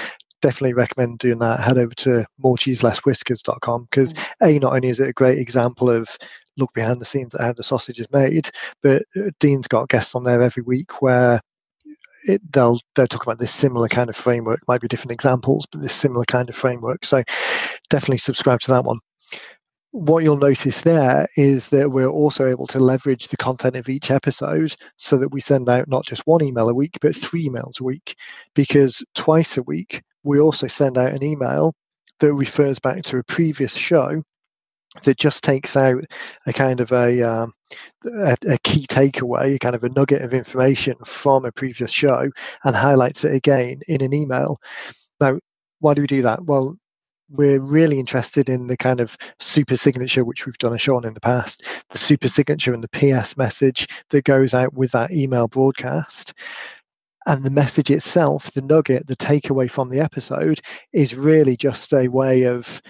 definitely 0.41 0.73
recommend 0.73 1.19
doing 1.19 1.39
that. 1.39 1.59
Head 1.59 1.77
over 1.77 1.93
to 1.95 2.25
morecheeselesswhiskers.com 2.43 3.87
because 3.89 4.13
mm. 4.13 4.25
a 4.41 4.59
not 4.59 4.73
only 4.73 4.89
is 4.89 4.99
it 4.99 5.09
a 5.09 5.13
great 5.13 5.39
example 5.39 5.89
of 5.89 6.09
look 6.57 6.73
behind 6.73 6.99
the 6.99 7.05
scenes 7.05 7.33
at 7.35 7.41
how 7.41 7.53
the 7.53 7.63
sausage 7.63 7.99
is 7.99 8.11
made, 8.11 8.49
but 8.81 9.03
uh, 9.15 9.29
Dean's 9.39 9.67
got 9.67 9.89
guests 9.89 10.15
on 10.15 10.23
there 10.23 10.41
every 10.41 10.63
week 10.63 11.01
where 11.01 11.39
it, 12.23 12.41
they'll 12.51 12.79
they'll 12.95 13.07
talk 13.07 13.23
about 13.23 13.39
this 13.39 13.53
similar 13.53 13.87
kind 13.87 14.09
of 14.09 14.15
framework. 14.15 14.59
Might 14.67 14.81
be 14.81 14.87
different 14.87 15.13
examples, 15.13 15.65
but 15.71 15.81
this 15.81 15.93
similar 15.93 16.25
kind 16.25 16.49
of 16.49 16.55
framework. 16.55 17.05
So 17.05 17.23
definitely 17.89 18.17
subscribe 18.17 18.59
to 18.61 18.71
that 18.71 18.83
one 18.83 18.99
what 19.91 20.23
you'll 20.23 20.37
notice 20.37 20.81
there 20.81 21.27
is 21.37 21.69
that 21.69 21.91
we're 21.91 22.09
also 22.09 22.47
able 22.47 22.67
to 22.67 22.79
leverage 22.79 23.27
the 23.27 23.37
content 23.37 23.75
of 23.75 23.89
each 23.89 24.11
episode 24.11 24.75
so 24.97 25.17
that 25.17 25.29
we 25.29 25.41
send 25.41 25.69
out 25.69 25.87
not 25.87 26.05
just 26.05 26.27
one 26.27 26.43
email 26.43 26.69
a 26.69 26.73
week, 26.73 26.97
but 27.01 27.15
three 27.15 27.47
emails 27.47 27.79
a 27.79 27.83
week. 27.83 28.15
Because 28.53 29.03
twice 29.15 29.57
a 29.57 29.63
week, 29.63 30.03
we 30.23 30.39
also 30.39 30.67
send 30.67 30.97
out 30.97 31.13
an 31.13 31.23
email 31.23 31.73
that 32.19 32.33
refers 32.33 32.79
back 32.79 33.03
to 33.03 33.17
a 33.17 33.23
previous 33.23 33.73
show 33.73 34.21
that 35.03 35.17
just 35.17 35.43
takes 35.43 35.75
out 35.75 36.03
a 36.45 36.53
kind 36.53 36.79
of 36.79 36.91
a, 36.91 37.21
um, 37.21 37.53
a, 38.05 38.37
a, 38.47 38.57
key 38.59 38.85
takeaway, 38.87 39.59
kind 39.59 39.75
of 39.75 39.83
a 39.83 39.89
nugget 39.89 40.21
of 40.21 40.33
information 40.33 40.95
from 41.05 41.45
a 41.45 41.51
previous 41.51 41.91
show 41.91 42.29
and 42.63 42.75
highlights 42.75 43.23
it 43.23 43.33
again 43.33 43.81
in 43.87 44.01
an 44.01 44.13
email. 44.13 44.59
Now, 45.19 45.39
why 45.79 45.93
do 45.93 46.01
we 46.01 46.07
do 46.07 46.21
that? 46.23 46.45
Well, 46.45 46.75
we're 47.29 47.59
really 47.59 47.99
interested 47.99 48.49
in 48.49 48.67
the 48.67 48.77
kind 48.77 48.99
of 48.99 49.17
super 49.39 49.75
signature, 49.75 50.23
which 50.23 50.45
we've 50.45 50.57
done 50.57 50.73
a 50.73 50.77
show 50.77 50.95
on 50.95 51.05
in 51.05 51.13
the 51.13 51.19
past, 51.19 51.63
the 51.89 51.97
super 51.97 52.27
signature 52.27 52.73
and 52.73 52.83
the 52.83 53.19
PS 53.19 53.35
message 53.35 53.87
that 54.09 54.23
goes 54.23 54.53
out 54.53 54.73
with 54.73 54.91
that 54.91 55.11
email 55.11 55.47
broadcast. 55.47 56.33
And 57.25 57.43
the 57.43 57.49
message 57.49 57.91
itself, 57.91 58.51
the 58.53 58.61
nugget, 58.61 59.07
the 59.07 59.17
takeaway 59.17 59.69
from 59.69 59.89
the 59.89 59.99
episode, 59.99 60.61
is 60.93 61.13
really 61.13 61.57
just 61.57 61.91
a 61.91 62.07
way 62.07 62.43
of 62.43 62.81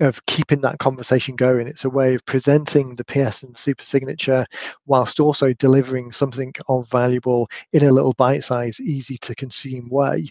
of 0.00 0.24
keeping 0.26 0.60
that 0.62 0.78
conversation 0.78 1.36
going. 1.36 1.68
It's 1.68 1.84
a 1.84 1.90
way 1.90 2.14
of 2.14 2.26
presenting 2.26 2.96
the 2.96 3.04
PS 3.04 3.42
and 3.42 3.56
super 3.56 3.84
signature 3.84 4.44
whilst 4.86 5.20
also 5.20 5.52
delivering 5.52 6.12
something 6.12 6.52
of 6.68 6.88
valuable 6.90 7.48
in 7.72 7.84
a 7.84 7.92
little 7.92 8.14
bite 8.14 8.44
size, 8.44 8.80
easy 8.80 9.18
to 9.18 9.34
consume 9.34 9.88
way 9.88 10.28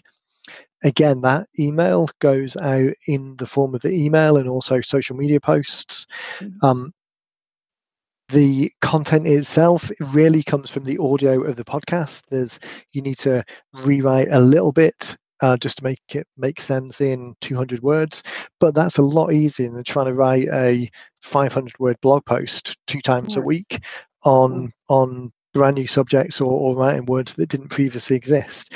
again, 0.84 1.22
that 1.22 1.48
email 1.58 2.08
goes 2.20 2.56
out 2.58 2.92
in 3.06 3.36
the 3.38 3.46
form 3.46 3.74
of 3.74 3.82
the 3.82 3.90
email 3.90 4.36
and 4.36 4.48
also 4.48 4.80
social 4.80 5.16
media 5.16 5.40
posts. 5.40 6.06
Mm-hmm. 6.38 6.64
Um, 6.64 6.92
the 8.28 8.70
content 8.80 9.26
itself 9.26 9.90
really 10.00 10.42
comes 10.42 10.70
from 10.70 10.84
the 10.84 10.98
audio 10.98 11.42
of 11.42 11.56
the 11.56 11.64
podcast. 11.64 12.22
There's 12.30 12.58
you 12.92 13.02
need 13.02 13.18
to 13.18 13.44
rewrite 13.72 14.28
a 14.30 14.40
little 14.40 14.72
bit 14.72 15.16
uh, 15.44 15.58
just 15.58 15.76
to 15.76 15.84
make 15.84 16.00
it 16.14 16.26
make 16.38 16.58
sense 16.58 17.02
in 17.02 17.34
200 17.42 17.82
words, 17.82 18.22
but 18.60 18.74
that's 18.74 18.96
a 18.96 19.02
lot 19.02 19.30
easier 19.30 19.70
than 19.70 19.84
trying 19.84 20.06
to 20.06 20.14
write 20.14 20.48
a 20.48 20.90
500 21.22 21.78
word 21.78 22.00
blog 22.00 22.24
post 22.24 22.78
two 22.86 23.02
times 23.02 23.36
a 23.36 23.42
week 23.42 23.78
on 24.22 24.72
on 24.88 25.30
brand 25.52 25.74
new 25.74 25.86
subjects 25.86 26.40
or, 26.40 26.50
or 26.50 26.74
writing 26.74 27.04
words 27.04 27.34
that 27.34 27.50
didn't 27.50 27.68
previously 27.68 28.16
exist. 28.16 28.72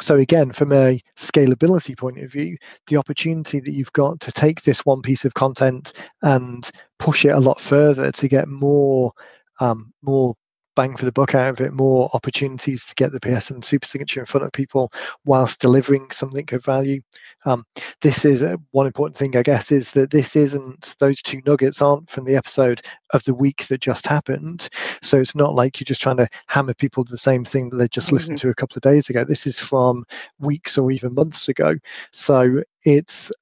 So 0.00 0.14
again, 0.16 0.52
from 0.52 0.72
a 0.72 1.00
scalability 1.18 1.98
point 1.98 2.18
of 2.18 2.30
view, 2.30 2.56
the 2.86 2.98
opportunity 2.98 3.58
that 3.58 3.72
you've 3.72 3.92
got 3.92 4.20
to 4.20 4.30
take 4.30 4.62
this 4.62 4.86
one 4.86 5.02
piece 5.02 5.24
of 5.24 5.34
content 5.34 5.92
and 6.22 6.70
push 7.00 7.24
it 7.24 7.30
a 7.30 7.40
lot 7.40 7.60
further 7.60 8.12
to 8.12 8.28
get 8.28 8.46
more 8.46 9.10
um, 9.58 9.92
more 10.02 10.36
bang 10.76 10.96
for 10.96 11.04
the 11.04 11.12
buck 11.12 11.34
out 11.34 11.48
of 11.48 11.60
it, 11.60 11.72
more 11.72 12.08
opportunities 12.12 12.84
to 12.84 12.94
get 12.94 13.10
the 13.10 13.20
PS 13.20 13.50
and 13.50 13.64
super 13.64 13.86
signature 13.86 14.20
in 14.20 14.26
front 14.26 14.44
of 14.46 14.52
people 14.52 14.92
whilst 15.24 15.60
delivering 15.60 16.08
something 16.10 16.46
of 16.52 16.64
value. 16.64 17.00
Um, 17.44 17.64
this 18.02 18.24
is 18.24 18.42
a, 18.42 18.58
one 18.70 18.86
important 18.86 19.16
thing, 19.16 19.36
I 19.36 19.42
guess, 19.42 19.72
is 19.72 19.90
that 19.92 20.10
this 20.10 20.36
isn't 20.36 20.94
those 21.00 21.20
two 21.22 21.40
nuggets 21.46 21.82
aren't 21.82 22.10
from 22.10 22.24
the 22.24 22.36
episode 22.36 22.82
of 23.10 23.24
the 23.24 23.34
week 23.34 23.66
that 23.66 23.80
just 23.80 24.06
happened. 24.06 24.68
So 25.02 25.18
it's 25.18 25.34
not 25.34 25.54
like 25.54 25.80
you're 25.80 25.86
just 25.86 26.00
trying 26.00 26.18
to 26.18 26.28
hammer 26.46 26.74
people 26.74 27.04
the 27.04 27.18
same 27.18 27.44
thing 27.44 27.70
that 27.70 27.76
they 27.76 27.88
just 27.88 28.08
mm-hmm. 28.08 28.16
listened 28.16 28.38
to 28.38 28.50
a 28.50 28.54
couple 28.54 28.76
of 28.76 28.82
days 28.82 29.08
ago. 29.10 29.24
This 29.24 29.46
is 29.46 29.58
from 29.58 30.04
weeks 30.38 30.78
or 30.78 30.90
even 30.90 31.14
months 31.14 31.48
ago. 31.48 31.76
So 32.12 32.62
it's 32.84 33.32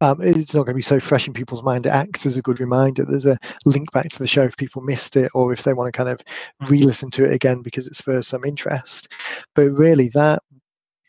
um, 0.00 0.20
it's 0.22 0.54
not 0.54 0.64
going 0.64 0.74
to 0.74 0.74
be 0.74 0.82
so 0.82 0.98
fresh 0.98 1.26
in 1.26 1.34
people's 1.34 1.62
mind. 1.62 1.86
It 1.86 1.90
acts 1.90 2.24
as 2.24 2.36
a 2.36 2.42
good 2.42 2.60
reminder. 2.60 3.04
There's 3.04 3.26
a 3.26 3.38
link 3.66 3.92
back 3.92 4.08
to 4.10 4.18
the 4.18 4.26
show 4.26 4.42
if 4.42 4.56
people 4.56 4.82
missed 4.82 5.16
it 5.16 5.30
or 5.34 5.52
if 5.52 5.62
they 5.62 5.74
want 5.74 5.92
to 5.92 5.96
kind 5.96 6.08
of 6.08 6.20
re-listen 6.68 7.10
to 7.12 7.24
it 7.24 7.32
again 7.32 7.62
because 7.62 7.86
it 7.86 7.94
spurs 7.94 8.26
some 8.26 8.44
interest. 8.44 9.08
But 9.54 9.70
really, 9.70 10.08
that 10.10 10.42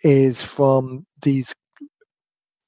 is 0.04 0.42
from 0.42 1.06
these 1.22 1.54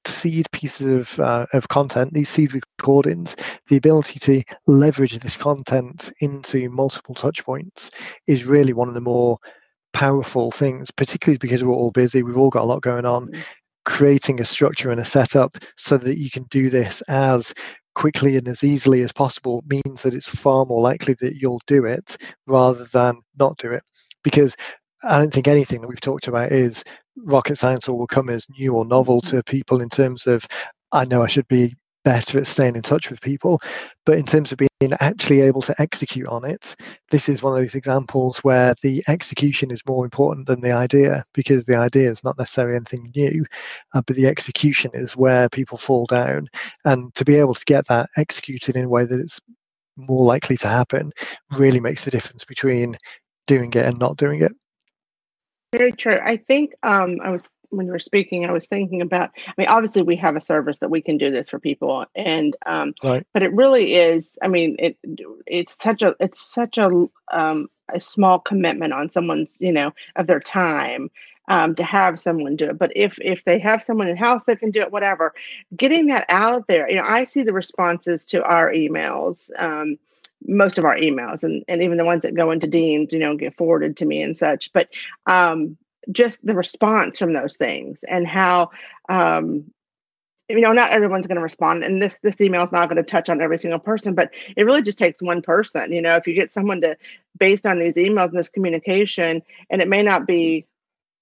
seed 0.06 0.50
pieces 0.52 0.86
of 0.86 1.20
uh, 1.20 1.46
of 1.52 1.68
content, 1.68 2.12
these 2.12 2.28
seed 2.28 2.54
recordings, 2.54 3.36
the 3.68 3.76
ability 3.76 4.18
to 4.20 4.42
leverage 4.66 5.18
this 5.18 5.36
content 5.36 6.12
into 6.20 6.68
multiple 6.70 7.14
touch 7.14 7.44
points 7.44 7.90
is 8.26 8.44
really 8.44 8.72
one 8.72 8.88
of 8.88 8.94
the 8.94 9.00
more 9.00 9.38
powerful 9.92 10.50
things, 10.50 10.90
particularly 10.90 11.38
because 11.38 11.62
we're 11.62 11.72
all 11.72 11.90
busy, 11.90 12.22
we've 12.22 12.36
all 12.36 12.50
got 12.50 12.62
a 12.62 12.66
lot 12.66 12.82
going 12.82 13.06
on. 13.06 13.28
Creating 13.84 14.40
a 14.40 14.44
structure 14.44 14.90
and 14.90 15.00
a 15.00 15.04
setup 15.04 15.56
so 15.76 15.98
that 15.98 16.18
you 16.18 16.30
can 16.30 16.44
do 16.44 16.70
this 16.70 17.02
as 17.02 17.52
quickly 17.94 18.36
and 18.36 18.48
as 18.48 18.64
easily 18.64 19.02
as 19.02 19.12
possible 19.12 19.62
means 19.66 20.02
that 20.02 20.14
it's 20.14 20.28
far 20.28 20.64
more 20.64 20.82
likely 20.82 21.14
that 21.20 21.40
you'll 21.40 21.60
do 21.66 21.84
it 21.84 22.16
rather 22.46 22.84
than 22.86 23.20
not 23.38 23.56
do 23.58 23.72
it. 23.72 23.82
Because 24.22 24.56
I 25.02 25.18
don't 25.18 25.32
think 25.32 25.48
anything 25.48 25.80
that 25.80 25.88
we've 25.88 26.00
talked 26.00 26.28
about 26.28 26.50
is 26.50 26.82
rocket 27.16 27.58
science 27.58 27.88
or 27.88 27.96
will 27.96 28.06
come 28.06 28.30
as 28.30 28.46
new 28.58 28.72
or 28.72 28.84
novel 28.84 29.20
mm-hmm. 29.20 29.36
to 29.36 29.42
people 29.42 29.80
in 29.80 29.88
terms 29.88 30.26
of 30.26 30.46
I 30.92 31.04
know 31.04 31.22
I 31.22 31.26
should 31.26 31.48
be 31.48 31.74
better 32.04 32.38
at 32.38 32.46
staying 32.46 32.76
in 32.76 32.82
touch 32.82 33.10
with 33.10 33.20
people. 33.20 33.60
But 34.06 34.18
in 34.18 34.26
terms 34.26 34.52
of 34.52 34.58
being 34.58 34.92
actually 35.00 35.40
able 35.40 35.62
to 35.62 35.74
execute 35.80 36.28
on 36.28 36.44
it, 36.44 36.76
this 37.10 37.28
is 37.28 37.42
one 37.42 37.54
of 37.54 37.58
those 37.58 37.74
examples 37.74 38.38
where 38.38 38.74
the 38.82 39.02
execution 39.08 39.70
is 39.70 39.82
more 39.86 40.04
important 40.04 40.46
than 40.46 40.60
the 40.60 40.72
idea 40.72 41.24
because 41.32 41.64
the 41.64 41.76
idea 41.76 42.10
is 42.10 42.22
not 42.22 42.38
necessarily 42.38 42.76
anything 42.76 43.10
new, 43.16 43.44
uh, 43.94 44.02
but 44.06 44.16
the 44.16 44.26
execution 44.26 44.90
is 44.94 45.16
where 45.16 45.48
people 45.48 45.78
fall 45.78 46.06
down. 46.06 46.48
And 46.84 47.14
to 47.14 47.24
be 47.24 47.36
able 47.36 47.54
to 47.54 47.64
get 47.64 47.86
that 47.88 48.10
executed 48.16 48.76
in 48.76 48.84
a 48.84 48.88
way 48.88 49.04
that 49.04 49.20
it's 49.20 49.40
more 49.96 50.24
likely 50.24 50.56
to 50.58 50.68
happen 50.68 51.12
really 51.52 51.80
makes 51.80 52.04
the 52.04 52.10
difference 52.10 52.44
between 52.44 52.96
doing 53.46 53.70
it 53.70 53.84
and 53.86 53.98
not 53.98 54.16
doing 54.16 54.42
it. 54.42 54.52
Very 55.72 55.92
true. 55.92 56.18
I 56.24 56.36
think 56.36 56.72
um, 56.82 57.18
I 57.22 57.30
was 57.30 57.48
when 57.76 57.86
you 57.86 57.92
were 57.92 57.98
speaking, 57.98 58.44
I 58.44 58.52
was 58.52 58.66
thinking 58.66 59.00
about. 59.02 59.30
I 59.46 59.52
mean, 59.56 59.68
obviously, 59.68 60.02
we 60.02 60.16
have 60.16 60.36
a 60.36 60.40
service 60.40 60.78
that 60.78 60.90
we 60.90 61.00
can 61.00 61.18
do 61.18 61.30
this 61.30 61.50
for 61.50 61.58
people, 61.58 62.06
and 62.14 62.56
um, 62.66 62.94
right. 63.02 63.26
but 63.32 63.42
it 63.42 63.52
really 63.52 63.94
is. 63.94 64.38
I 64.42 64.48
mean, 64.48 64.76
it 64.78 64.96
it's 65.46 65.76
such 65.80 66.02
a 66.02 66.14
it's 66.20 66.40
such 66.40 66.78
a 66.78 67.06
um, 67.32 67.68
a 67.92 68.00
small 68.00 68.38
commitment 68.38 68.92
on 68.92 69.10
someone's 69.10 69.56
you 69.60 69.72
know 69.72 69.92
of 70.16 70.26
their 70.26 70.40
time 70.40 71.10
um, 71.48 71.74
to 71.74 71.84
have 71.84 72.20
someone 72.20 72.56
do 72.56 72.70
it. 72.70 72.78
But 72.78 72.92
if 72.96 73.18
if 73.20 73.44
they 73.44 73.58
have 73.58 73.82
someone 73.82 74.08
in 74.08 74.16
house 74.16 74.44
that 74.44 74.60
can 74.60 74.70
do 74.70 74.80
it, 74.80 74.92
whatever, 74.92 75.34
getting 75.76 76.06
that 76.06 76.26
out 76.28 76.66
there. 76.66 76.88
You 76.88 76.96
know, 76.96 77.06
I 77.06 77.24
see 77.24 77.42
the 77.42 77.52
responses 77.52 78.26
to 78.26 78.42
our 78.42 78.72
emails. 78.72 79.50
Um, 79.58 79.98
most 80.46 80.76
of 80.76 80.84
our 80.84 80.96
emails 80.96 81.42
and, 81.42 81.64
and 81.68 81.82
even 81.82 81.96
the 81.96 82.04
ones 82.04 82.22
that 82.22 82.34
go 82.34 82.50
into 82.50 82.66
Dean's 82.66 83.12
you 83.14 83.18
know 83.18 83.34
get 83.34 83.56
forwarded 83.56 83.96
to 83.96 84.04
me 84.04 84.20
and 84.20 84.36
such 84.36 84.70
but 84.74 84.88
um, 85.24 85.78
just 86.10 86.44
the 86.44 86.54
response 86.54 87.18
from 87.18 87.32
those 87.32 87.56
things 87.56 88.00
and 88.08 88.26
how 88.26 88.70
um, 89.08 89.64
you 90.48 90.60
know 90.60 90.72
not 90.72 90.90
everyone's 90.90 91.26
going 91.26 91.36
to 91.36 91.42
respond 91.42 91.82
and 91.84 92.02
this 92.02 92.18
this 92.22 92.40
email 92.40 92.62
is 92.62 92.72
not 92.72 92.88
going 92.88 93.02
to 93.02 93.02
touch 93.02 93.28
on 93.28 93.40
every 93.40 93.58
single 93.58 93.78
person 93.78 94.14
but 94.14 94.30
it 94.56 94.64
really 94.64 94.82
just 94.82 94.98
takes 94.98 95.22
one 95.22 95.42
person 95.42 95.92
you 95.92 96.02
know 96.02 96.16
if 96.16 96.26
you 96.26 96.34
get 96.34 96.52
someone 96.52 96.80
to 96.80 96.96
based 97.38 97.66
on 97.66 97.78
these 97.78 97.94
emails 97.94 98.28
and 98.28 98.38
this 98.38 98.48
communication 98.48 99.42
and 99.70 99.80
it 99.80 99.88
may 99.88 100.02
not 100.02 100.26
be 100.26 100.66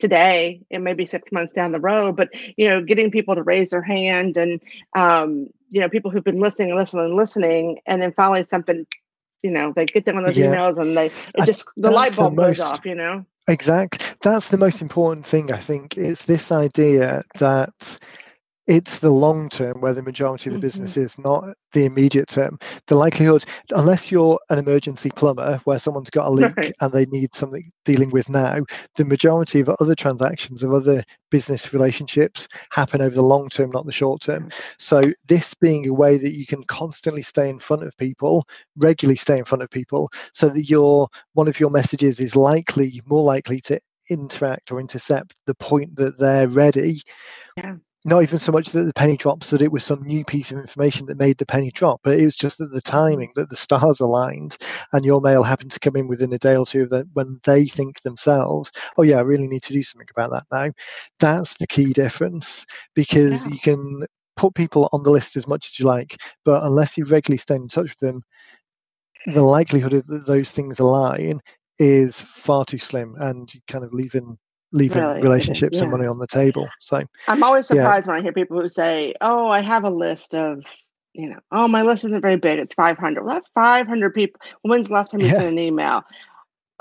today 0.01 0.61
it 0.71 0.81
may 0.81 0.93
be 0.93 1.07
six 1.07 1.31
months 1.31 1.53
down 1.53 1.71
the 1.71 1.79
road 1.79 2.17
but 2.17 2.29
you 2.57 2.69
know 2.69 2.83
getting 2.83 3.11
people 3.11 3.35
to 3.35 3.43
raise 3.43 3.71
their 3.71 3.83
hand 3.83 4.37
and 4.37 4.61
um, 4.97 5.49
you 5.71 5.81
know 5.81 5.89
people 5.89 6.11
who've 6.11 6.25
been 6.25 6.41
listening 6.41 6.71
and 6.71 6.79
listening 6.79 7.05
and 7.05 7.17
listening 7.17 7.79
and 7.87 8.03
then 8.03 8.13
finally 8.13 8.45
something 8.51 8.87
you 9.43 9.51
know 9.51 9.73
they 9.75 9.87
get 9.87 10.05
them 10.05 10.17
on 10.17 10.25
those 10.25 10.37
yeah. 10.37 10.47
emails 10.47 10.79
and 10.79 10.97
they 10.97 11.07
it 11.07 11.47
just 11.47 11.69
the 11.77 11.91
light 11.91 12.15
bulb 12.17 12.35
the 12.35 12.43
most, 12.43 12.59
goes 12.59 12.61
off 12.61 12.85
you 12.85 12.97
know 12.97 13.25
Exactly. 13.49 14.05
That's 14.23 14.49
the 14.49 14.57
most 14.57 14.83
important 14.83 15.27
thing, 15.27 15.53
I 15.53 15.59
think. 15.59 15.97
It's 15.97 16.25
this 16.25 16.53
idea 16.53 17.23
that 17.39 17.99
it's 18.69 18.99
the 18.99 19.11
long 19.11 19.49
term 19.49 19.81
where 19.81 19.93
the 19.93 20.03
majority 20.03 20.49
of 20.49 20.55
the 20.55 20.59
mm-hmm. 20.59 20.67
business 20.67 20.97
is, 20.97 21.19
not 21.19 21.57
the 21.73 21.85
immediate 21.85 22.29
term. 22.29 22.59
The 22.87 22.95
likelihood, 22.95 23.45
unless 23.71 24.11
you're 24.11 24.39
an 24.51 24.59
emergency 24.59 25.11
plumber 25.17 25.61
where 25.65 25.81
someone's 25.81 26.11
got 26.11 26.29
a 26.29 26.31
leak 26.31 26.57
right. 26.57 26.73
and 26.81 26.93
they 26.93 27.07
need 27.07 27.35
something 27.35 27.71
dealing 27.85 28.11
with 28.11 28.29
now, 28.29 28.61
the 28.97 29.05
majority 29.05 29.61
of 29.61 29.69
other 29.69 29.97
transactions, 29.97 30.63
of 30.63 30.73
other 30.73 31.03
business 31.31 31.73
relationships 31.73 32.47
happen 32.71 33.01
over 33.01 33.15
the 33.15 33.23
long 33.23 33.49
term, 33.49 33.71
not 33.71 33.85
the 33.85 33.93
short 33.93 34.23
term. 34.23 34.49
So, 34.79 35.13
this 35.27 35.55
being 35.55 35.89
a 35.89 35.93
way 35.93 36.17
that 36.19 36.33
you 36.33 36.47
can 36.47 36.63
constantly 36.65 37.23
stay 37.23 37.49
in 37.49 37.59
front 37.59 37.83
of 37.83 37.97
people, 37.97 38.47
regularly 38.77 39.17
stay 39.17 39.39
in 39.39 39.45
front 39.45 39.63
of 39.63 39.71
people, 39.71 40.09
so 40.35 40.49
that 40.49 40.69
your 40.69 41.09
one 41.35 41.49
of 41.49 41.59
your 41.59 41.71
messages 41.71 42.21
is 42.21 42.37
likely, 42.37 43.03
more 43.07 43.25
likely 43.25 43.61
to 43.63 43.81
interact 44.09 44.71
or 44.71 44.79
intercept 44.79 45.35
the 45.47 45.55
point 45.55 45.97
that 45.97 46.19
they're 46.19 46.49
ready. 46.49 47.01
Yeah 47.57 47.77
not 48.05 48.23
even 48.23 48.39
so 48.39 48.51
much 48.51 48.71
that 48.71 48.83
the 48.83 48.93
penny 48.93 49.17
drops 49.17 49.51
that 49.51 49.63
it 49.63 49.71
was 49.71 49.85
some 49.85 50.03
new 50.03 50.25
piece 50.25 50.51
of 50.51 50.59
information 50.59 51.07
that 51.07 51.19
made 51.19 51.39
the 51.39 51.47
penny 51.47 51.71
drop, 51.71 52.01
but 52.03 52.19
it 52.19 52.25
was 52.25 52.35
just 52.35 52.59
that 52.59 52.73
the 52.73 52.81
timing, 52.81 53.31
that 53.37 53.49
the 53.49 53.57
stars 53.57 54.01
aligned, 54.01 54.57
and 54.93 55.05
your 55.05 55.21
mail 55.21 55.43
happened 55.43 55.71
to 55.73 55.81
come 55.81 55.95
in 55.95 56.09
within 56.09 56.33
a 56.33 56.39
day 56.39 56.57
or 56.57 56.67
two 56.67 56.83
of 56.83 56.91
that 56.91 57.07
when 57.13 57.39
they 57.45 57.65
think 57.67 58.01
themselves, 58.03 58.73
oh 58.97 59.03
yeah, 59.03 59.19
I 59.19 59.23
really 59.23 59.47
need 59.47 59.63
to 59.65 59.73
do 59.73 59.83
something 59.85 60.09
about 60.17 60.31
that 60.31 60.45
now. 60.51 60.73
That's 61.21 61.55
the 61.55 61.67
key 61.67 61.93
difference 61.93 62.67
because 62.95 63.45
yeah. 63.45 63.53
you 63.53 63.59
can 63.61 64.07
put 64.37 64.55
people 64.55 64.89
on 64.93 65.05
the 65.05 65.11
list 65.11 65.37
as 65.37 65.47
much 65.47 65.69
as 65.69 65.79
you 65.79 65.87
like, 65.87 66.17
but 66.45 66.65
unless 66.65 66.99
you 66.99 67.05
regularly 67.05 67.39
stay 67.39 67.55
in 67.55 67.69
touch 67.69 67.91
with 67.91 67.99
them, 67.99 68.23
the 69.27 69.43
likelihood 69.43 69.93
of 69.93 70.07
those 70.27 70.51
things 70.51 70.81
align 70.81 71.41
is 71.79 72.21
far 72.21 72.65
too 72.65 72.79
slim, 72.79 73.15
and 73.21 73.53
you 73.55 73.61
kind 73.69 73.85
of 73.85 73.93
leaving 73.93 74.37
leaving 74.73 75.03
really? 75.03 75.21
relationships 75.21 75.77
yeah. 75.77 75.83
and 75.83 75.91
money 75.91 76.07
on 76.07 76.19
the 76.19 76.27
table. 76.27 76.69
So 76.81 77.03
I'm 77.29 77.43
always 77.43 77.67
surprised 77.67 78.07
yeah. 78.07 78.13
when 78.13 78.21
I 78.21 78.23
hear 78.23 78.33
people 78.33 78.61
who 78.61 78.69
say, 78.69 79.15
"Oh, 79.21 79.49
I 79.49 79.61
have 79.61 79.85
a 79.85 79.91
list 79.91 80.35
of." 80.35 80.65
You 81.15 81.29
know, 81.29 81.41
oh, 81.51 81.69
my 81.69 81.83
list 81.83 82.07
isn't 82.07 82.23
very 82.23 82.37
big. 82.37 82.59
It's 82.59 82.73
500. 82.73 83.23
Well, 83.23 83.35
that's 83.35 83.51
500 83.51 84.15
people. 84.15 84.41
When's 84.63 84.89
the 84.89 84.95
last 84.95 85.11
time 85.11 85.21
you 85.21 85.27
yeah. 85.27 85.35
sent 85.35 85.49
an 85.49 85.59
email? 85.59 86.05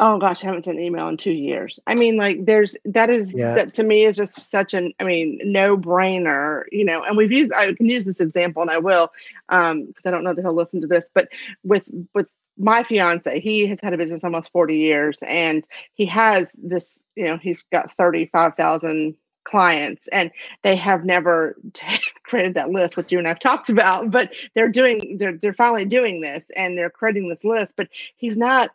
oh 0.01 0.17
gosh, 0.17 0.43
I 0.43 0.47
haven't 0.47 0.65
sent 0.65 0.79
an 0.79 0.83
email 0.83 1.07
in 1.07 1.15
two 1.15 1.31
years. 1.31 1.79
I 1.87 1.95
mean, 1.95 2.17
like 2.17 2.45
there's 2.45 2.75
that 2.85 3.09
is 3.09 3.33
yeah. 3.33 3.53
that 3.55 3.75
to 3.75 3.83
me 3.83 4.03
is 4.03 4.17
just 4.17 4.49
such 4.49 4.73
an 4.73 4.93
I 4.99 5.03
mean, 5.03 5.39
no 5.43 5.77
brainer, 5.77 6.63
you 6.71 6.83
know, 6.83 7.03
and 7.03 7.15
we've 7.15 7.31
used 7.31 7.53
I 7.53 7.73
can 7.73 7.87
use 7.87 8.03
this 8.03 8.19
example 8.19 8.63
and 8.63 8.71
I 8.71 8.79
will, 8.79 9.09
um, 9.49 9.85
because 9.85 10.05
I 10.05 10.11
don't 10.11 10.23
know 10.23 10.33
that 10.33 10.41
he'll 10.41 10.55
listen 10.55 10.81
to 10.81 10.87
this, 10.87 11.05
but 11.13 11.29
with 11.63 11.83
with 12.13 12.27
my 12.61 12.83
fiance, 12.83 13.39
he 13.39 13.67
has 13.67 13.79
had 13.81 13.93
a 13.93 13.97
business 13.97 14.23
almost 14.23 14.51
40 14.51 14.77
years 14.77 15.23
and 15.27 15.65
he 15.93 16.05
has 16.05 16.51
this, 16.57 17.03
you 17.15 17.25
know, 17.25 17.37
he's 17.37 17.63
got 17.71 17.95
35,000 17.97 19.15
clients 19.43 20.07
and 20.09 20.31
they 20.61 20.75
have 20.75 21.03
never 21.03 21.57
created 22.23 22.53
that 22.53 22.69
list 22.69 22.95
which 22.95 23.11
you 23.11 23.17
and 23.17 23.27
I've 23.27 23.39
talked 23.39 23.69
about 23.69 24.11
but 24.11 24.31
they're 24.53 24.69
doing 24.69 25.17
they're 25.17 25.35
they're 25.35 25.51
finally 25.51 25.85
doing 25.85 26.21
this 26.21 26.51
and 26.55 26.77
they're 26.77 26.91
creating 26.91 27.27
this 27.27 27.43
list 27.43 27.73
but 27.75 27.87
he's 28.17 28.37
not 28.37 28.69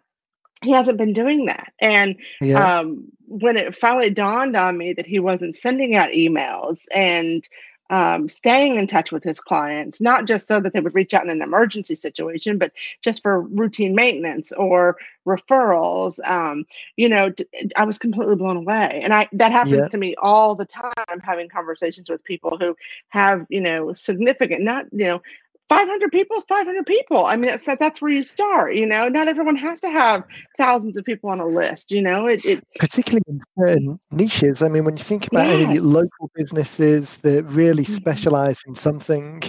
he 0.64 0.72
hasn't 0.72 0.98
been 0.98 1.12
doing 1.12 1.46
that 1.46 1.72
and 1.78 2.16
yeah. 2.40 2.78
um, 2.78 3.04
when 3.28 3.56
it 3.56 3.76
finally 3.76 4.10
dawned 4.10 4.56
on 4.56 4.76
me 4.76 4.92
that 4.94 5.06
he 5.06 5.20
wasn't 5.20 5.54
sending 5.54 5.94
out 5.94 6.08
emails 6.08 6.86
and 6.92 7.48
um, 7.90 8.28
staying 8.28 8.76
in 8.76 8.86
touch 8.86 9.12
with 9.12 9.22
his 9.22 9.40
clients, 9.40 10.00
not 10.00 10.26
just 10.26 10.46
so 10.46 10.60
that 10.60 10.72
they 10.72 10.80
would 10.80 10.94
reach 10.94 11.14
out 11.14 11.24
in 11.24 11.30
an 11.30 11.42
emergency 11.42 11.94
situation, 11.94 12.58
but 12.58 12.72
just 13.02 13.22
for 13.22 13.40
routine 13.40 13.94
maintenance 13.94 14.52
or 14.52 14.96
referrals. 15.26 16.18
Um, 16.28 16.64
you 16.96 17.08
know, 17.08 17.32
I 17.76 17.84
was 17.84 17.98
completely 17.98 18.36
blown 18.36 18.56
away, 18.56 19.00
and 19.02 19.12
I 19.12 19.28
that 19.32 19.52
happens 19.52 19.76
yeah. 19.76 19.88
to 19.88 19.98
me 19.98 20.14
all 20.20 20.54
the 20.54 20.64
time. 20.64 20.92
I'm 21.08 21.20
having 21.20 21.48
conversations 21.48 22.08
with 22.10 22.24
people 22.24 22.58
who 22.58 22.76
have, 23.08 23.46
you 23.48 23.60
know, 23.60 23.92
significant, 23.92 24.62
not 24.62 24.86
you 24.92 25.06
know, 25.06 25.22
500 25.68 26.12
people 26.12 26.36
is 26.36 26.44
500 26.48 26.86
people. 26.86 27.26
I 27.26 27.36
mean, 27.36 27.50
that's, 27.50 27.64
that's 27.64 28.00
where 28.00 28.10
you 28.10 28.22
start, 28.22 28.76
you 28.76 28.86
know, 28.86 29.08
not 29.08 29.26
everyone 29.26 29.56
has 29.56 29.80
to 29.80 29.90
have 29.90 30.22
thousands 30.56 30.96
of 30.96 31.04
people 31.04 31.30
on 31.30 31.40
a 31.40 31.46
list, 31.46 31.90
you 31.90 32.02
know, 32.02 32.26
it, 32.26 32.44
it 32.44 32.64
particularly 32.78 33.22
in 33.26 33.40
certain 33.58 34.00
niches. 34.12 34.62
I 34.62 34.68
mean, 34.68 34.84
when 34.84 34.96
you 34.96 35.02
think 35.02 35.26
about 35.26 35.48
yes. 35.48 35.68
any 35.68 35.80
local 35.80 36.30
businesses 36.34 37.18
that 37.18 37.44
really 37.44 37.84
mm-hmm. 37.84 37.96
specialize 37.96 38.62
in 38.66 38.74
something, 38.76 39.42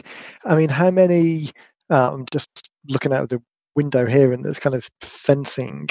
I 0.43 0.55
mean, 0.55 0.69
how 0.69 0.89
many, 0.89 1.51
I'm 1.89 2.25
just 2.31 2.69
looking 2.87 3.13
out 3.13 3.23
of 3.23 3.29
the 3.29 3.41
window 3.75 4.07
here 4.07 4.33
and 4.33 4.43
there's 4.43 4.59
kind 4.59 4.75
of 4.75 4.89
fencing 5.01 5.87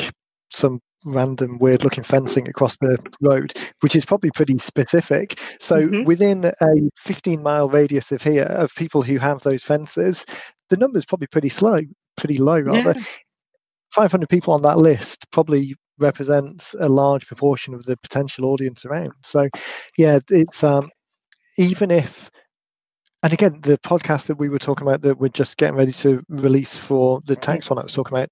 some 0.50 0.80
random 1.04 1.58
weird 1.58 1.84
looking 1.84 2.02
fencing 2.02 2.48
across 2.48 2.76
the 2.78 2.98
road 3.20 3.54
which 3.80 3.94
is 3.94 4.04
probably 4.04 4.30
pretty 4.30 4.58
specific 4.58 5.38
so 5.60 5.76
mm-hmm. 5.76 6.04
within 6.04 6.44
a 6.44 6.90
15 6.96 7.42
mile 7.42 7.68
radius 7.68 8.10
of 8.12 8.22
here 8.22 8.44
of 8.44 8.74
people 8.74 9.02
who 9.02 9.18
have 9.18 9.40
those 9.42 9.62
fences 9.62 10.24
the 10.70 10.76
number 10.76 10.98
is 10.98 11.06
probably 11.06 11.28
pretty 11.28 11.48
slow 11.48 11.80
pretty 12.16 12.38
low 12.38 12.58
rather 12.58 12.94
yeah. 12.96 13.04
500 13.92 14.28
people 14.28 14.52
on 14.52 14.62
that 14.62 14.78
list 14.78 15.26
probably 15.30 15.76
represents 15.98 16.74
a 16.80 16.88
large 16.88 17.26
proportion 17.26 17.72
of 17.72 17.84
the 17.84 17.96
potential 17.98 18.46
audience 18.46 18.84
around 18.84 19.12
so 19.22 19.48
yeah 19.96 20.18
it's 20.30 20.64
um 20.64 20.90
even 21.58 21.90
if 21.90 22.30
and 23.22 23.32
again, 23.32 23.60
the 23.62 23.78
podcast 23.78 24.26
that 24.26 24.38
we 24.38 24.48
were 24.48 24.58
talking 24.58 24.86
about 24.86 25.02
that 25.02 25.18
we're 25.18 25.28
just 25.28 25.56
getting 25.56 25.74
ready 25.74 25.90
to 25.90 26.22
release 26.28 26.76
for 26.76 27.20
the 27.26 27.34
tax 27.34 27.68
one 27.68 27.76
I 27.76 27.82
was 27.82 27.92
talking 27.92 28.16
about, 28.16 28.28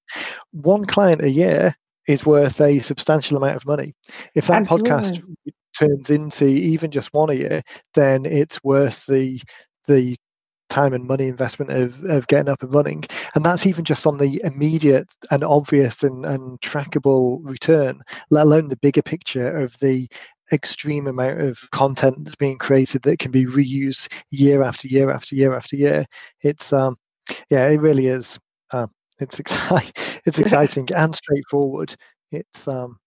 one 0.53 0.85
client 0.85 1.21
a 1.23 1.31
year 1.31 1.75
is 2.09 2.27
worth 2.27 2.61
a 2.61 2.79
substantial 2.79 3.37
amount 3.37 3.57
of 3.57 3.67
money. 3.67 3.95
If 4.35 4.47
that 4.49 4.65
Absolutely. 4.65 4.65
podcast 4.65 5.23
turns 5.79 6.11
into 6.11 6.47
even 6.47 6.91
just 6.91 7.13
one 7.13 7.31
a 7.31 7.35
year, 7.35 7.63
then 7.95 8.25
it's 8.27 8.63
worth 8.63 9.07
the 9.07 9.41
the 9.87 10.17
time 10.71 10.93
and 10.95 11.07
money 11.07 11.29
investment 11.29 11.71
of, 11.71 12.03
of 12.05 12.27
getting 12.27 12.49
up 12.49 12.63
and 12.63 12.75
running. 12.75 13.05
And 13.35 13.45
that's 13.45 13.67
even 13.67 13.85
just 13.85 14.07
on 14.07 14.19
the 14.19 14.41
immediate 14.45 15.07
and 15.31 15.45
obvious 15.45 16.03
and, 16.03 16.25
and 16.25 16.61
trackable 16.61 17.39
return, 17.43 18.01
let 18.31 18.47
alone 18.47 18.69
the 18.69 18.77
bigger 18.77 19.03
picture 19.03 19.57
of 19.57 19.79
the 19.81 20.09
extreme 20.53 21.07
amount 21.07 21.41
of 21.41 21.59
content 21.71 22.17
that's 22.25 22.37
being 22.37 22.59
created 22.59 23.03
that 23.03 23.19
can 23.19 23.31
be 23.31 23.47
reused 23.47 24.13
year 24.31 24.63
after 24.63 24.89
year 24.89 25.11
after 25.11 25.35
year 25.37 25.55
after 25.55 25.77
year. 25.77 26.05
It's 26.43 26.73
um 26.73 26.97
yeah, 27.51 27.67
it 27.69 27.81
really 27.81 28.07
is. 28.07 28.39
Um, 28.73 28.89
it's 29.19 29.39
exciting. 29.39 29.93
It's 30.27 30.39
exciting 30.39 30.89
and 30.97 31.15
straightforward. 31.15 31.95
It's 32.31 32.67
um 32.67 32.99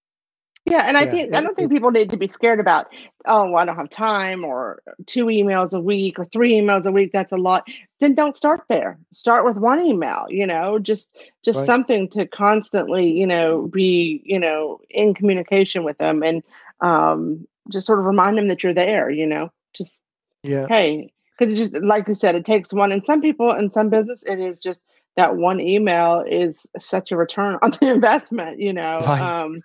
yeah, 0.70 0.84
and 0.86 0.98
I 0.98 1.04
yeah, 1.04 1.12
think 1.12 1.36
I 1.36 1.42
don't 1.42 1.56
think 1.56 1.72
people 1.72 1.92
need 1.92 2.10
to 2.10 2.18
be 2.18 2.28
scared 2.28 2.60
about, 2.60 2.88
oh, 3.26 3.56
I 3.56 3.64
don't 3.64 3.78
have 3.78 3.90
time 3.90 4.44
or 4.44 4.82
two 5.06 5.28
emails 5.28 5.72
a 5.72 5.80
week 5.80 6.20
or 6.20 6.26
three 6.26 6.60
emails 6.60 6.86
a 6.86 6.92
week. 6.92 7.12
That's 7.14 7.32
a 7.32 7.38
lot. 7.38 7.66
Then 8.02 8.16
don't 8.16 8.36
start 8.36 8.64
there. 8.68 9.00
Start 9.14 9.46
with 9.46 9.56
one 9.56 9.80
email, 9.86 10.26
you 10.30 10.46
know, 10.46 10.78
just 10.78 11.10
just 11.44 11.60
right. 11.60 11.66
something 11.66 12.10
to 12.10 12.28
constantly, 12.28 13.10
you 13.12 13.26
know, 13.26 13.68
be, 13.68 14.22
you 14.26 14.40
know, 14.40 14.80
in 14.90 15.14
communication 15.14 15.86
with 15.86 15.98
them 16.00 16.22
and 16.22 16.44
um 16.82 17.48
just 17.72 17.88
sort 17.88 18.00
of 18.00 18.06
remind 18.06 18.38
them 18.38 18.50
that 18.50 18.62
you're 18.62 18.74
there, 18.74 19.10
you 19.10 19.26
know. 19.26 19.50
Just 19.74 20.04
yeah. 20.44 20.68
Hey, 20.68 21.14
because 21.38 21.54
it 21.54 21.58
just 21.58 21.74
like 21.82 22.10
you 22.10 22.16
said, 22.16 22.36
it 22.36 22.46
takes 22.46 22.74
one. 22.74 22.92
And 22.92 23.06
some 23.06 23.22
people 23.22 23.54
in 23.54 23.72
some 23.72 23.90
business, 23.90 24.24
it 24.24 24.40
is 24.40 24.60
just 24.60 24.82
that 25.18 25.36
one 25.36 25.60
email 25.60 26.24
is 26.26 26.66
such 26.80 27.12
a 27.12 27.18
return 27.18 27.58
on 27.62 27.72
the 27.72 27.92
investment, 27.92 28.60
you 28.60 28.74
know. 28.74 29.00
Right. 29.02 29.42
Um 29.44 29.62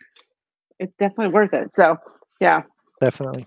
it's 0.79 0.95
definitely 0.99 1.33
worth 1.33 1.55
it. 1.55 1.75
So, 1.75 1.97
yeah. 2.41 2.63
Definitely. 3.01 3.47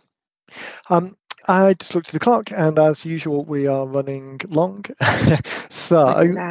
Um, 0.90 1.18
I 1.48 1.74
just 1.74 1.94
looked 1.94 2.08
at 2.08 2.14
the 2.14 2.20
clock, 2.20 2.52
and 2.52 2.80
as 2.80 3.06
usual, 3.06 3.44
we 3.44 3.68
are 3.68 3.86
running 3.86 4.40
long. 4.48 4.86
so 5.70 6.06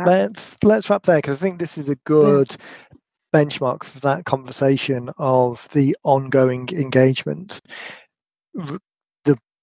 let's 0.07 0.57
let's 0.63 0.89
wrap 0.89 1.05
there 1.05 1.19
because 1.19 1.37
I 1.37 1.41
think 1.41 1.59
this 1.59 1.79
is 1.79 1.89
a 1.89 1.97
good 2.05 2.51
yeah. 2.51 2.99
benchmark 3.35 3.83
for 3.83 3.99
that 4.01 4.25
conversation 4.25 5.11
of 5.19 5.67
the 5.73 5.97
ongoing 6.05 6.69
engagement 6.71 7.61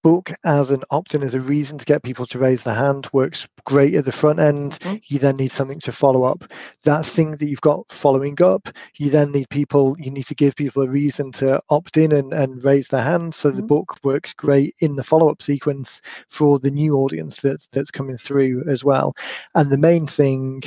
book 0.03 0.31
as 0.43 0.69
an 0.69 0.83
opt-in 0.89 1.23
as 1.23 1.33
a 1.33 1.41
reason 1.41 1.77
to 1.77 1.85
get 1.85 2.03
people 2.03 2.25
to 2.25 2.39
raise 2.39 2.63
their 2.63 2.75
hand 2.75 3.07
works 3.13 3.47
great 3.65 3.95
at 3.95 4.05
the 4.05 4.11
front 4.11 4.39
end 4.39 4.73
mm-hmm. 4.79 4.95
you 5.05 5.19
then 5.19 5.35
need 5.37 5.51
something 5.51 5.79
to 5.79 5.91
follow 5.91 6.23
up 6.23 6.43
that 6.83 7.05
thing 7.05 7.31
that 7.31 7.45
you've 7.45 7.61
got 7.61 7.89
following 7.91 8.41
up 8.41 8.69
you 8.97 9.09
then 9.09 9.31
need 9.31 9.49
people 9.49 9.95
you 9.99 10.11
need 10.11 10.25
to 10.25 10.35
give 10.35 10.55
people 10.55 10.83
a 10.83 10.89
reason 10.89 11.31
to 11.31 11.61
opt 11.69 11.97
in 11.97 12.11
and, 12.11 12.33
and 12.33 12.63
raise 12.63 12.87
their 12.87 13.03
hand 13.03 13.33
so 13.33 13.49
mm-hmm. 13.49 13.57
the 13.57 13.63
book 13.63 13.97
works 14.03 14.33
great 14.33 14.73
in 14.79 14.95
the 14.95 15.03
follow-up 15.03 15.41
sequence 15.41 16.01
for 16.29 16.59
the 16.59 16.71
new 16.71 16.95
audience 16.95 17.37
that's 17.37 17.67
that's 17.67 17.91
coming 17.91 18.17
through 18.17 18.63
as 18.67 18.83
well 18.83 19.15
and 19.55 19.69
the 19.69 19.77
main 19.77 20.07
thing 20.07 20.61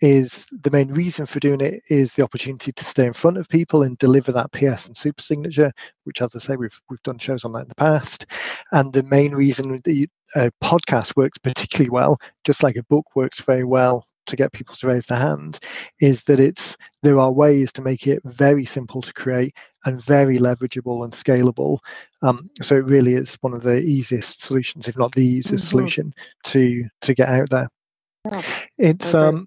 is 0.00 0.46
the 0.50 0.70
main 0.70 0.88
reason 0.88 1.26
for 1.26 1.40
doing 1.40 1.60
it 1.60 1.82
is 1.88 2.14
the 2.14 2.22
opportunity 2.22 2.72
to 2.72 2.84
stay 2.84 3.06
in 3.06 3.12
front 3.12 3.36
of 3.36 3.48
people 3.48 3.82
and 3.82 3.98
deliver 3.98 4.32
that 4.32 4.52
PS 4.52 4.86
and 4.86 4.96
super 4.96 5.22
signature, 5.22 5.72
which, 6.04 6.22
as 6.22 6.34
I 6.34 6.38
say, 6.38 6.56
we've 6.56 6.78
we've 6.88 7.02
done 7.02 7.18
shows 7.18 7.44
on 7.44 7.52
that 7.52 7.62
in 7.62 7.68
the 7.68 7.74
past. 7.74 8.26
And 8.72 8.92
the 8.92 9.02
main 9.02 9.34
reason 9.34 9.80
the 9.84 10.08
uh, 10.34 10.50
podcast 10.62 11.16
works 11.16 11.38
particularly 11.38 11.90
well, 11.90 12.18
just 12.44 12.62
like 12.62 12.76
a 12.76 12.84
book 12.84 13.06
works 13.14 13.40
very 13.42 13.64
well 13.64 14.06
to 14.26 14.36
get 14.36 14.52
people 14.52 14.74
to 14.76 14.86
raise 14.86 15.06
their 15.06 15.18
hand, 15.18 15.58
is 16.00 16.22
that 16.24 16.40
it's 16.40 16.76
there 17.02 17.18
are 17.18 17.32
ways 17.32 17.72
to 17.72 17.82
make 17.82 18.06
it 18.06 18.22
very 18.24 18.64
simple 18.64 19.02
to 19.02 19.12
create 19.12 19.54
and 19.84 20.02
very 20.04 20.38
leverageable 20.38 21.04
and 21.04 21.12
scalable. 21.12 21.78
Um, 22.22 22.48
so 22.62 22.76
it 22.76 22.84
really 22.84 23.14
is 23.14 23.34
one 23.40 23.52
of 23.52 23.62
the 23.62 23.80
easiest 23.80 24.40
solutions, 24.42 24.88
if 24.88 24.96
not 24.96 25.12
the 25.12 25.26
easiest 25.26 25.64
mm-hmm. 25.64 25.70
solution, 25.70 26.14
to 26.44 26.84
to 27.02 27.14
get 27.14 27.28
out 27.28 27.50
there. 27.50 27.68
Yeah. 28.30 28.42
It's 28.78 29.14
um 29.14 29.46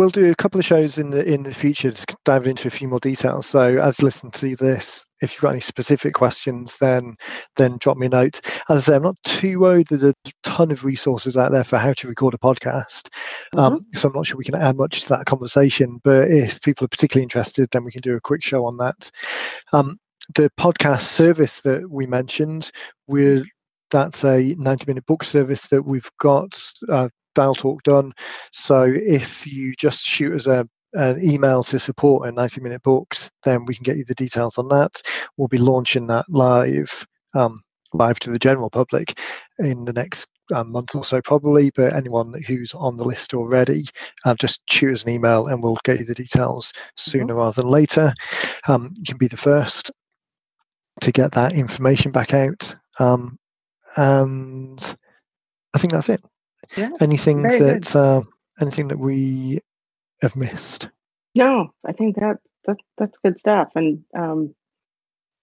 we'll 0.00 0.08
do 0.08 0.30
a 0.30 0.34
couple 0.34 0.58
of 0.58 0.64
shows 0.64 0.96
in 0.96 1.10
the 1.10 1.22
in 1.30 1.42
the 1.42 1.52
future 1.52 1.90
to 1.90 2.16
dive 2.24 2.46
into 2.46 2.66
a 2.66 2.70
few 2.70 2.88
more 2.88 3.00
details. 3.00 3.44
So 3.44 3.76
as 3.78 3.98
you 3.98 4.06
listen 4.06 4.30
to 4.30 4.56
this, 4.56 5.04
if 5.20 5.34
you've 5.34 5.42
got 5.42 5.50
any 5.50 5.60
specific 5.60 6.14
questions, 6.14 6.78
then 6.80 7.16
then 7.56 7.76
drop 7.80 7.98
me 7.98 8.06
a 8.06 8.08
note. 8.08 8.40
As 8.70 8.78
I 8.78 8.80
say, 8.80 8.96
I'm 8.96 9.02
not 9.02 9.22
too 9.24 9.60
worried. 9.60 9.88
There's 9.88 10.02
a 10.02 10.14
ton 10.42 10.70
of 10.70 10.86
resources 10.86 11.36
out 11.36 11.52
there 11.52 11.64
for 11.64 11.76
how 11.76 11.92
to 11.92 12.08
record 12.08 12.32
a 12.32 12.38
podcast, 12.38 13.10
um, 13.58 13.74
mm-hmm. 13.74 13.98
so 13.98 14.08
I'm 14.08 14.14
not 14.14 14.26
sure 14.26 14.38
we 14.38 14.44
can 14.44 14.54
add 14.54 14.78
much 14.78 15.02
to 15.02 15.08
that 15.10 15.26
conversation. 15.26 16.00
But 16.02 16.30
if 16.30 16.62
people 16.62 16.86
are 16.86 16.88
particularly 16.88 17.24
interested, 17.24 17.68
then 17.70 17.84
we 17.84 17.92
can 17.92 18.00
do 18.00 18.16
a 18.16 18.20
quick 18.22 18.42
show 18.42 18.64
on 18.64 18.78
that. 18.78 19.10
Um, 19.74 19.98
the 20.34 20.50
podcast 20.58 21.02
service 21.02 21.60
that 21.60 21.90
we 21.90 22.06
mentioned, 22.06 22.70
we're 23.06 23.44
that's 23.90 24.24
a 24.24 24.54
90 24.56 24.84
minute 24.86 25.04
book 25.04 25.24
service 25.24 25.66
that 25.68 25.82
we've 25.82 26.10
got 26.18 26.58
uh, 26.88 27.10
Dial 27.34 27.54
Talk 27.54 27.82
done. 27.82 28.12
So 28.52 28.82
if 28.84 29.46
you 29.46 29.74
just 29.78 30.04
shoot 30.04 30.34
us 30.34 30.46
a 30.46 30.68
an 30.94 31.22
email 31.22 31.62
to 31.62 31.78
support 31.78 32.28
at 32.28 32.34
90 32.34 32.60
minute 32.60 32.82
books 32.82 33.30
then 33.44 33.64
we 33.64 33.74
can 33.74 33.84
get 33.84 33.96
you 33.96 34.04
the 34.04 34.14
details 34.14 34.58
on 34.58 34.68
that 34.68 34.90
we'll 35.36 35.48
be 35.48 35.58
launching 35.58 36.06
that 36.06 36.24
live 36.28 37.06
um, 37.34 37.60
live 37.92 38.18
to 38.20 38.30
the 38.30 38.38
general 38.38 38.70
public 38.70 39.20
in 39.58 39.84
the 39.84 39.92
next 39.92 40.28
um, 40.52 40.72
month 40.72 40.94
or 40.94 41.04
so 41.04 41.20
probably 41.22 41.70
but 41.76 41.92
anyone 41.92 42.34
who's 42.46 42.74
on 42.74 42.96
the 42.96 43.04
list 43.04 43.34
already 43.34 43.84
uh, 44.24 44.34
just 44.34 44.60
shoot 44.68 44.92
us 44.92 45.04
an 45.04 45.10
email 45.10 45.46
and 45.46 45.62
we'll 45.62 45.78
get 45.84 45.98
you 46.00 46.04
the 46.04 46.14
details 46.14 46.72
sooner 46.96 47.26
mm-hmm. 47.26 47.36
rather 47.36 47.62
than 47.62 47.70
later 47.70 48.12
um, 48.66 48.92
you 48.98 49.04
can 49.04 49.18
be 49.18 49.28
the 49.28 49.36
first 49.36 49.92
to 51.00 51.12
get 51.12 51.32
that 51.32 51.52
information 51.52 52.10
back 52.10 52.34
out 52.34 52.74
um, 52.98 53.36
and 53.96 54.96
i 55.74 55.78
think 55.78 55.92
that's 55.92 56.08
it 56.08 56.20
yeah, 56.76 56.88
anything 57.00 57.42
that 57.42 57.94
uh, 57.96 58.22
anything 58.60 58.88
that 58.88 58.98
we 58.98 59.60
have 60.22 60.36
missed? 60.36 60.88
No, 61.36 61.72
I 61.86 61.92
think 61.92 62.16
that, 62.16 62.38
that 62.66 62.76
that's 62.98 63.18
good 63.18 63.38
stuff 63.38 63.70
and 63.74 64.04
um, 64.16 64.54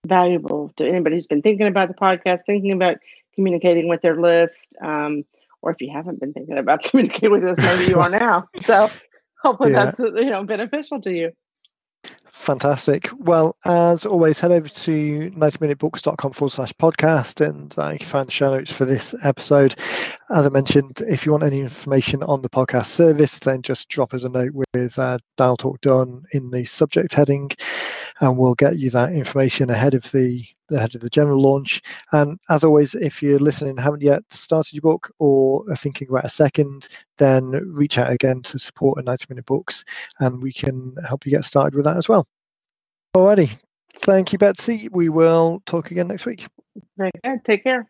valuable 0.05 0.71
to 0.78 0.88
anybody 0.88 1.15
who's 1.15 1.28
been 1.28 1.41
thinking 1.41 1.67
about 1.67 1.88
the 1.88 1.93
podcast, 1.93 2.39
thinking 2.45 2.71
about 2.71 2.97
communicating 3.36 3.88
with 3.88 4.01
their 4.01 4.19
list, 4.19 4.75
um, 4.82 5.23
or 5.61 5.71
if 5.71 5.78
you 5.80 5.91
haven't 5.91 6.19
been 6.19 6.34
thinking 6.34 6.57
about 6.57 6.84
communicating 6.84 7.32
with 7.32 7.43
us, 7.43 7.57
maybe 7.57 7.89
you 7.89 7.99
are 7.99 8.09
now. 8.09 8.47
So 8.63 8.89
hopefully 9.41 9.71
yeah. 9.71 9.86
that's 9.86 9.99
you 9.99 10.30
know 10.30 10.43
beneficial 10.43 11.01
to 11.01 11.11
you. 11.11 11.32
Fantastic. 12.32 13.10
Well, 13.18 13.58
as 13.66 14.05
always, 14.05 14.39
head 14.39 14.51
over 14.51 14.70
to 14.70 15.32
90minutebooks.com 15.32 16.32
forward 16.34 16.51
slash 16.51 16.72
podcast 16.74 17.45
and 17.45 17.74
uh, 17.78 17.89
you 17.89 17.99
can 17.99 18.08
find 18.08 18.28
the 18.28 18.32
show 18.32 18.55
notes 18.55 18.72
for 18.72 18.86
this 18.86 19.14
episode. 19.24 19.76
As 20.30 20.45
I 20.45 20.49
mentioned, 20.49 21.01
if 21.10 21.26
you 21.26 21.32
want 21.32 21.43
any 21.43 21.60
information 21.60 22.24
on 22.24 22.41
the 22.41 22.49
podcast 22.49 22.86
service, 22.86 23.39
then 23.39 23.64
just 23.64 23.89
drop 23.89 24.14
us 24.14 24.24
a 24.24 24.30
note 24.30 24.53
with 24.74 24.97
uh, 24.97 25.18
Dial 25.36 25.58
Talk 25.58 25.82
Done 25.82 26.24
in 26.32 26.49
the 26.51 26.64
subject 26.64 27.14
heading 27.14 27.49
and 28.20 28.38
we'll 28.38 28.55
get 28.55 28.78
you 28.78 28.89
that 28.91 29.13
information 29.13 29.70
ahead 29.70 29.93
of 29.93 30.09
the 30.11 30.45
ahead 30.72 30.95
of 30.95 31.01
the 31.01 31.09
general 31.09 31.41
launch. 31.41 31.82
And 32.11 32.38
as 32.49 32.63
always, 32.63 32.93
if 32.95 33.22
you're 33.22 33.39
listening 33.39 33.72
and 33.72 33.80
haven't 33.80 34.01
yet 34.01 34.22
started 34.30 34.74
your 34.74 34.82
book 34.82 35.11
or 35.20 35.63
are 35.70 35.76
thinking 35.76 36.09
about 36.09 36.26
a 36.26 36.30
second, 36.30 36.88
then 37.18 37.51
reach 37.72 37.97
out 37.97 38.11
again 38.11 38.41
to 38.43 38.59
support 38.59 38.99
at 38.99 39.05
90 39.05 39.26
Minute 39.30 39.45
Books 39.45 39.86
and 40.20 40.41
we 40.41 40.51
can 40.51 40.95
help 41.07 41.26
you 41.26 41.32
get 41.32 41.45
started 41.45 41.76
with 41.76 41.86
that 41.86 41.97
as 41.97 42.09
well. 42.09 42.28
Alrighty. 43.15 43.57
Thank 43.95 44.34
you, 44.34 44.39
Betsy. 44.39 44.89
We 44.91 45.09
will 45.09 45.61
talk 45.65 45.91
again 45.91 46.07
next 46.07 46.26
week. 46.26 46.47
Good. 46.99 47.11
Take 47.45 47.63
care. 47.63 47.89